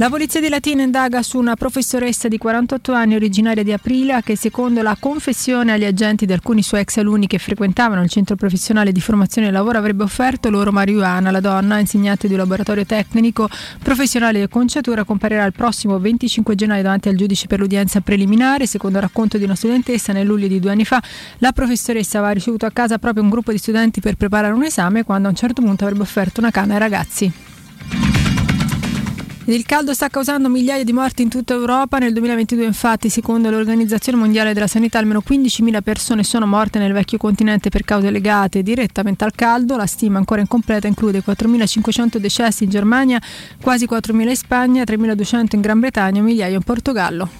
[0.00, 4.36] La polizia di Latina indaga su una professoressa di 48 anni originaria di Aprilia che
[4.36, 8.92] secondo la confessione agli agenti di alcuni suoi ex alunni che frequentavano il centro professionale
[8.92, 11.32] di formazione e lavoro avrebbe offerto loro marijuana.
[11.32, 13.48] La donna, insegnante di un laboratorio tecnico
[13.82, 18.68] professionale di conciatura, comparirà il prossimo 25 gennaio davanti al giudice per l'udienza preliminare.
[18.68, 21.02] Secondo il racconto di una studentessa, nel luglio di due anni fa
[21.38, 25.02] la professoressa aveva ricevuto a casa proprio un gruppo di studenti per preparare un esame
[25.02, 27.32] quando a un certo punto avrebbe offerto una canna ai ragazzi.
[29.48, 31.96] Il caldo sta causando migliaia di morti in tutta Europa.
[31.96, 37.16] Nel 2022, infatti, secondo l'Organizzazione Mondiale della Sanità, almeno 15.000 persone sono morte nel vecchio
[37.16, 39.78] continente per cause legate direttamente al caldo.
[39.78, 43.18] La stima ancora incompleta include 4.500 decessi in Germania,
[43.58, 47.30] quasi 4.000 in Spagna, 3.200 in Gran Bretagna migliaia in Portogallo.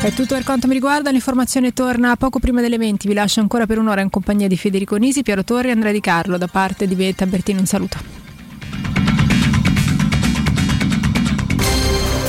[0.00, 3.08] È tutto per quanto mi riguarda, l'informazione torna poco prima delle 20.
[3.08, 6.00] Vi lascio ancora per un'ora in compagnia di Federico Nisi, Piero Torri e Andrea Di
[6.00, 6.38] Carlo.
[6.38, 8.17] Da parte di Betta Bertino un saluto.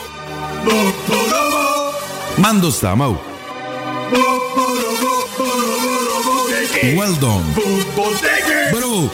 [2.36, 3.20] Mando sta, mau!
[6.96, 7.44] Well done!
[8.72, 9.10] Bro!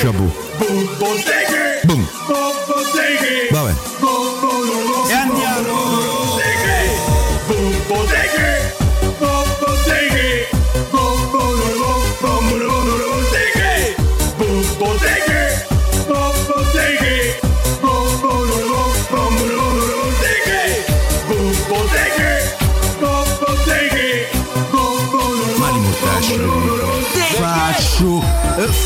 [0.00, 0.32] Shabu!
[1.84, 2.08] Boom!
[3.50, 3.72] Vabbè!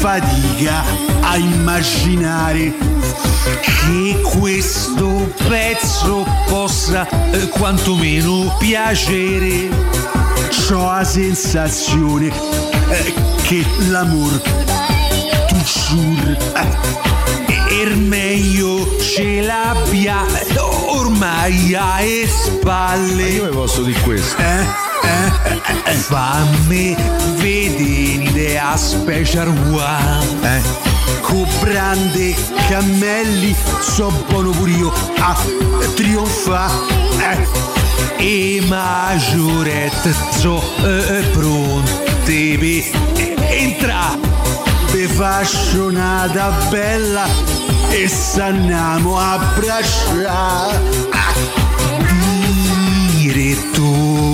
[0.03, 0.83] Fatica
[1.21, 2.75] a immaginare
[3.55, 9.69] che questo pezzo possa eh, quantomeno piacere.
[10.73, 14.41] Ho la sensazione eh, che l'amore
[15.47, 20.25] toujours eh, il meglio ce l'abbia
[20.93, 23.23] ormai alle spalle.
[23.29, 24.41] Io vi posso dire questo.
[24.41, 24.91] Eh?
[25.05, 26.97] Eh, eh, fammi
[27.37, 30.63] vedere a special one eh?
[31.23, 32.37] con brande
[32.69, 35.37] cammelli so buono pure io a
[35.97, 37.47] trionfare
[38.17, 38.59] eh?
[38.59, 44.21] e maggiorette so eh, pronte per entrare
[44.93, 46.31] vi faccio una
[46.71, 47.27] bella
[47.95, 50.81] e s'andiamo a abbracciare
[53.11, 54.32] diretto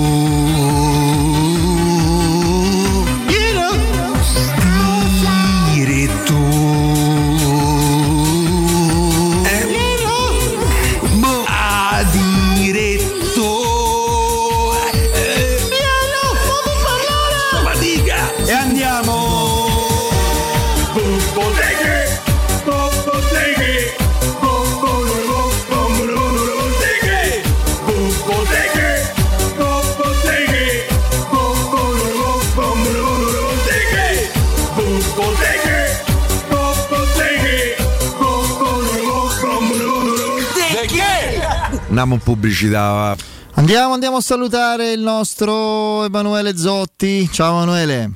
[41.99, 43.13] Andiamo in pubblicità.
[43.55, 47.29] Andiamo, andiamo a salutare il nostro Emanuele Zotti.
[47.29, 48.09] Ciao Emanuele.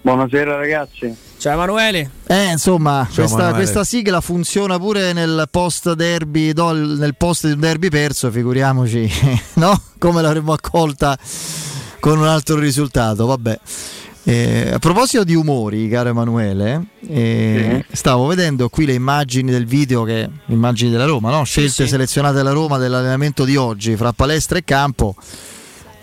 [0.00, 1.14] Buonasera ragazzi.
[1.38, 2.10] Ciao Emanuele.
[2.26, 3.56] Eh, insomma, Ciao, questa, Emanuele.
[3.62, 9.08] questa sigla funziona pure nel post derby, no, nel post di un derby perso, figuriamoci,
[9.54, 9.80] no?
[9.98, 11.16] Come l'avremmo accolta
[12.00, 13.60] con un altro risultato, vabbè.
[14.24, 20.04] Eh, a proposito di umori, caro Emanuele, eh, stavo vedendo qui le immagini del video,
[20.04, 21.42] che, immagini della Roma, no?
[21.42, 21.88] scelte sì.
[21.88, 25.16] selezionate dalla Roma dell'allenamento di oggi fra palestra e campo.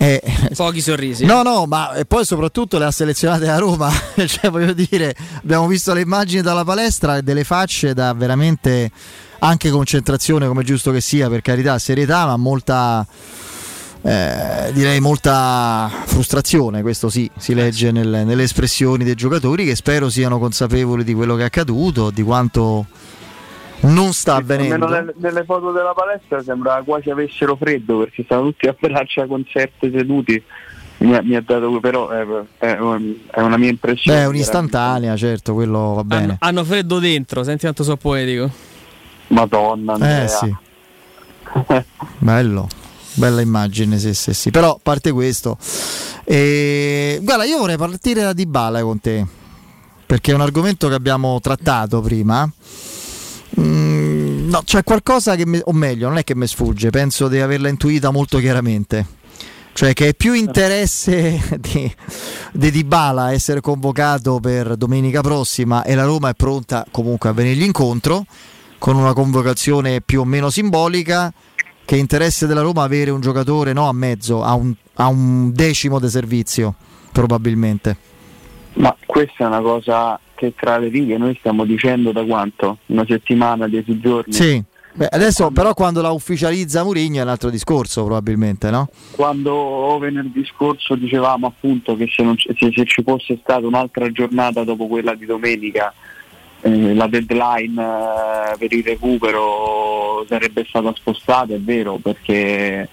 [0.02, 0.22] Eh,
[0.56, 1.26] Pochi sorrisi.
[1.26, 3.92] No, no, ma e poi soprattutto le ha selezionate a Roma.
[4.28, 8.92] cioè, voglio dire, abbiamo visto le immagini dalla palestra e delle facce da veramente
[9.40, 13.06] anche concentrazione, come è giusto che sia, per carità, serietà, ma molta,
[14.02, 20.10] eh, direi molta frustrazione, questo sì, si legge nel- nelle espressioni dei giocatori che spero
[20.10, 22.86] siano consapevoli di quello che è accaduto, di quanto
[23.82, 24.88] non sta avvenendo.
[24.88, 29.92] nelle, nelle foto della palestra sembrava quasi avessero freddo perché stavano tutti a braccia concerte
[29.92, 30.42] seduti.
[31.02, 32.26] Mi, ha- mi ha dato però è,
[32.58, 34.18] è- è una mia impressione.
[34.18, 36.24] Beh, è un'istantanea, certo, quello va bene.
[36.24, 38.50] Hanno, hanno freddo dentro, senti quanto so poetico.
[39.28, 40.24] Madonna, Andrea.
[40.24, 40.56] Eh sì.
[42.18, 42.68] Bello,
[43.20, 44.50] bella immagine, sì, sì, sì.
[44.50, 45.58] Però a parte questo,
[46.24, 49.26] eh, guarda, io vorrei partire da Dybala con te,
[50.06, 52.50] perché è un argomento che abbiamo trattato prima.
[53.60, 57.40] Mm, no, c'è qualcosa che, mi- o meglio, non è che mi sfugge, penso di
[57.40, 59.18] averla intuita molto chiaramente.
[59.72, 61.94] Cioè che è più interesse di,
[62.52, 67.64] di Dybala essere convocato per domenica prossima e la Roma è pronta comunque a venirgli
[67.64, 68.26] incontro
[68.78, 71.32] con una convocazione più o meno simbolica
[71.90, 76.00] che interesse della Roma avere un giocatore no, a mezzo, a un, a un decimo
[76.00, 76.76] di servizio
[77.12, 77.98] probabilmente.
[78.74, 82.78] Ma questa è una cosa che tra le righe noi stiamo dicendo da quanto?
[82.86, 84.32] Una settimana, dieci giorni?
[84.32, 84.64] Sì.
[84.94, 88.90] Beh, adesso però quando la ufficializza Mourinho è un altro discorso probabilmente, no?
[89.10, 94.64] Quando venerdì scorso dicevamo appunto che se, non se- se ci fosse stata un'altra giornata
[94.64, 95.92] dopo quella di domenica,
[96.62, 102.88] eh, la deadline eh, per il recupero sarebbe stata spostata, è vero, perché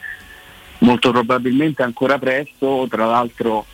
[0.78, 3.64] molto probabilmente ancora presto, tra l'altro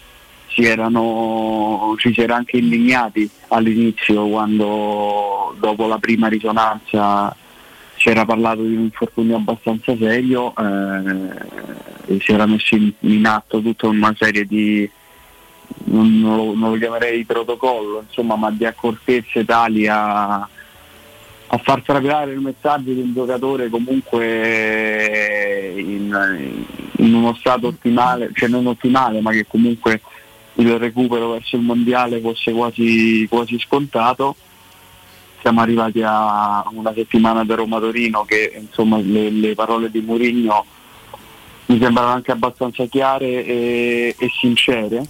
[0.48, 7.34] si erano, ci si era anche indignati all'inizio quando dopo la prima risonanza
[7.96, 13.24] si era parlato di un infortunio abbastanza serio eh, e si era messo in, in
[13.26, 14.88] atto tutta una serie di
[15.84, 20.48] non, non lo, non lo chiamerei protocollo insomma ma di accortezze tali a,
[21.54, 26.64] a far trapelare il messaggio di un giocatore comunque in,
[26.96, 30.00] in uno stato ottimale, cioè non ottimale ma che comunque
[30.54, 34.34] il recupero verso il mondiale fosse quasi, quasi scontato.
[35.40, 40.64] Siamo arrivati a una settimana da Roma Torino che insomma le, le parole di Mourinho
[41.66, 45.04] mi sembrano anche abbastanza chiare e, e sincere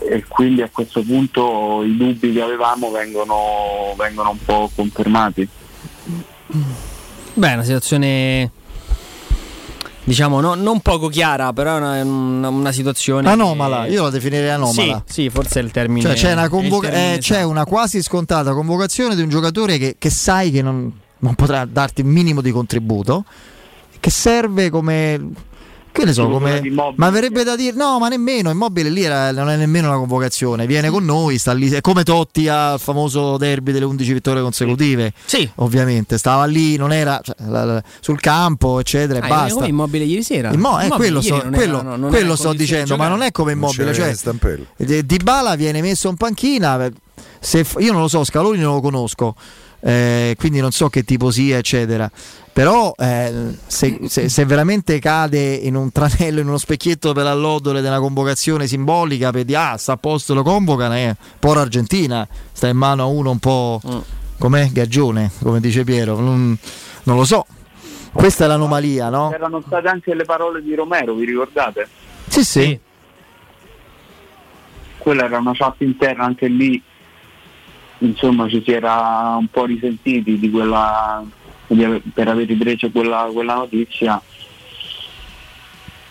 [0.00, 5.48] e quindi a questo punto i dubbi che avevamo vengono, vengono un po' confermati.
[7.34, 8.50] Beh, è una situazione
[10.04, 14.10] diciamo no- non poco chiara, però è una, una- una situazione Anomala, che- io la
[14.10, 15.02] definirei anomala.
[15.06, 16.02] Sì, sì, forse è il termine.
[16.02, 17.48] Cioè c'è una, il convoca- termine eh, c'è esatto.
[17.48, 22.02] una quasi scontata convocazione di un giocatore che, che sai che non, non potrà darti
[22.02, 23.24] un minimo di contributo,
[23.98, 25.52] che serve come...
[25.94, 26.60] Che ne so, come...
[26.60, 26.70] di.
[26.96, 27.76] Ma verrebbe da dire...
[27.76, 31.52] No, ma nemmeno, Immobile lì era- non è nemmeno una convocazione, viene con noi, sta
[31.52, 35.12] lì, è come Totti al famoso derby delle 11 vittorie consecutive.
[35.24, 35.48] Sì.
[35.56, 39.54] Ovviamente, stava lì, non era cioè, la- la- sul campo, eccetera, e Ah, basta.
[39.54, 40.52] come immobile ieri sera.
[40.52, 43.22] Immo- eh, quello, ieri sto, quello- era- no, non quello sto di dicendo, ma non
[43.22, 43.94] è come immobile.
[43.94, 44.66] Cioè, Stampello.
[44.76, 46.90] eh, Dybala viene messo in panchina.
[47.38, 49.36] Se io non lo so, Scaloni non lo conosco,
[49.86, 52.10] eh, quindi non so che tipo sia, eccetera.
[52.52, 57.82] Però eh, se, se- se veramente cade in un tranello, in uno specchietto per allodole
[57.82, 62.68] della convocazione simbolica, per dire ah, sta a posto, lo convocano, eh, poi l'Argentina sta
[62.68, 63.80] in mano a uno un po'
[64.38, 64.68] com'è?
[64.68, 66.18] Gaggione, come dice Piero.
[66.18, 66.56] Non,
[67.02, 67.44] non lo so.
[68.10, 69.30] Questa è l'anomalia, no?
[69.30, 71.88] C'erano state anche le parole di Romero, vi ricordate?
[72.28, 72.78] Sì, sì.
[74.96, 76.80] Quella era una chat interna anche lì,
[78.04, 81.24] insomma ci si era un po' risentiti di quella,
[81.66, 84.20] di ave- per aver ripreso quella, quella notizia.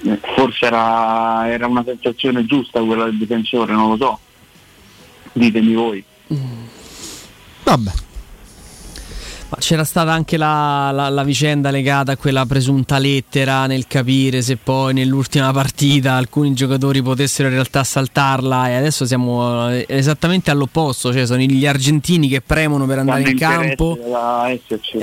[0.05, 4.19] Eh, Forse era, era una sensazione giusta quella del difensore, non lo so.
[5.31, 6.03] Ditemi voi.
[7.63, 7.91] Vabbè.
[9.53, 14.41] Ma c'era stata anche la, la- la vicenda legata a quella presunta lettera nel capire
[14.41, 20.49] se poi nell'ultima partita alcuni giocatori potessero in realtà saltarla e adesso siamo eh, esattamente
[20.49, 23.95] all'opposto, cioè sono gli argentini che premono per andare in campo.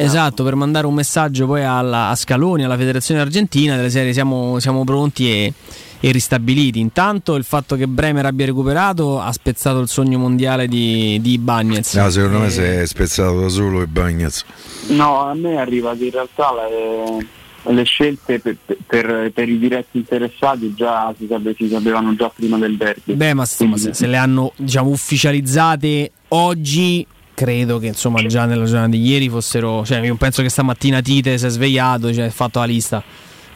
[0.03, 4.59] Esatto, per mandare un messaggio poi alla- a Scaloni, alla federazione argentina, delle serie siamo,
[4.59, 5.53] siamo pronti e,
[6.01, 6.81] e ristabiliti.
[6.81, 11.95] Intanto il fatto che Bremer abbia recuperato ha spezzato il sogno mondiale di, di Bagnez.
[11.95, 14.45] No, secondo me Eh, si è spezzato da solo e Bagnez.
[14.89, 17.27] No, a me arriva che in realtà le,
[17.75, 18.57] le scelte per,
[18.87, 23.13] per- per i diretti interessati già si, sape- si sapevano già prima del derby.
[23.13, 28.65] Beh, ma insomma, se, se le hanno diciamo, ufficializzate oggi, credo che insomma già nella
[28.65, 29.85] giornata di ieri fossero.
[29.85, 33.03] Cioè, io penso che stamattina Tite si è svegliato, cioè, ha fatto la lista.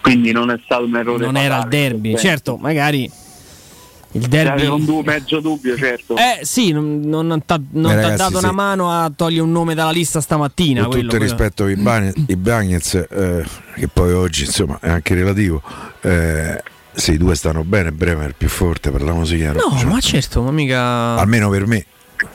[0.05, 1.25] Quindi non è stato un errore.
[1.25, 2.27] Non era il derby, nel senso.
[2.35, 3.11] certo, magari.
[4.13, 6.15] Il derby- C'era un du- mezzo dubbio, certo.
[6.17, 8.45] Eh sì, non, non t'ha non Eh, t'ha ragazzi, dato sì.
[8.45, 10.83] una mano a togliere un nome dalla lista stamattina.
[10.83, 11.37] Con quello, tutto il quello.
[11.45, 13.45] rispetto ai Bane- i Bagnets, eh,
[13.77, 15.61] che poi oggi insomma è anche relativo.
[16.03, 16.63] Eh,
[16.93, 19.69] sì, i due stanno bene, Bremer è più forte, parliamoci chiaro.
[19.69, 21.17] No, Cioè, ma certo, ma mica.
[21.17, 21.85] almeno per me.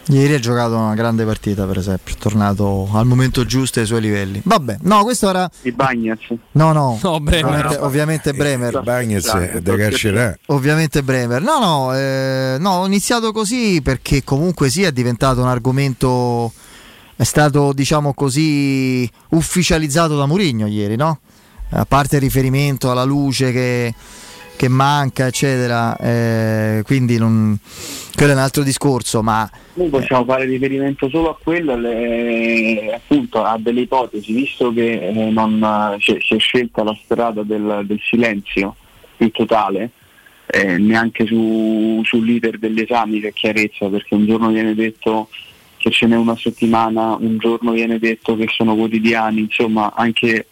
[0.08, 4.02] Ieri ha giocato una grande partita, per esempio, è tornato al momento giusto ai suoi
[4.02, 4.42] livelli.
[4.44, 5.50] Vabbè, no, questo era.
[5.62, 6.28] I Bagnets.
[6.54, 7.44] No, no, No, Bremer.
[7.46, 8.82] ovviamente, ovviamente Bremer.
[8.82, 10.38] Bagnets è da carcerà.
[10.48, 11.42] Ovviamente Bremer.
[11.42, 16.52] No, no, eh, no, ho iniziato così perché comunque sì è diventato un argomento
[17.16, 21.20] è stato, diciamo così, ufficializzato da Mourinho ieri, no?
[21.72, 23.94] A parte il riferimento alla luce che,
[24.60, 27.58] che manca, eccetera, eh, quindi non,
[28.14, 33.42] quello è un altro discorso, ma Noi possiamo fare riferimento solo a quello, alle- appunto
[33.42, 35.64] a delle ipotesi, visto che eh, non,
[35.98, 38.76] eh, si è scelta la strada del, del silenzio
[39.16, 39.92] più totale,
[40.48, 45.30] eh, neanche su, sull'iter degli esami c'è chiarezza, perché un giorno viene detto
[45.78, 50.48] che ce n'è una settimana, un giorno viene detto che sono quotidiani, insomma anche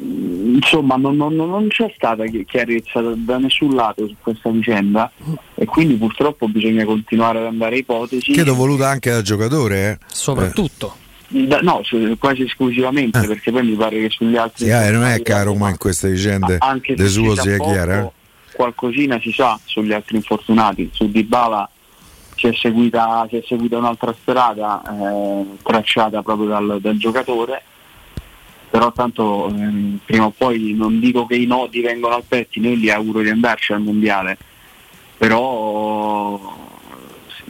[0.00, 5.10] insomma non, non- non c'è stata chi- chiarezza da, da nessun lato su questa vicenda
[5.54, 9.90] e quindi purtroppo bisogna continuare ad andare a ipotesi Credo voluta anche dal giocatore.
[9.90, 9.98] Eh.
[10.06, 10.96] Soprattutto.
[11.28, 15.04] Da- no, su- quasi esclusivamente perché poi mi pare che sugli altri Sì, eh, non
[15.04, 18.00] è che a Roma in queste vicende anche se de si suo sia poco, chiara.
[18.02, 18.10] eh.
[18.54, 21.68] qualcosina si sa sugli altri infortunati su Dybala
[22.36, 27.62] si è seguita, si è seguita un'altra strada eh, tracciata proprio dal, dal giocatore
[28.70, 32.76] però tanto ehm, prima o poi non dico che i nodi vengono al pettine io
[32.76, 34.36] gli auguro di andarci al mondiale.
[35.18, 36.64] Però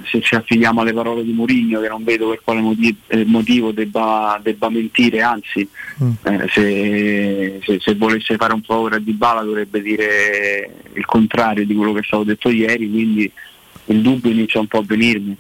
[0.05, 4.39] se ci affidiamo alle parole di Mourinho che non vedo per quale motivo, motivo debba,
[4.43, 5.69] debba mentire anzi
[6.23, 11.75] eh, se, se- se volesse fare un favore a Dybala dovrebbe dire il contrario di
[11.75, 13.31] quello che è stato detto ieri quindi
[13.87, 15.37] il dubbio inizia un po' a venirmi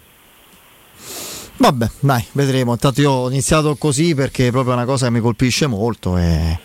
[1.58, 2.72] Vabbè, dai, vedremo.
[2.72, 6.58] Intanto io ho iniziato così perché è proprio una cosa che mi colpisce molto e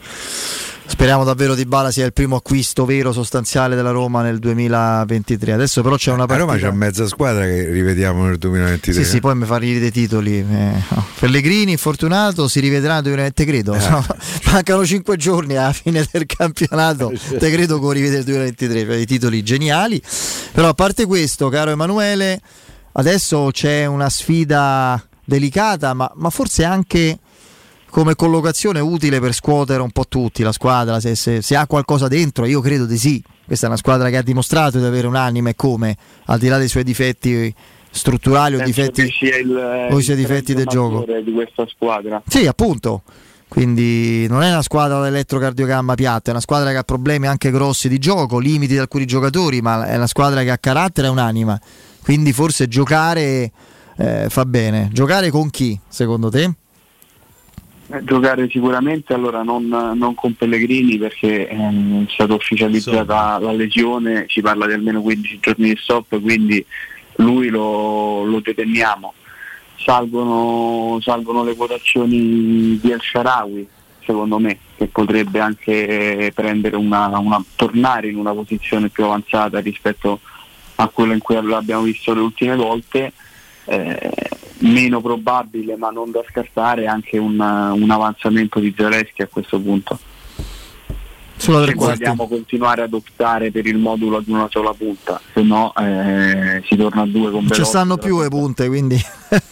[0.91, 5.53] speriamo davvero di Bala sia il primo acquisto vero sostanziale della Roma nel 2023.
[5.53, 6.45] Adesso però c'è una partita.
[6.45, 9.03] Roma c'è mezza squadra che rivediamo nel 2023.
[9.03, 10.39] Sì, sì, poi mi fa ridere i titoli.
[10.39, 10.43] eh,
[10.89, 11.05] no.
[11.17, 13.75] Pellegrini, fortunato, si rivedrà nel 2020, credo.
[13.89, 14.05] no?
[14.51, 17.13] Mancano 5 giorni alla fine del campionato.
[17.39, 20.01] Te credo che rivedere il 2023, cioè, i titoli geniali.
[20.51, 22.41] Però a parte questo, caro Emanuele,
[22.93, 27.19] adesso c'è una sfida delicata, ma, ma forse anche
[27.89, 32.07] come collocazione utile per scuotere un po' tutti la squadra, se, se- se ha qualcosa
[32.07, 33.21] dentro, io credo di sì.
[33.45, 36.57] Questa è una squadra che ha dimostrato di avere un'anima e come, al di là
[36.57, 37.53] dei suoi difetti
[37.91, 41.05] strutturali o difetti, il, o i suoi difetti del gioco.
[41.21, 43.03] di questa squadra Sì, appunto.
[43.49, 47.51] Quindi non è una squadra da elettrocardiogramma piatta, è una squadra che ha problemi anche
[47.51, 51.09] grossi di gioco, limiti di alcuni giocatori, ma è una squadra che ha carattere e
[51.09, 51.59] un'anima.
[52.03, 53.51] Quindi forse giocare
[53.97, 54.89] eh, fa bene.
[54.91, 56.51] Giocare con chi, secondo te?
[57.93, 64.25] Eh, giocare sicuramente allora non, non con Pellegrini perché ehm, è stata ufficializzata la lesione,
[64.29, 66.65] si parla di almeno 15 giorni di stop, quindi
[67.17, 69.13] lui lo, lo deteniamo.
[69.75, 73.67] Salgono, salgono le quotazioni di El Sharawi,
[74.05, 80.19] secondo me, che potrebbe anche prendere una, una- tornare in una posizione più avanzata rispetto
[80.83, 83.11] a quella in cui l'abbiamo visto le ultime volte.
[83.65, 84.11] Eh,
[84.61, 89.97] meno probabile ma non da scartare anche un, un avanzamento di Zaleschi a questo punto
[91.41, 91.99] Sulla se tre quarti.
[91.99, 96.75] vogliamo continuare ad optare per il modulo ad una sola punta se no eh, si
[96.75, 99.01] torna a due con Non ci stanno più le punte, quindi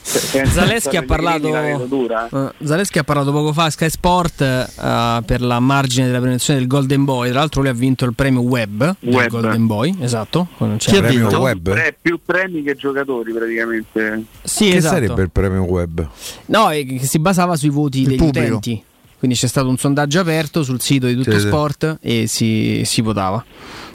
[0.04, 1.72] Zaleschi ha parlato, eh.
[1.72, 6.60] eh, Zaleschi ha parlato poco fa a Sky Sport eh, per la margine della premiazione
[6.60, 7.30] del Golden Boy.
[7.30, 9.30] Tra l'altro, lui ha vinto il premio Web, del Web.
[9.30, 9.96] Golden Boy.
[10.00, 10.48] Esatto.
[10.58, 11.40] con- c'è Chi il ha premio vinto?
[11.42, 11.70] Web.
[11.72, 14.96] Pre- più premi che giocatori praticamente Sì, che esatto.
[14.96, 16.08] sarebbe il premio web?
[16.48, 18.46] No, e che si basava sui voti degli pubblico.
[18.58, 18.84] utenti.
[19.20, 21.48] Quindi c'è stato un sondaggio aperto sul sito di Tutto Sì, sì.
[21.48, 23.44] Sport e si, si votava.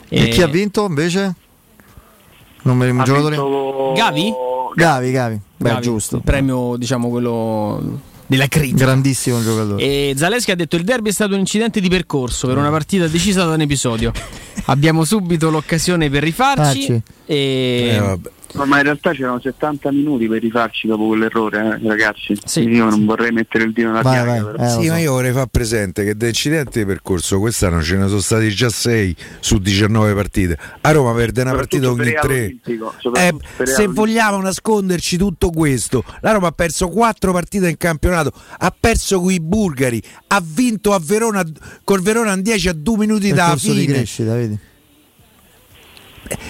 [0.07, 1.33] E chi ha vinto invece?
[2.61, 3.35] Non mi giocatore?
[3.35, 4.33] vinto- Gavi?
[4.75, 5.39] Gavi, Gavi.
[5.57, 6.17] Beh, Gavi, giusto.
[6.17, 8.85] Il premio, diciamo, quello della critica.
[8.85, 9.81] Grandissimo giocatore.
[9.81, 13.07] E Zaleschi ha detto il derby è stato un incidente di percorso per una partita
[13.07, 14.11] decisa da un episodio.
[14.65, 16.61] Abbiamo subito l'occasione per rifarci.
[16.85, 17.01] Farci.
[17.25, 17.89] E...
[17.95, 18.29] Eh, vabbè.
[18.53, 22.61] No, ma in realtà c'erano 70 minuti per rifarci dopo quell'errore eh, ragazzi Sì.
[22.61, 24.91] io non vorrei mettere il dito nella Vai, piaga vai, eh, sì, so.
[24.91, 28.49] ma io vorrei far presente che da incidenti di percorso quest'anno ce ne sono stati
[28.51, 30.57] già 6 su 19 partite.
[30.81, 32.33] A Roma perde una partita ogni per 3.
[32.43, 33.33] Olimpico, Eh,
[33.65, 39.19] se vogliamo nasconderci tutto questo, la Roma ha perso 4 partite in campionato, ha perso
[39.19, 41.43] con i bulgari, ha vinto a Verona
[41.83, 43.93] col Verona in 10 a 2 minuti dalla Percorso di fine.
[43.93, 44.57] crescita, vedi?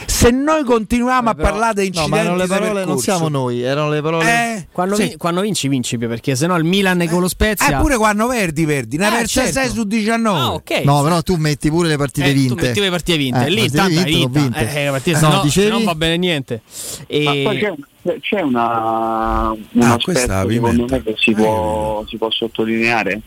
[0.06, 3.62] Se noi continuiamo a parlare di No, incidenti ma erano le parole, non siamo noi,
[3.62, 4.26] erano le parole.
[4.56, 5.08] Eh, Quando, sì.
[5.08, 7.78] vin- quando vinci, vinci più perché sennò il Milan con lo Spezia.
[7.78, 8.98] Eh, pure quando perdi, perdi.
[8.98, 9.52] Ne Eh, certo.
[9.52, 10.40] 6 su 19.
[10.40, 10.82] Ah, ok.
[10.86, 12.62] No, però tu metti pure le partite Eh, tu vinte.
[12.68, 13.46] metti le partite vinte.
[13.46, 14.14] Eh, Lì intanto hai.
[14.24, 15.68] Eh, le partite, No, se no- dicevi?
[15.68, 16.62] se no va bene niente.
[17.08, 17.24] E...
[17.24, 22.32] Ma poi c'è, c'è una, un Ah, aspetto secondo me che si può, si può
[22.32, 23.22] sottolineare.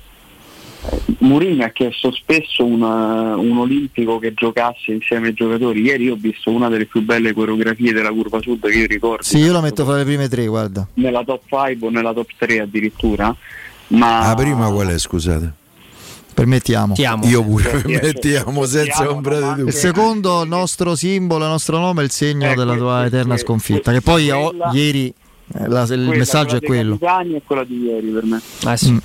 [1.21, 5.81] Mourinho ha chiesto spesso un, un olimpico che giocasse insieme ai giocatori.
[5.83, 9.23] Ieri ho visto una delle più belle coreografie della curva sud che io ricordo.
[9.25, 10.87] Sì, io lo metto fra le prime tre, guarda.
[10.95, 13.35] Nella top 5 o nella top 3 addirittura.
[13.89, 15.53] Ma La prima qual è, scusate?
[16.35, 16.95] Permettiamo.
[16.97, 19.73] Io pure Cioè, permettiamo senza Mettiamo, ombra di ma Il dubbio.
[19.73, 23.91] secondo nostro simbolo, il nostro nome è il segno Eh, della tua eterna sconfitta.
[23.91, 26.97] Che poi quella- ieri eh, la- il quella, messaggio è quello.
[26.97, 28.41] capitani e quella di ieri per me.
[28.65, 28.93] Ah, sì.
[28.93, 28.99] Mm.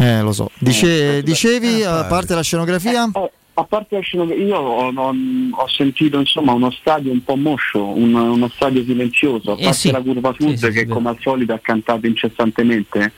[0.00, 0.50] Eh, lo so.
[0.58, 3.08] Dice- Eh, dicevi, eh, a parte la scenografia?
[3.14, 5.14] Eh, a parte la scenografia, io ho, ho-
[5.50, 9.76] ho sentito insomma uno stadio un po' moscio, un- uno stadio silenzioso, a Eh, parte
[9.78, 9.90] sì.
[9.92, 13.12] la curva sud Sì, sì, che sì, come al solito ha cantato incessantemente.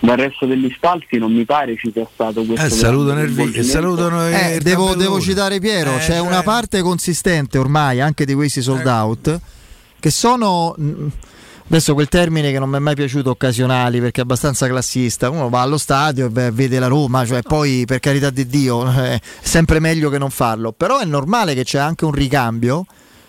[0.00, 4.26] Dal resto degli spalti non mi pare ci sia stato questo Eh, saluto Nervi, salutano
[4.28, 8.60] Eh, devo, devo citare Piero, Eh, c'è cioè- una parte consistente ormai anche di questi
[8.62, 9.40] sold out
[10.00, 11.06] che sono mh,
[11.76, 15.48] adesso quel termine che non mi è mai piaciuto occasionali perché è abbastanza classista, uno
[15.48, 19.18] va allo stadio e beh, vede la Roma, cioè poi per carità di Dio è
[19.40, 22.84] sempre meglio che non farlo, però è normale che c'è anche un ricambio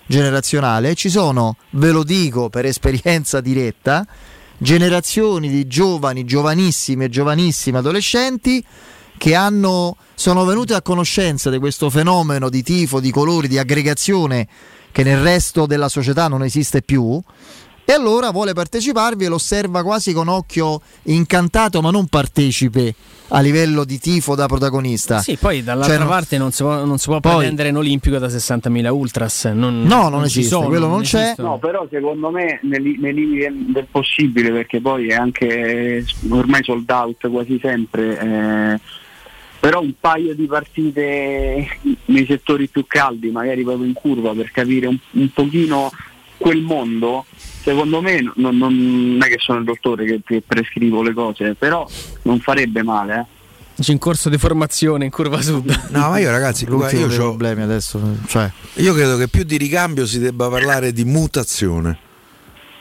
[0.08, 0.94] generazionale.
[0.94, 4.06] Ci sono, ve lo dico per esperienza diretta,
[4.58, 8.64] generazioni di giovani, giovanissimi e giovanissimi adolescenti
[9.18, 14.48] che hanno, sono venute a conoscenza di questo fenomeno di tifo, di colori, di aggregazione
[14.94, 17.22] che nel resto della società non esiste più.
[17.86, 22.95] E allora vuole parteciparvi e lo osserva quasi con occhio incantato, ma non partecipe
[23.30, 25.20] a livello di tifo da protagonista.
[25.20, 28.18] Sì, poi dall'altra Cioè, parte non si può, non si può Poi- pretendere in Olimpico
[28.20, 29.45] da 60.000 ultras.
[29.53, 31.22] Non, No, non ci esiste, sono, quello non c'è.
[31.24, 31.48] esistono.
[31.50, 36.90] No, però secondo me nei, nei limiti del possibile, perché poi è anche ormai sold
[36.90, 38.80] out quasi sempre, eh,
[39.60, 41.68] però un paio di partite
[42.06, 45.92] nei settori più caldi, magari proprio in curva, per capire un, un pochino
[46.44, 47.26] quel mondo,
[47.62, 51.88] secondo me non, non è che sono il dottore che, che prescrivo le cose, però
[52.24, 53.28] non farebbe male.
[53.76, 53.82] Eh.
[53.82, 55.88] C'è in corso di formazione in curva sud.
[55.92, 59.56] No, ma io ragazzi, L'ultimo io, c'ho- problemi adesso, cioè, io credo che più di
[59.56, 61.98] ricambio si debba parlare di mutazione.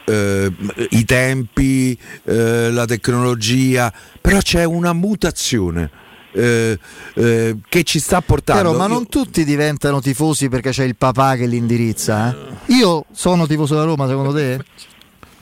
[0.07, 0.53] Eh,
[0.91, 5.89] I tempi, eh, la tecnologia, però c'è una mutazione
[6.33, 6.79] eh,
[7.15, 8.63] eh, che ci sta portando.
[8.63, 12.31] Chiaro, ma Io- non tutti diventano tifosi perché c'è il papà che li indirizza.
[12.67, 12.73] eh?
[12.75, 14.59] Io sono tifoso da Roma, secondo te?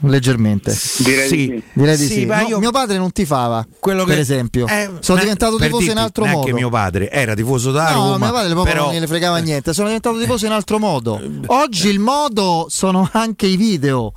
[0.03, 0.75] Leggermente.
[0.97, 1.35] Direi Sì.
[1.35, 1.63] di sì.
[1.73, 2.25] Direi di Sì, sì.
[2.25, 4.65] No, io- Mio padre non tifava, quello per che- esempio.
[4.67, 6.55] eh, sono ne- diventato per tifoso in dirti, altro neanche modo.
[6.55, 8.17] mio padre era tifoso da No, Roma.
[8.25, 9.73] mio padre proprio però, non gliene fregava niente.
[9.73, 11.21] Sono diventato tifoso in altro modo.
[11.47, 14.13] Oggi il modo sono anche i video.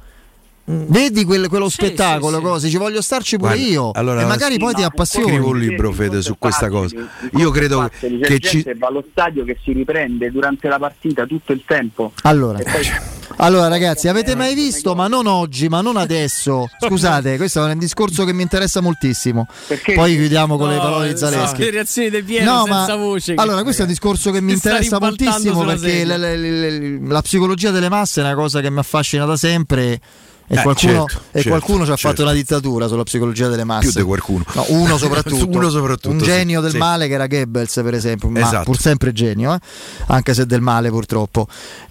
[0.67, 3.91] Vedi quel- quello spettacolo, cose, ci voglio starci pure Guarda, io.
[3.93, 5.27] allora, e magari sì, poi ti ma appassioni.
[5.27, 6.97] scrivo un libro, Fede, su questa cosa.
[7.37, 11.53] Io credo C'è che ci va allo stadio che si riprende durante la partita tutto
[11.53, 12.13] il tempo.
[12.23, 12.91] Allora, poi-
[13.39, 16.67] allora, ragazzi, avete mai visto, ma non oggi, ma non adesso?
[16.81, 19.47] Scusate, questo è un discorso che mi interessa moltissimo.
[19.67, 21.61] Perché- Poi chiudiamo con le No, parole di Zaleschi.
[21.61, 23.35] Le reazioni del Piero No, senza ma voce.
[23.37, 26.17] allora questo è un discorso che mi Ti interessa moltissimo perché sedia.
[26.17, 30.01] la, la- la- la psicologia delle masse è una cosa che mi affascina da sempre
[30.47, 32.09] e Eh, qualcuno, certo, e certo, qualcuno ci ha certo.
[32.09, 33.91] fatto una dittatura sulla psicologia delle masse.
[33.91, 34.45] più di qualcuno.
[34.55, 36.77] No, uno soprattutto, Uno soprattutto, un sì, genio del sì.
[36.79, 38.65] male che era Goebbels per esempio, ma Esatto.
[38.65, 39.59] pur sempre genio, eh?
[40.07, 41.47] anche se del male purtroppo.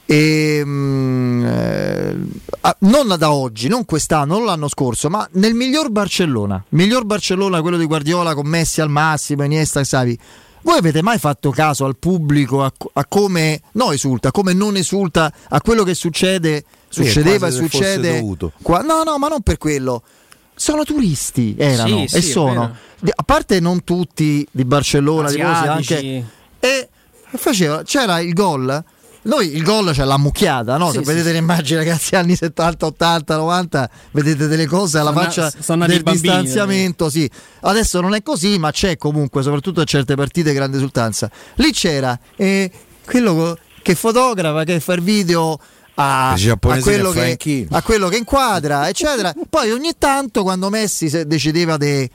[0.05, 2.15] E, mm, eh,
[2.61, 7.61] ah, non da oggi, non quest'anno, non l'anno scorso, ma nel miglior Barcellona, miglior Barcellona
[7.61, 10.19] quello di Guardiola con Messi al massimo, Iniesta, Xavi.
[10.63, 14.77] Voi avete mai fatto caso al pubblico a, a come no esulta, a come non
[14.77, 18.23] esulta a quello che succede, succedeva e succede
[18.61, 20.03] qua- no, no, ma non per quello.
[20.55, 22.75] Sono turisti, erano Sì, e sì, sono.
[23.15, 25.93] A parte non tutti di Barcellona, di Asiatici.
[25.93, 26.25] anche
[26.59, 26.89] e
[27.37, 28.83] faceva, c'era il gol.
[29.25, 30.87] Noi il gol c'è la mucchiata, no?
[30.91, 31.31] Sì, Se sì, vedete sì.
[31.31, 36.03] le immagini, ragazzi, anni 70, 80, 90, vedete delle cose alla Sono faccia sono del
[36.03, 37.09] bambini, distanziamento.
[37.09, 37.29] Sì.
[37.61, 41.29] Adesso non è così, ma c'è comunque, soprattutto a certe partite, grande esultanza.
[41.55, 42.69] Lì c'era eh,
[43.05, 45.57] quello che fotografa, che fa il video
[45.95, 49.33] a, a quello che a quello che inquadra, eccetera.
[49.49, 52.09] Poi ogni tanto, quando Messi decideva di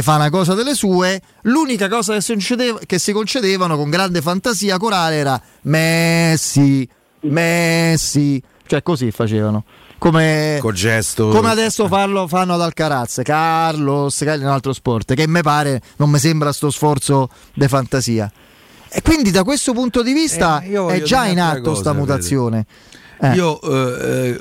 [0.00, 4.22] fare una cosa delle sue, l'unica cosa che si, concedeva- che si concedevano con grande
[4.22, 6.88] fantasia corale era Messi,
[7.20, 9.64] Messi, cioè così facevano.
[9.98, 11.28] Come, col gesto.
[11.28, 15.80] come adesso farlo, fanno ad Alcaraz, Carlos, che è un altro sport, che mi pare,
[15.98, 18.32] non mi sembra sto sforzo di fantasia.
[18.94, 22.66] E quindi da questo punto di vista Eh, è già in atto cosa, sta Fede.
[23.22, 23.34] Eh.
[23.34, 24.40] Io eh, eh,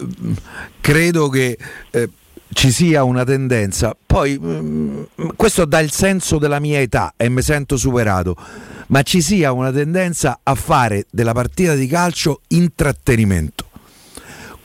[0.81, 1.55] credo che
[1.91, 2.09] eh,
[2.51, 5.03] ci sia una tendenza, poi mm,
[5.35, 8.35] questo dà il senso della mia età e mi sento superato,
[8.87, 13.70] ma ci sia una tendenza a fare della partita di calcio intrattenimento.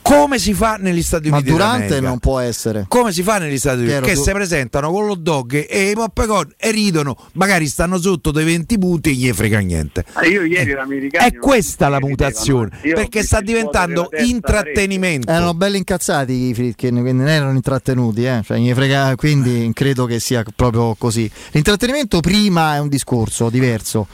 [0.06, 2.08] Come si fa negli Stati Ma Uniti durante d'America?
[2.08, 2.84] non può essere.
[2.88, 3.90] Come si fa negli Stati Uniti?
[3.92, 7.98] Piero, che tu- si presentano con l'hot dog e i popcorn e ridono, magari stanno
[7.98, 10.04] sotto dei 20 punti e gli frega niente.
[10.12, 11.26] Ah, io ieri l'americano.
[11.26, 14.08] È questa la mutazione, perché sta diventando
[14.50, 15.30] intrattenimento.
[15.30, 18.42] Erano belli incazzati i Fritkin, quindi non erano intrattenuti, eh.
[18.44, 21.30] Cioè, gli frega- quindi credo che sia proprio così.
[21.52, 24.06] L'intrattenimento prima è un discorso diverso.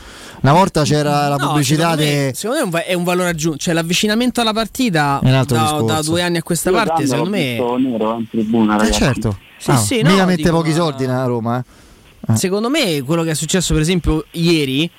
[0.43, 2.95] Una volta c'era la No, pubblicità secondo me, de- secondo me è un va- è
[2.95, 5.82] un valore aggiunto, cioè l'avvicinamento alla partita È un altro da, discorso.
[5.85, 9.39] Da due anni a questa Io parte, secondo me nero in tribuna, Eh certo.
[9.59, 11.65] Sì, Ah, sì, mica no, mette dico, pochi soldi nella Roma.
[12.29, 12.37] eh.
[12.37, 14.91] Secondo me quello che è successo per esempio ieri,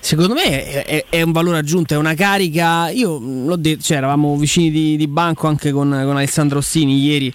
[0.00, 3.82] secondo me è, è- è un valore aggiunto, è una carica, io mh, l'ho detto,
[3.82, 7.32] cioè eravamo vicini di, di banco anche con, con Alessandro Ossini ieri,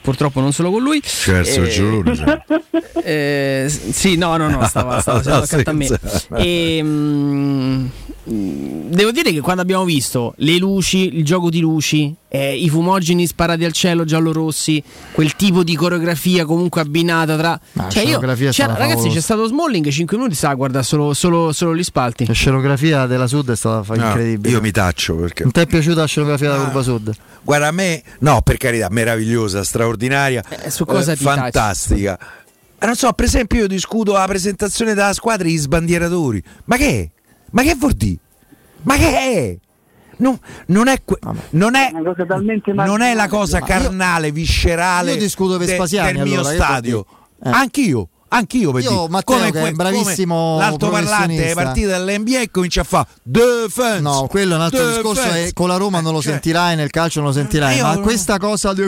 [0.00, 1.00] purtroppo non solo con lui.
[1.02, 2.12] Certo, Eh, giuro.
[3.02, 5.88] eh, sì, no, no, no, stava, stava seduto accanto a me.
[6.36, 7.86] E, mm,
[8.24, 13.26] devo dire che quando abbiamo visto le luci, il gioco di luci, eh, i fumogeni
[13.26, 17.60] sparati al cielo giallo-rossi, quel tipo di coreografia comunque abbinata tra.
[17.74, 20.56] Ah, cioè io, scenografia è c'era- stata ragazzi, c'è stato Smalling 5 minuti, stava a
[20.56, 22.26] guardare solo, solo, solo gli spalti.
[22.26, 24.54] La scenografia della Sud è stata No, incredibile.
[24.54, 25.42] io mi taccio perché.
[25.42, 26.64] Non ti è piaciuta la scenografia della Ah.
[26.66, 27.12] Curva Sud?
[27.42, 31.36] Guarda, a me, no, per carità, meravigliosa, straordinaria, Eh, su cosa eh, ti tacci?
[31.40, 32.18] fantastica.
[32.78, 36.42] Eh, non so, per esempio, io discuto la presentazione della squadra e gli sbandieratori.
[36.66, 37.10] Ma che è?
[37.50, 38.16] Ma che vuol dire?
[38.82, 39.58] Ma che è?
[40.20, 41.18] Non, non è, que-
[41.50, 46.54] non è, non è la cosa carnale, viscerale io discuto de- Vespasiani, del mio allora,
[46.54, 47.06] stadio.
[47.42, 47.50] Eh.
[47.50, 48.08] Anch'io.
[48.32, 49.08] Anch'io per Io, dire.
[49.08, 51.62] Matteo, che è que- bravissimo l'altoparlante professionista.
[51.62, 54.00] partite dell'NBA e comincia a fare defense.
[54.00, 55.22] No, quello è un altro discorso.
[55.22, 55.46] defense.
[55.48, 57.76] E con la Roma non lo Cioè, sentirai, nel calcio non lo sentirai.
[57.76, 58.82] io ma non- questa cosa di.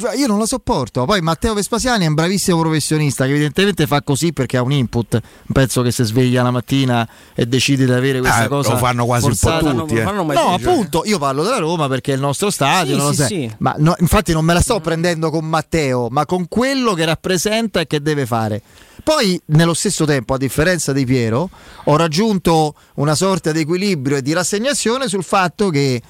[0.00, 1.04] cioè, io non la sopporto.
[1.06, 5.14] Poi Matteo Vespasiani è un bravissimo professionista che evidentemente fa così perché ha un input.
[5.14, 8.72] Un pezzo che si sveglia la mattina e decide di avere questa Ah, cosa.
[8.72, 10.02] lo fanno quasi un po' tutti, eh.
[10.04, 13.12] No, tutti, appunto, io parlo della Roma perché è il nostro stadio, Sì, non lo
[13.12, 13.28] sì, sai.
[13.28, 13.54] sì.
[13.58, 17.52] Ma no, infatti non me la sto prendendo con Matteo, ma con quello che rappresenta
[17.58, 18.60] e che deve fare.
[19.02, 21.50] Poi, nello stesso tempo, a differenza di Piero,
[21.84, 26.00] ho raggiunto una sorta di equilibrio e di rassegnazione sul fatto che.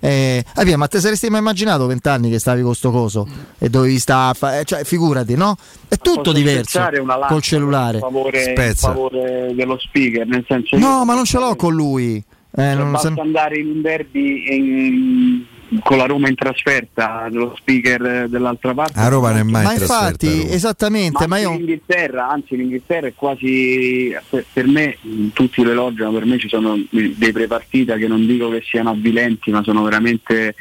[0.00, 3.26] Eh, ah, via, ma te saresti mai immaginato vent'anni che stavi con sto coso
[3.58, 5.56] e dovevi stare fa- eh, cioè, figurati, no?
[5.88, 6.78] È tutto diverso
[7.26, 7.94] col cellulare.
[7.96, 12.22] In favore, in favore dello speaker, nel senso No, ma non ce l'ho con lui.
[12.56, 15.44] Eh, non- basta se- andare in un derby in-
[15.82, 18.98] con la Roma in trasferta, dello speaker dell'altra parte.
[18.98, 20.54] A Roma non è mai ma in trasferta, infatti, Roma.
[20.54, 21.56] esattamente, ma anche io.
[21.56, 24.98] l'Inghilterra, anzi l'Inghilterra è quasi per, me,
[25.32, 29.62] tutti l'elogiano, per me ci sono dei prepartita che non dico che siano avvilenti, ma
[29.62, 30.54] sono veramente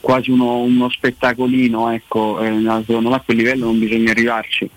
[0.00, 4.68] quasi uno, uno spettacolino, ecco, eh, secondo me a quel livello non bisogna arrivarci.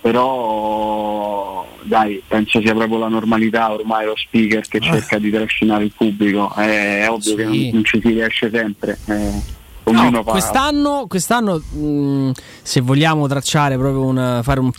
[0.00, 5.92] Però dai, penso sia proprio la normalità ormai lo speaker che cerca di trascinare il
[5.96, 7.36] pubblico, è, è ovvio Sì.
[7.36, 8.98] che non, non ci si riesce sempre.
[9.06, 9.56] eh,
[9.88, 14.70] No, quest'anno, quest'anno mh, se vogliamo tracciare proprio un fare un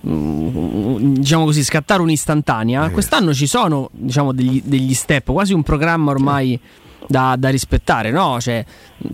[0.00, 6.10] mh, diciamo così scattare un'istantanea, quest'anno ci sono diciamo degli, degli step, quasi un programma
[6.10, 6.60] ormai
[7.06, 8.40] da, da rispettare, no?
[8.40, 8.64] Cioè,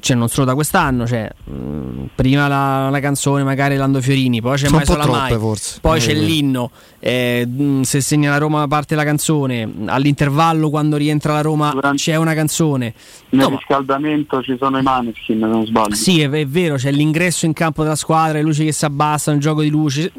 [0.00, 4.56] cioè, non solo da quest'anno, cioè, mh, prima la, la canzone magari Lando Fiorini, poi
[4.56, 5.78] c'è Sono Mai Sola Mai, forse.
[5.80, 6.26] poi Eh, c'è quello.
[6.26, 6.70] l'inno,
[7.00, 12.14] eh, mh, se segna la Roma parte la canzone, all'intervallo quando rientra la Roma c'è
[12.16, 12.94] una canzone.
[13.30, 15.94] Nel No, ma- riscaldamento ci sono i Maneskin, non sbaglio.
[15.94, 19.36] sì, è, è vero, c'è l'ingresso in campo della squadra, le luci che si abbassano,
[19.36, 20.10] il gioco di luci.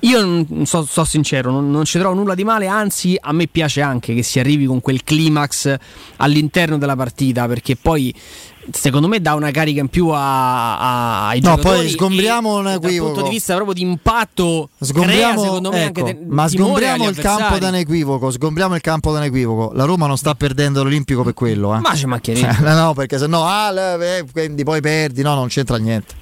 [0.00, 3.46] Io non so, so sincero, non, non ci trovo nulla di male, anzi a me
[3.46, 5.74] piace anche che si arrivi con quel climax
[6.16, 8.12] all'interno della partita, perché poi
[8.72, 11.76] secondo me dà una carica in più a- a- ai No, giocatori.
[11.78, 13.12] poi sgombriamo un Dal equivoco.
[13.12, 17.08] punto di vista proprio di impatto, crea Sgombriamo, secondo me ecco, anche te- ma sgombriamo
[17.08, 18.30] il campo da un equivoco.
[18.30, 19.72] Sgombriamo il campo da un equivoco.
[19.74, 21.74] La Roma non sta perdendo l'Olimpico per quello.
[21.76, 21.78] Eh.
[21.78, 22.56] Ma ci mancherebbe.
[22.66, 25.22] No, no, perché se no, ah, le- eh, quindi poi perdi.
[25.22, 26.14] No, non c'entra niente.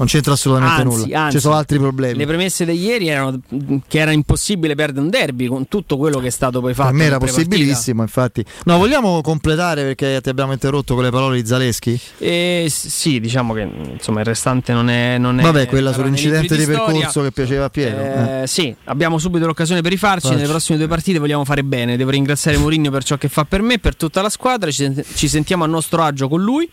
[0.00, 1.20] Non c'entra assolutamente Anzi, nulla.
[1.20, 2.16] anzi, Ci sono altri problemi.
[2.16, 3.38] Le premesse di ieri erano
[3.86, 6.88] che era impossibile perdere un derby con tutto quello che è stato poi fatto.
[6.88, 8.42] Per me era possibilissimo, infatti.
[8.64, 12.00] No, vogliamo completare perché ti abbiamo interrotto con le parole di Zaleschi?
[12.16, 15.18] Eh, sì, diciamo che insomma il restante non è.
[15.18, 17.98] Non è Vabbè, quella sull'incidente di percorso che piaceva a Piero.
[17.98, 18.46] Eh, eh.
[18.46, 20.28] Sì, abbiamo subito l'occasione per rifarci.
[20.28, 20.34] Facci.
[20.34, 21.98] Nelle prossime due partite vogliamo fare bene.
[21.98, 24.70] Devo ringraziare Mourinho per ciò che fa per me, per tutta la squadra.
[24.70, 26.66] Ci, ci sentiamo a nostro agio con lui.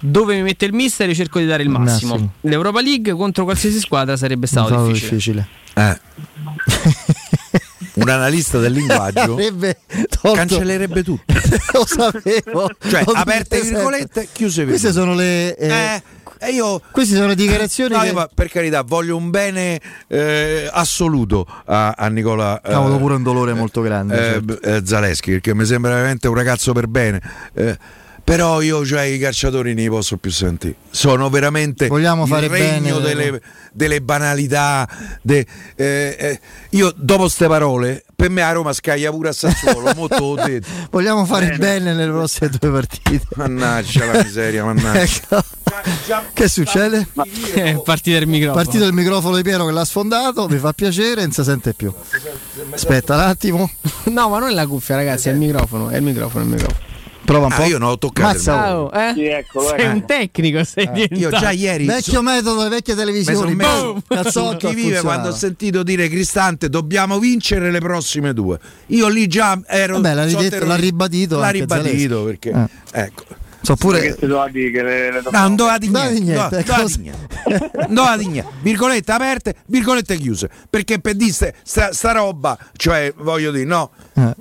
[0.00, 2.12] Dove mi mette il mister, io cerco di dare il massimo.
[2.14, 2.32] Massimo.
[2.42, 5.10] L'Europa League contro qualsiasi squadra sarebbe stato Stato difficile.
[5.10, 5.48] difficile.
[5.74, 6.00] Eh.
[7.94, 9.36] un analista del linguaggio
[10.32, 11.24] cancellerebbe tutto.
[11.72, 12.70] Lo sapevo.
[12.88, 13.74] Cioè, Lo aperte sempre.
[13.74, 14.70] virgolette, chiuse virgolette.
[14.70, 15.56] Queste sono le.
[15.56, 16.02] eh, Eh,
[16.40, 18.06] e io Queste sono le dichiarazioni No, che.
[18.06, 23.14] io, ma per carità, voglio un bene eh, assoluto a, a Nicola eh, Cavolo, pure
[23.14, 24.14] un dolore molto grande.
[24.14, 24.60] eh, certo.
[24.62, 27.20] eh, Zaleschi, perché mi sembra veramente un ragazzo per bene.
[28.28, 30.74] Eh, però io cioè, i calciatori non li posso più sentire.
[30.90, 33.40] Sono veramente Vogliamo il fare regno bene, delle,
[33.72, 34.86] delle banalità.
[35.22, 36.40] de- eh, eh,
[36.70, 39.94] io dopo ste parole, per me a Roma scaglia pure a Sassuolo.
[39.94, 40.68] molto ho detto.
[40.90, 43.20] Vogliamo fare bene nelle prossime due partite.
[43.36, 45.00] Mannaggia la miseria, mannaggia.
[45.00, 45.42] Ecco.
[46.34, 47.08] Che succede?
[47.54, 48.62] Eh, partita del microfono.
[48.62, 51.90] Partito il microfono di Piero che l'ha sfondato, mi fa piacere, non si sente più.
[52.72, 53.70] Aspetta un attimo.
[54.04, 55.88] No, ma non è la cuffia, ragazzi, è il microfono.
[55.88, 56.87] È il microfono, è il microfono.
[57.28, 57.60] Prova un po'.
[57.62, 58.28] Ah, io non ho toccato.
[58.28, 59.12] Mazza, Ciao, eh?
[59.14, 59.92] Sì, eccolo, Sei ecco.
[59.92, 61.36] un tecnico, sei io diventato.
[61.36, 63.56] già ieri Vecchio metodo, le vecchie Mi sono televisioni.
[63.60, 68.58] su Cazzotto chi vive quando ho sentito dire Cristante dobbiamo vincere le prossime due.
[68.86, 71.38] Io lì già ero Vabbè, l'ha, so ridetto- l'ha ribadito.
[71.38, 73.00] L'ha ribadito perché Eh.
[73.02, 73.24] ecco.
[73.60, 74.00] So pure.
[74.00, 76.08] Che ti doveva dire che le, le No, non doveva di Doveva
[78.16, 78.50] di niente.
[78.62, 80.48] Virgolette aperte, virgolette chiuse.
[80.70, 84.34] Perché per dire sta, sta roba, cioè voglio dire, no, Eh,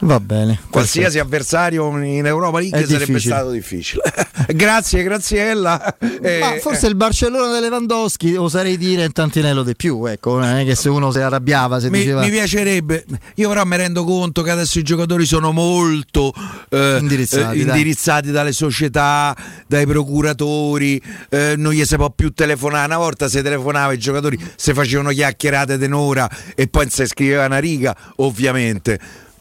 [0.00, 0.60] Va bene.
[0.70, 3.34] qualsiasi avversario in Europa League sarebbe difficile.
[3.34, 4.02] stato difficile.
[4.54, 5.96] Grazie, Graziella.
[6.22, 10.44] Eh, Ma forse il Barcellona di Lewandowski oserei dire un tantinello di più, ecco, non
[10.58, 14.04] è che se uno si arrabbiava se Mi, diceva mi piacerebbe, io però mi rendo
[14.04, 16.32] conto che adesso i giocatori sono molto
[16.68, 22.86] eh, Indirizzati, eh, indirizzati dalle società, dai procuratori, eh, non gli si può più telefonare.
[22.86, 27.46] Una volta si telefonava i giocatori, si facevano chiacchierate d'un'ora e poi non si scriveva
[27.46, 28.98] una riga, ovviamente.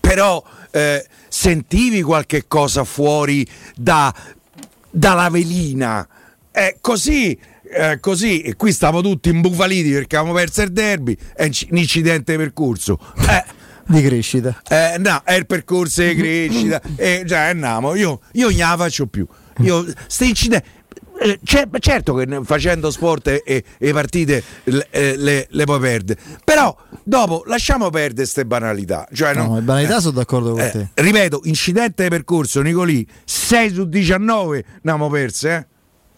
[0.07, 3.45] Però eh, sentivi qualche cosa fuori
[3.75, 4.13] da,
[4.89, 6.07] dalla velina.
[6.49, 7.37] È così.
[7.69, 12.31] eh, così e qui stiamo tutti imbufaliti perché avevamo perso il derby è un incidente
[12.31, 13.43] di percorso eh,
[13.85, 14.61] di crescita.
[14.69, 16.81] eh, no, è il percorso di crescita.
[16.95, 17.93] e già andiamo.
[17.95, 19.27] Io, io non la faccio più.
[19.61, 20.67] Io, sti incidenti.
[21.19, 26.19] Eh, cer- certo che facendo sport e, e- partite le, eh, le- le puoi perdere,
[26.43, 29.07] però dopo lasciamo perdere queste banalità.
[29.11, 30.87] Cioè, No, no- le banalità sono d'accordo con eh, te.
[30.95, 35.67] ripeto, incidente di percorso, Nicolì, 6 su 19 ne abbiamo perse.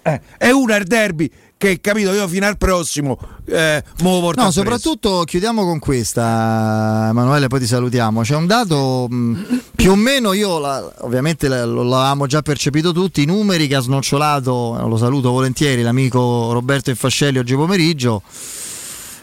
[0.01, 0.11] Eh?
[0.11, 1.29] Eh, e una il derby
[1.59, 7.59] che capito io fino al prossimo eh, porto No, soprattutto chiudiamo con questa, Emanuele, poi
[7.59, 8.21] ti salutiamo.
[8.21, 12.93] C'è un dato mh, più o meno, io la- ovviamente la- lo l'avevamo già percepito
[12.93, 18.21] tutti, i numeri che ha snocciolato, lo saluto volentieri, l'amico Roberto Infascelli oggi pomeriggio.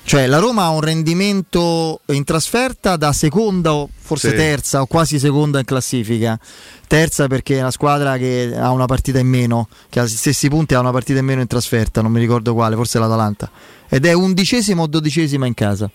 [0.06, 4.36] Cioè la Roma ha un rendimento in trasferta da seconda o forse Sì.
[4.36, 6.38] terza o quasi seconda in classifica.
[6.86, 10.48] Terza perché è una squadra che ha una partita in meno, che ha gli stessi
[10.48, 13.50] punti ha una partita in meno in trasferta, non mi ricordo quale, forse l'Atalanta.
[13.88, 15.90] Ed è undicesima o dodicesima in casa.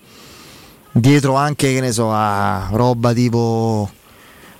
[0.91, 3.89] Dietro anche, che ne so, a roba tipo,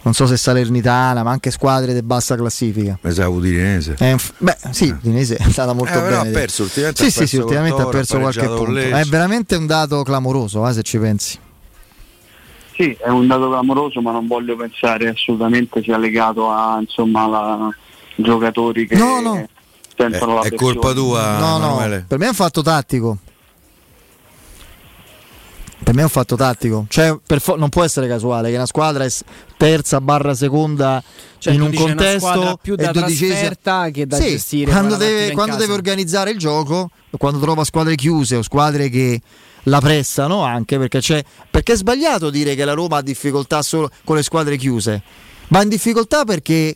[0.03, 2.97] non so se Salernitana, ma anche squadre di bassa classifica.
[3.09, 3.95] Sa Udinese.
[3.97, 6.15] È f- beh, sì, Udinese è andata molto Eh, bene.
[6.15, 8.79] ha perso, ultimamente Sì, ha sì, perso sì, ultimamente ha perso qualche punto.
[8.79, 11.37] È veramente un dato clamoroso, eh, se ci pensi.
[12.75, 17.69] Sì, è un dato clamoroso, ma non voglio pensare assolutamente sia legato a insomma la-
[18.15, 19.47] giocatori che No, no.
[19.95, 23.17] sentono la È colpa tua, no, no, per me è un fatto tattico.
[25.83, 28.67] Per me è un fatto tattico, cioè per fo- non può essere casuale che una
[28.67, 29.09] squadra è
[29.57, 31.03] terza barra seconda
[31.39, 35.73] Cioè, in un contesto più da trasferta che da Sì, gestire quando, deve, quando deve
[35.73, 39.19] organizzare il gioco, quando trova squadre chiuse o squadre che
[39.63, 43.89] la pressano anche perché c'è perché è sbagliato dire che la Roma ha difficoltà solo
[44.03, 45.01] con le squadre chiuse,
[45.47, 46.75] ma in difficoltà perché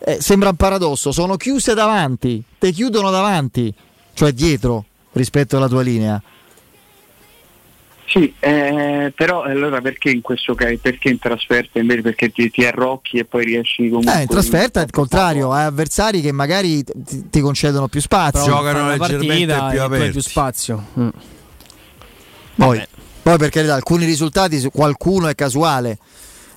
[0.00, 3.72] eh, sembra un paradosso, sono chiuse davanti, te chiudono davanti,
[4.12, 6.20] cioè dietro rispetto alla tua linea.
[8.08, 12.64] Sì, eh, però allora perché in questo caso, perché in trasferta invece perché ti, ti
[12.64, 16.82] arrocchi e poi riesci comunque Eh, in trasferta è il contrario, hai avversari che magari
[16.82, 18.50] ti, ti concedono più spazio.
[18.50, 20.10] Giocano leggermente partita più e aperti.
[20.10, 20.84] più spazio.
[20.98, 21.08] Mm.
[22.54, 22.82] Poi,
[23.22, 25.98] poi per carità, alcuni risultati, su- qualcuno è casuale.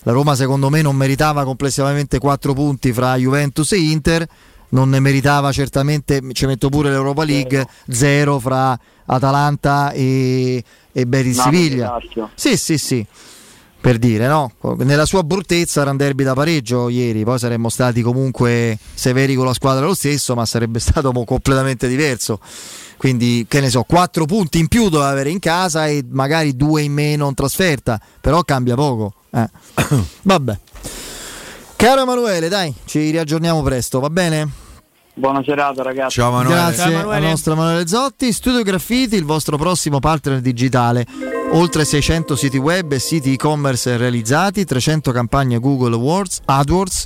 [0.03, 4.25] La Roma secondo me non meritava complessivamente 4 punti fra Juventus e Inter,
[4.71, 11.41] non ne meritava certamente, ci metto pure l'Europa League, 0 fra Atalanta e, e Betis
[11.41, 11.97] Siviglia.
[12.35, 13.05] Sì, sì, sì.
[13.81, 14.51] Per dire, no?
[14.77, 19.45] Nella sua bruttezza era un derby da pareggio ieri, poi saremmo stati comunque severi con
[19.45, 22.39] la squadra lo stesso, ma sarebbe stato completamente diverso.
[22.97, 26.83] Quindi, che ne so, 4 punti in più doveva avere in casa e magari 2
[26.83, 29.15] in meno in trasferta, però cambia poco.
[29.31, 29.49] eh.
[30.21, 30.59] Vabbè.
[31.81, 34.47] Caro Emanuele, dai, ci riaggiorniamo presto, va bene?
[35.15, 36.21] Buona serata ragazzi.
[36.21, 41.07] Grazie al nostro Emanuele Zotti, Studio Graffiti, il vostro prossimo partner digitale.
[41.53, 47.05] Oltre 600 siti web e siti e-commerce realizzati, 300 campagne Google Awards, AdWords,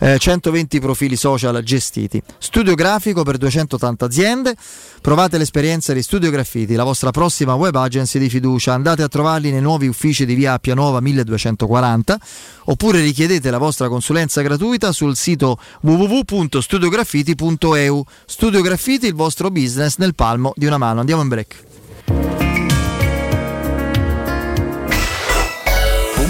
[0.00, 2.22] eh, 120 profili social gestiti.
[2.38, 4.56] Studio grafico per 280 aziende.
[5.00, 8.72] Provate l'esperienza di Studio Graffiti, la vostra prossima web agency di fiducia.
[8.72, 12.18] Andate a trovarli nei nuovi uffici di via Appia Nuova 1240
[12.64, 18.04] oppure richiedete la vostra consulenza gratuita sul sito www.studiograffiti.eu.
[18.24, 21.00] Studio Graffiti, il vostro business nel palmo di una mano.
[21.00, 22.43] Andiamo in break.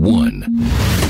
[0.00, 1.09] 1.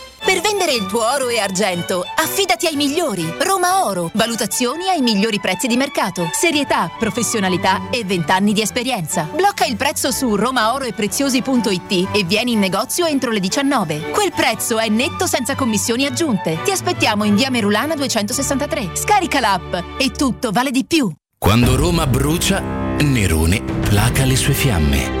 [0.71, 3.29] Vendere il tuo oro e argento, affidati ai migliori.
[3.39, 4.09] Roma Oro.
[4.13, 6.29] Valutazioni ai migliori prezzi di mercato.
[6.31, 9.27] Serietà, professionalità e 20 anni di esperienza.
[9.35, 14.11] Blocca il prezzo su romaoroepreziosi.it e vieni in negozio entro le 19.
[14.11, 16.61] Quel prezzo è netto senza commissioni aggiunte.
[16.63, 18.91] Ti aspettiamo in via Merulana 263.
[18.93, 21.11] Scarica l'app e tutto vale di più.
[21.37, 25.20] Quando Roma brucia, Nerone placa le sue fiamme.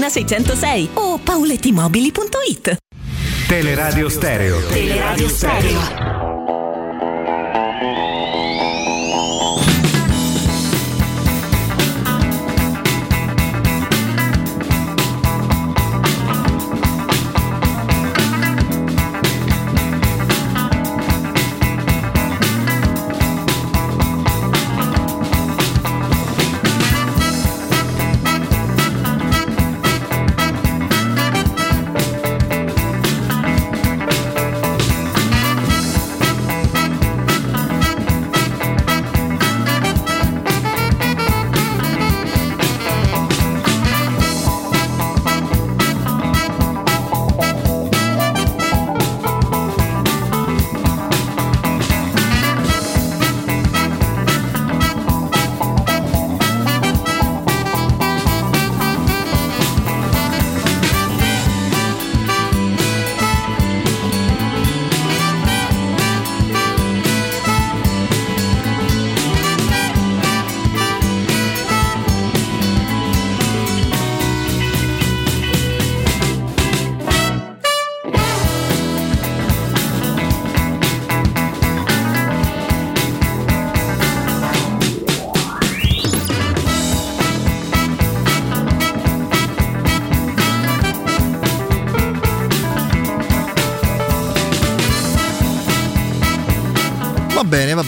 [0.00, 2.76] 606 o paulettimobili.it.
[3.48, 4.60] Teleradio Stereo.
[4.60, 6.33] Teleradio Stereo.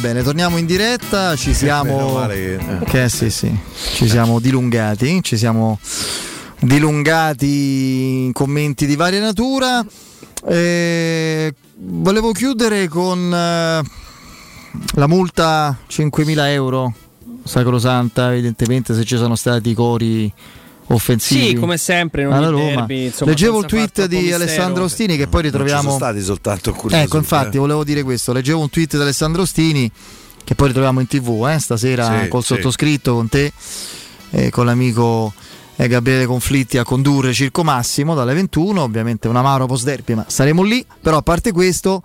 [0.06, 3.52] Bene, torniamo in diretta, ci siamo che- che sì, sì,
[3.94, 5.80] ci siamo dilungati, ci siamo
[6.60, 9.84] dilungati in commenti di varia natura.
[10.48, 13.82] Eh, volevo chiudere con eh,
[14.94, 16.94] la multa 5.000 euro
[17.42, 20.32] sacrosanta, evidentemente se ci sono stati cori
[20.88, 21.48] offensivi.
[21.48, 22.64] Sì, come sempre in alla Roma.
[22.64, 24.32] derby, insomma, Leggevo il tweet di.
[24.32, 27.02] Alessandro Ostini che poi Non ci ritroviamo sono stati soltanto curiosi.
[27.04, 28.32] Ecco, infatti, volevo dire questo.
[28.32, 29.90] Leggevo un tweet di Alessandro Ostini
[30.44, 32.54] che poi ritroviamo in tv eh, stasera Sì, col sì.
[32.54, 33.52] sottoscritto, con te
[34.30, 35.32] e con l'amico
[35.76, 38.80] eh, Gabriele Conflitti a condurre Circo Massimo dalle 21.
[38.80, 40.84] Ovviamente un amaro post derby, ma saremo lì.
[41.00, 42.02] Però a parte questo.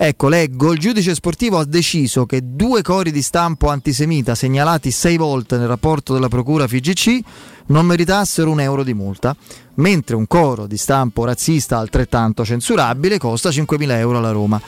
[0.00, 5.16] Ecco, leggo, il giudice sportivo ha deciso che due cori di stampo antisemita segnalati sei
[5.16, 7.18] volte nel rapporto della procura FIGC
[7.66, 9.34] non meritassero un euro di multa,
[9.74, 14.62] mentre un coro di stampo razzista altrettanto censurabile costa 5.000 euro alla Roma.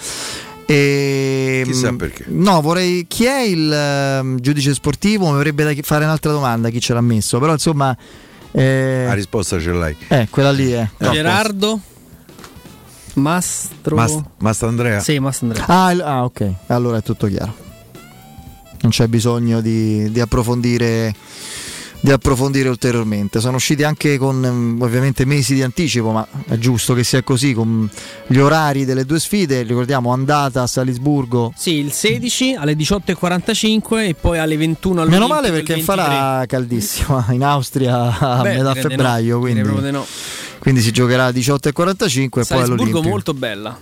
[0.67, 2.25] E, Chissà perché.
[2.27, 3.07] No, vorrei.
[3.07, 5.27] Chi è il ehm, giudice sportivo?
[5.31, 7.97] Mi avrebbe da fare un'altra domanda, chi ce l'ha messo, però insomma.
[8.51, 9.97] eh, La risposta ce l'hai.
[10.09, 10.89] eh, quella lì è.
[10.99, 11.81] Gerardo
[13.21, 15.01] Mastro Mast- Mastandrea?
[15.01, 15.65] Sì, Mastandrea.
[15.67, 17.55] Ah, il- ah, ok, allora è tutto chiaro.
[18.83, 21.15] Non c'è bisogno di, di approfondire,
[22.01, 23.39] di approfondire ulteriormente.
[23.39, 27.53] Sono usciti anche con ehm, ovviamente mesi di anticipo, ma è giusto che sia così
[27.53, 27.87] con
[28.27, 29.65] gli orari delle due sfide.
[29.65, 31.53] Ricordiamo andata a Salisburgo.
[31.55, 35.95] Sì, il 16 alle 18.45 e poi alle 21 Meno all'Olimpico male il perché 23.
[36.03, 40.07] farà caldissima in Austria a Beh, metà febbraio, no, quindi, direi proprio di no.
[40.61, 43.03] Quindi si giocherà alle 18.45 e poi Salisburgo all'Olimpico.
[43.09, 43.77] molto bella.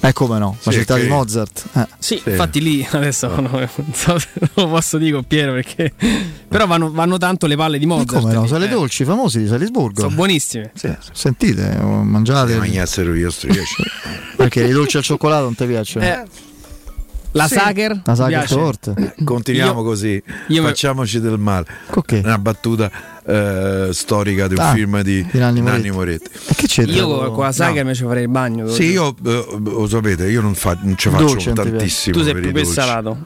[0.00, 1.64] Eh come no, la Sì, città che- di Mozart.
[1.74, 1.86] Eh.
[1.98, 5.92] Sì, infatti lì adesso non, non so se lo posso dire con Piero perché
[6.46, 8.08] però vanno, vanno tanto le palle di Mozart.
[8.20, 8.42] come no?
[8.42, 8.70] lì, Sono le eh.
[8.70, 10.00] dolci famosi di Salisburgo.
[10.02, 10.72] Sono buonissime.
[11.12, 12.52] Sentite, oh, mangiate.
[12.52, 13.82] Se mangiassero io striesci.
[14.36, 16.04] Perché i dolci al cioccolato non ti piacciono?
[16.04, 16.22] Eh,
[17.32, 17.54] La Sì.
[17.54, 18.00] Sacher?
[18.04, 18.54] La Sacher piace?
[18.54, 19.14] Torte.
[19.24, 21.66] Continuiamo Io- così, io me- facciamoci del male.
[21.94, 22.20] Ok.
[22.22, 22.90] Una battuta
[23.26, 26.28] eh, storica di un Ah, film di, di Nanni Nanni Moretti.
[26.30, 26.50] Moretti.
[26.50, 26.94] E che c'entra?
[26.96, 28.68] Io con con la Sacher mi ci farei il bagno.
[28.68, 32.16] Sì, io eh, lo sapete, io non, fa- non ci faccio Dolce non ti tantissimo.
[32.16, 33.18] Tu sei per più per salato.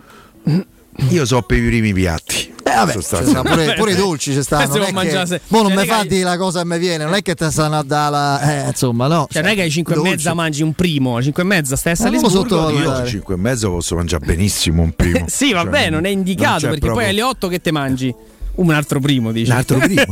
[1.10, 2.54] Io so per i primi piatti.
[2.64, 4.66] Eh, vabbè, sta, pure, pure i dolci ci stanno.
[4.72, 7.04] Se Non è che, non cioè, mi raga, fa di la cosa che mi viene,
[7.04, 8.64] non è che te stanno a dare la.
[8.64, 9.26] Eh, insomma, no.
[9.30, 11.76] Cioè, non è che alle 5 e mezza mangi un primo, alle 5 e mezza
[11.76, 12.48] stai a Eh, non Salisburgo.
[12.48, 12.84] sottovalutare.
[12.84, 15.24] Io alle 5 e mezzo posso mangiare benissimo un primo.
[15.30, 18.14] sì, vabbè, Cioè, non è indicato c'è perché proprio- poi alle 8 che te mangi?
[18.58, 19.50] Un altro primo, dici.
[19.50, 20.02] Un altro primo.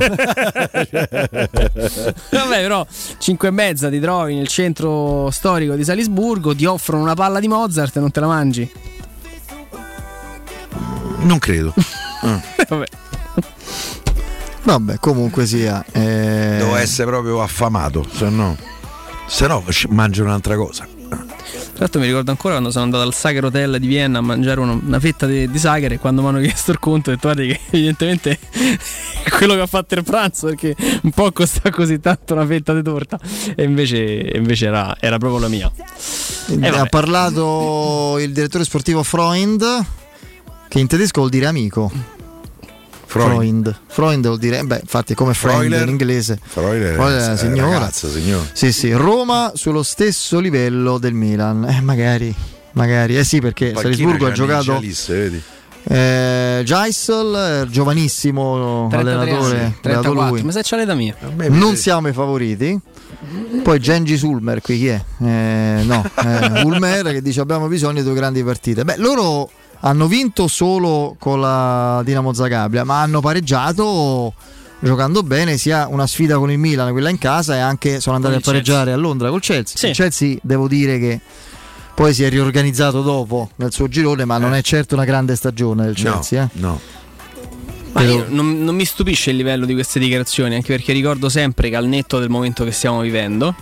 [2.30, 2.86] Vabbè, però
[3.18, 7.48] 5 e mezza ti trovi nel centro storico di Salisburgo, ti offrono una palla di
[7.48, 8.70] Mozart e non te la mangi.
[11.22, 11.74] Non credo.
[12.68, 12.86] Vabbè.
[14.62, 15.84] Vabbè, comunque sia.
[15.92, 18.56] eh, Devo essere proprio affamato, se no,
[19.26, 20.86] se no mangio un'altra cosa.
[21.76, 24.60] Tra l'altro mi ricordo ancora quando sono andato al Sager Hotel di Vienna a mangiare
[24.60, 27.30] una, una fetta di, di Sager e quando mi hanno chiesto il conto ho detto
[27.30, 28.38] guardi che evidentemente
[29.22, 32.72] è quello che ha fatto il pranzo perché un po' costa così tanto una fetta
[32.72, 33.20] di torta
[33.54, 35.70] e invece, invece era, era proprio la mia.
[36.48, 39.84] Eh, ha parlato il direttore sportivo Freund,
[40.68, 42.15] che in tedesco vuol dire amico.
[43.24, 43.64] Freund.
[43.64, 43.76] Freund.
[43.86, 45.82] Freund vuol dire, beh, infatti, come friend Freuler.
[45.82, 46.38] in inglese.
[46.42, 47.78] Freuler è la eh, signora.
[47.78, 48.44] ragazza, signora.
[48.52, 51.64] Sì, sì, Roma sullo stesso livello del Milan.
[51.68, 52.34] Eh, magari,
[52.72, 53.16] magari.
[53.18, 55.42] Eh sì, perché Panchina Salisburgo ha giocato Lisse, vedi?
[55.88, 60.42] eh, Geisel, eh, giovanissimo 33 allenatore, anni, allenatore 34, lui.
[60.42, 61.14] ma se c'ha l'età mia.
[61.48, 62.78] Non siamo i favoriti.
[63.62, 65.02] Poi Gengi Ulmer, qui chi è?
[65.22, 68.84] Eh, no, eh, Ulmer che dice abbiamo bisogno di due grandi partite.
[68.84, 69.50] Beh, loro
[69.86, 74.34] hanno vinto solo con la Dinamo Zagabria, ma hanno pareggiato
[74.80, 78.34] giocando bene sia una sfida con il Milan, quella in casa, e anche sono andati
[78.34, 79.76] a pareggiare a Londra col Chelsea.
[79.76, 79.86] Sì.
[79.86, 81.20] Il Chelsea devo dire che
[81.94, 85.84] poi si è riorganizzato dopo nel suo girone, ma non è certo una grande stagione
[85.84, 86.42] del Chelsea.
[86.42, 86.48] eh.
[86.58, 86.80] No.
[87.92, 91.70] Ma io non, non mi stupisce il livello di queste dichiarazioni, anche perché ricordo sempre
[91.70, 93.54] che al netto del momento che stiamo vivendo,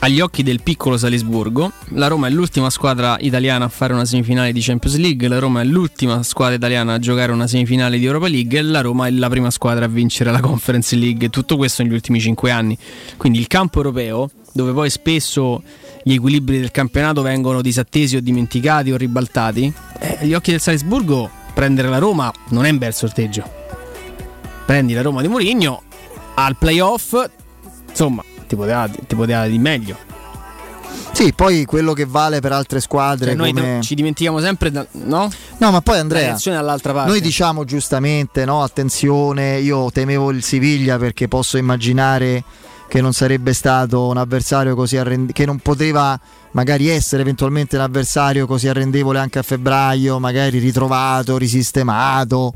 [0.00, 4.52] agli occhi del piccolo Salisburgo, la Roma è l'ultima squadra italiana a fare una semifinale
[4.52, 8.28] di Champions League, la Roma è l'ultima squadra italiana a giocare una semifinale di Europa
[8.28, 11.82] League e la Roma è la prima squadra a vincere la Conference League, tutto questo
[11.82, 12.76] negli ultimi cinque anni.
[13.16, 15.62] Quindi il campo europeo, dove poi spesso
[16.02, 21.30] gli equilibri del campionato vengono disattesi o dimenticati o ribaltati, eh, agli occhi del Salisburgo
[21.54, 23.42] prendere la Roma non è un bel sorteggio.
[24.66, 25.82] Prendi la Roma di Mourinho
[26.34, 27.16] al playoff,
[27.88, 28.22] insomma,
[28.54, 29.96] ti poteva, ti poteva di meglio.
[31.12, 33.80] Sì, poi quello che vale per altre squadre Cioè, noi come...
[33.82, 35.30] ci dimentichiamo sempre, da- no?
[35.58, 36.36] No, ma poi Andrea,
[37.06, 42.42] noi diciamo giustamente, no, attenzione, io temevo il Siviglia perché posso immaginare
[42.88, 46.18] che non sarebbe stato un avversario così arrendevole, che non poteva
[46.52, 52.52] magari essere eventualmente un avversario così arrendevole anche a febbraio, magari ritrovato, risistemato,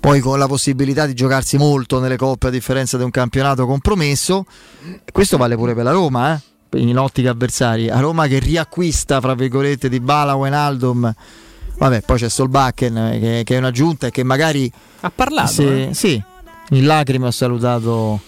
[0.00, 4.46] poi con la possibilità di giocarsi molto nelle coppe a differenza di un campionato compromesso.
[5.12, 6.78] Questo vale pure per la Roma, eh?
[6.78, 7.88] in ottica avversari.
[7.88, 11.14] A Roma che riacquista, fra virgolette, di Bala Wijnaldum.
[11.78, 14.70] Vabbè, poi c'è Solbakken eh, che, che è una giunta e che magari...
[15.00, 15.90] Ha parlato, Sì, eh?
[15.92, 16.22] sì,
[16.70, 18.20] in lacrime ha salutato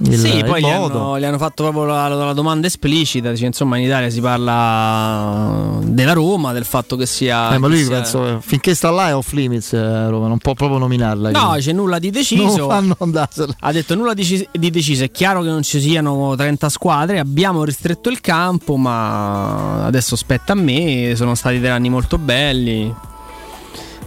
[0.00, 3.30] il, sì, il poi gli hanno, gli hanno fatto proprio la, la domanda esplicita.
[3.30, 7.54] Dice, insomma, in Italia si parla della Roma, del fatto che sia.
[7.54, 10.54] Eh, ma lui sia- penso finché sta là è off limits eh, Roma, non può
[10.54, 11.30] proprio nominarla.
[11.30, 11.64] No, credo.
[11.64, 12.68] c'è nulla di deciso.
[12.68, 15.04] Ha detto nulla di, di deciso.
[15.04, 17.18] È chiaro che non ci siano 30 squadre.
[17.18, 21.14] Abbiamo ristretto il campo, ma adesso spetta a me.
[21.16, 22.94] Sono stati dei anni molto belli.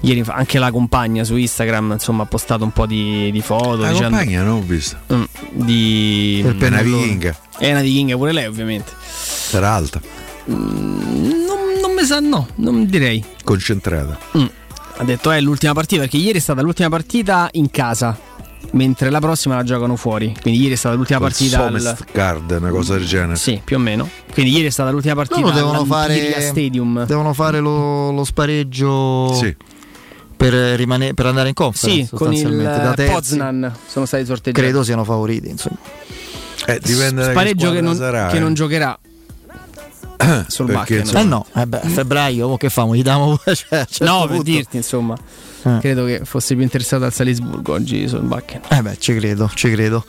[0.04, 3.78] Ieri fa- anche la compagna su Instagram insomma, ha postato un po' di, di foto.
[3.82, 4.98] La dicendo- compagna non ho visto.
[5.14, 7.36] Mm, di Per È una vichinga.
[7.58, 8.92] È una vichinga pure lei, ovviamente.
[9.04, 10.02] Sarà alta,
[10.46, 13.24] Non, non mi sa, no, non direi.
[13.44, 14.18] concentrata.
[14.38, 14.46] Mm.
[14.98, 18.18] Ha detto è l'ultima partita perché ieri è stata l'ultima partita in casa,
[18.72, 20.34] mentre la prossima la giocano fuori.
[20.42, 21.98] Quindi ieri è stata l'ultima Col partita al...
[22.12, 23.36] Card, una cosa del genere.
[23.36, 24.08] Sì, più o meno.
[24.34, 27.06] Quindi ieri è stata l'ultima partita Loro devono fare, Stadium.
[27.06, 29.56] devono fare lo, lo spareggio Sì.
[30.42, 32.04] Per, rimane- per andare in conference.
[32.04, 33.14] Sì, con il eh, terzi.
[33.14, 34.60] Poznan sono stati sorteggiati.
[34.60, 35.50] Credo siano favoriti.
[35.50, 35.78] Insomma.
[36.66, 38.40] Eh, dipende Spareggio che non, sarà, che eh.
[38.40, 38.98] non giocherà
[40.48, 41.16] sul Bakken.
[41.16, 42.96] Eh no, eh beh, a febbraio, mo che famo?
[42.96, 45.18] Gli diamo cioè, certo No, per dirti, insomma,
[45.64, 45.78] Eh.
[45.80, 48.62] credo che fosse più interessato al Salisburgo oggi sul Bakken.
[48.70, 50.06] Eh beh, ci credo, ci credo.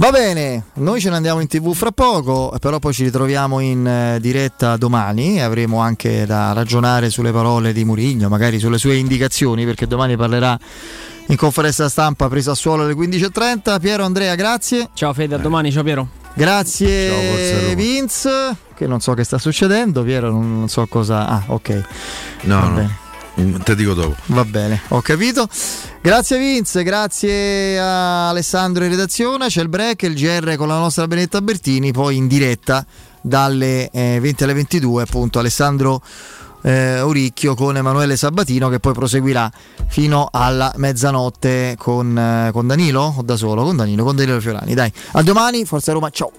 [0.00, 3.84] Va bene, noi ce ne andiamo in tv fra poco, però poi ci ritroviamo in
[3.84, 8.94] eh, diretta domani e avremo anche da ragionare sulle parole di Murigno, magari sulle sue
[8.94, 10.56] indicazioni, perché domani parlerà
[11.26, 13.80] in conferenza stampa presa a suolo alle 15.30.
[13.80, 14.88] Piero Andrea, grazie.
[14.94, 16.08] Ciao Fede, a domani, ciao Piero.
[16.32, 17.74] Grazie Ciao.
[17.74, 21.26] Vince, che non so che sta succedendo, Piero non, non so cosa...
[21.26, 21.82] Ah, ok.
[22.42, 22.74] No, Va no.
[22.74, 22.96] bene.
[23.40, 24.16] Mm, Te dico dopo.
[24.26, 25.48] Va bene, ho capito.
[26.00, 29.46] Grazie Vince, grazie a Alessandro in redazione.
[29.48, 32.84] C'è il break, il GR con la nostra Benetta Bertini, poi in diretta
[33.20, 36.00] dalle eh, 20 alle 22, appunto Alessandro
[36.62, 39.50] eh, Oricchio con Emanuele Sabatino che poi proseguirà
[39.88, 43.62] fino alla mezzanotte con, eh, con Danilo o da solo?
[43.62, 44.74] Con Danilo, con Danilo Fiorani.
[44.74, 46.32] Dai, a domani, Forza Roma, ciao.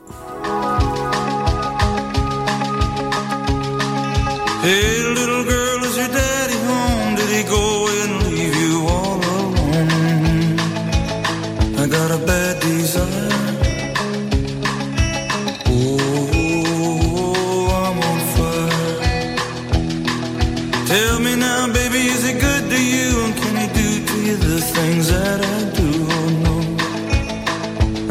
[4.62, 5.59] Hey,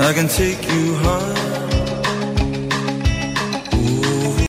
[0.09, 0.20] I do?
[0.20, 0.25] Oh, no.
[0.25, 1.28] I can take you high.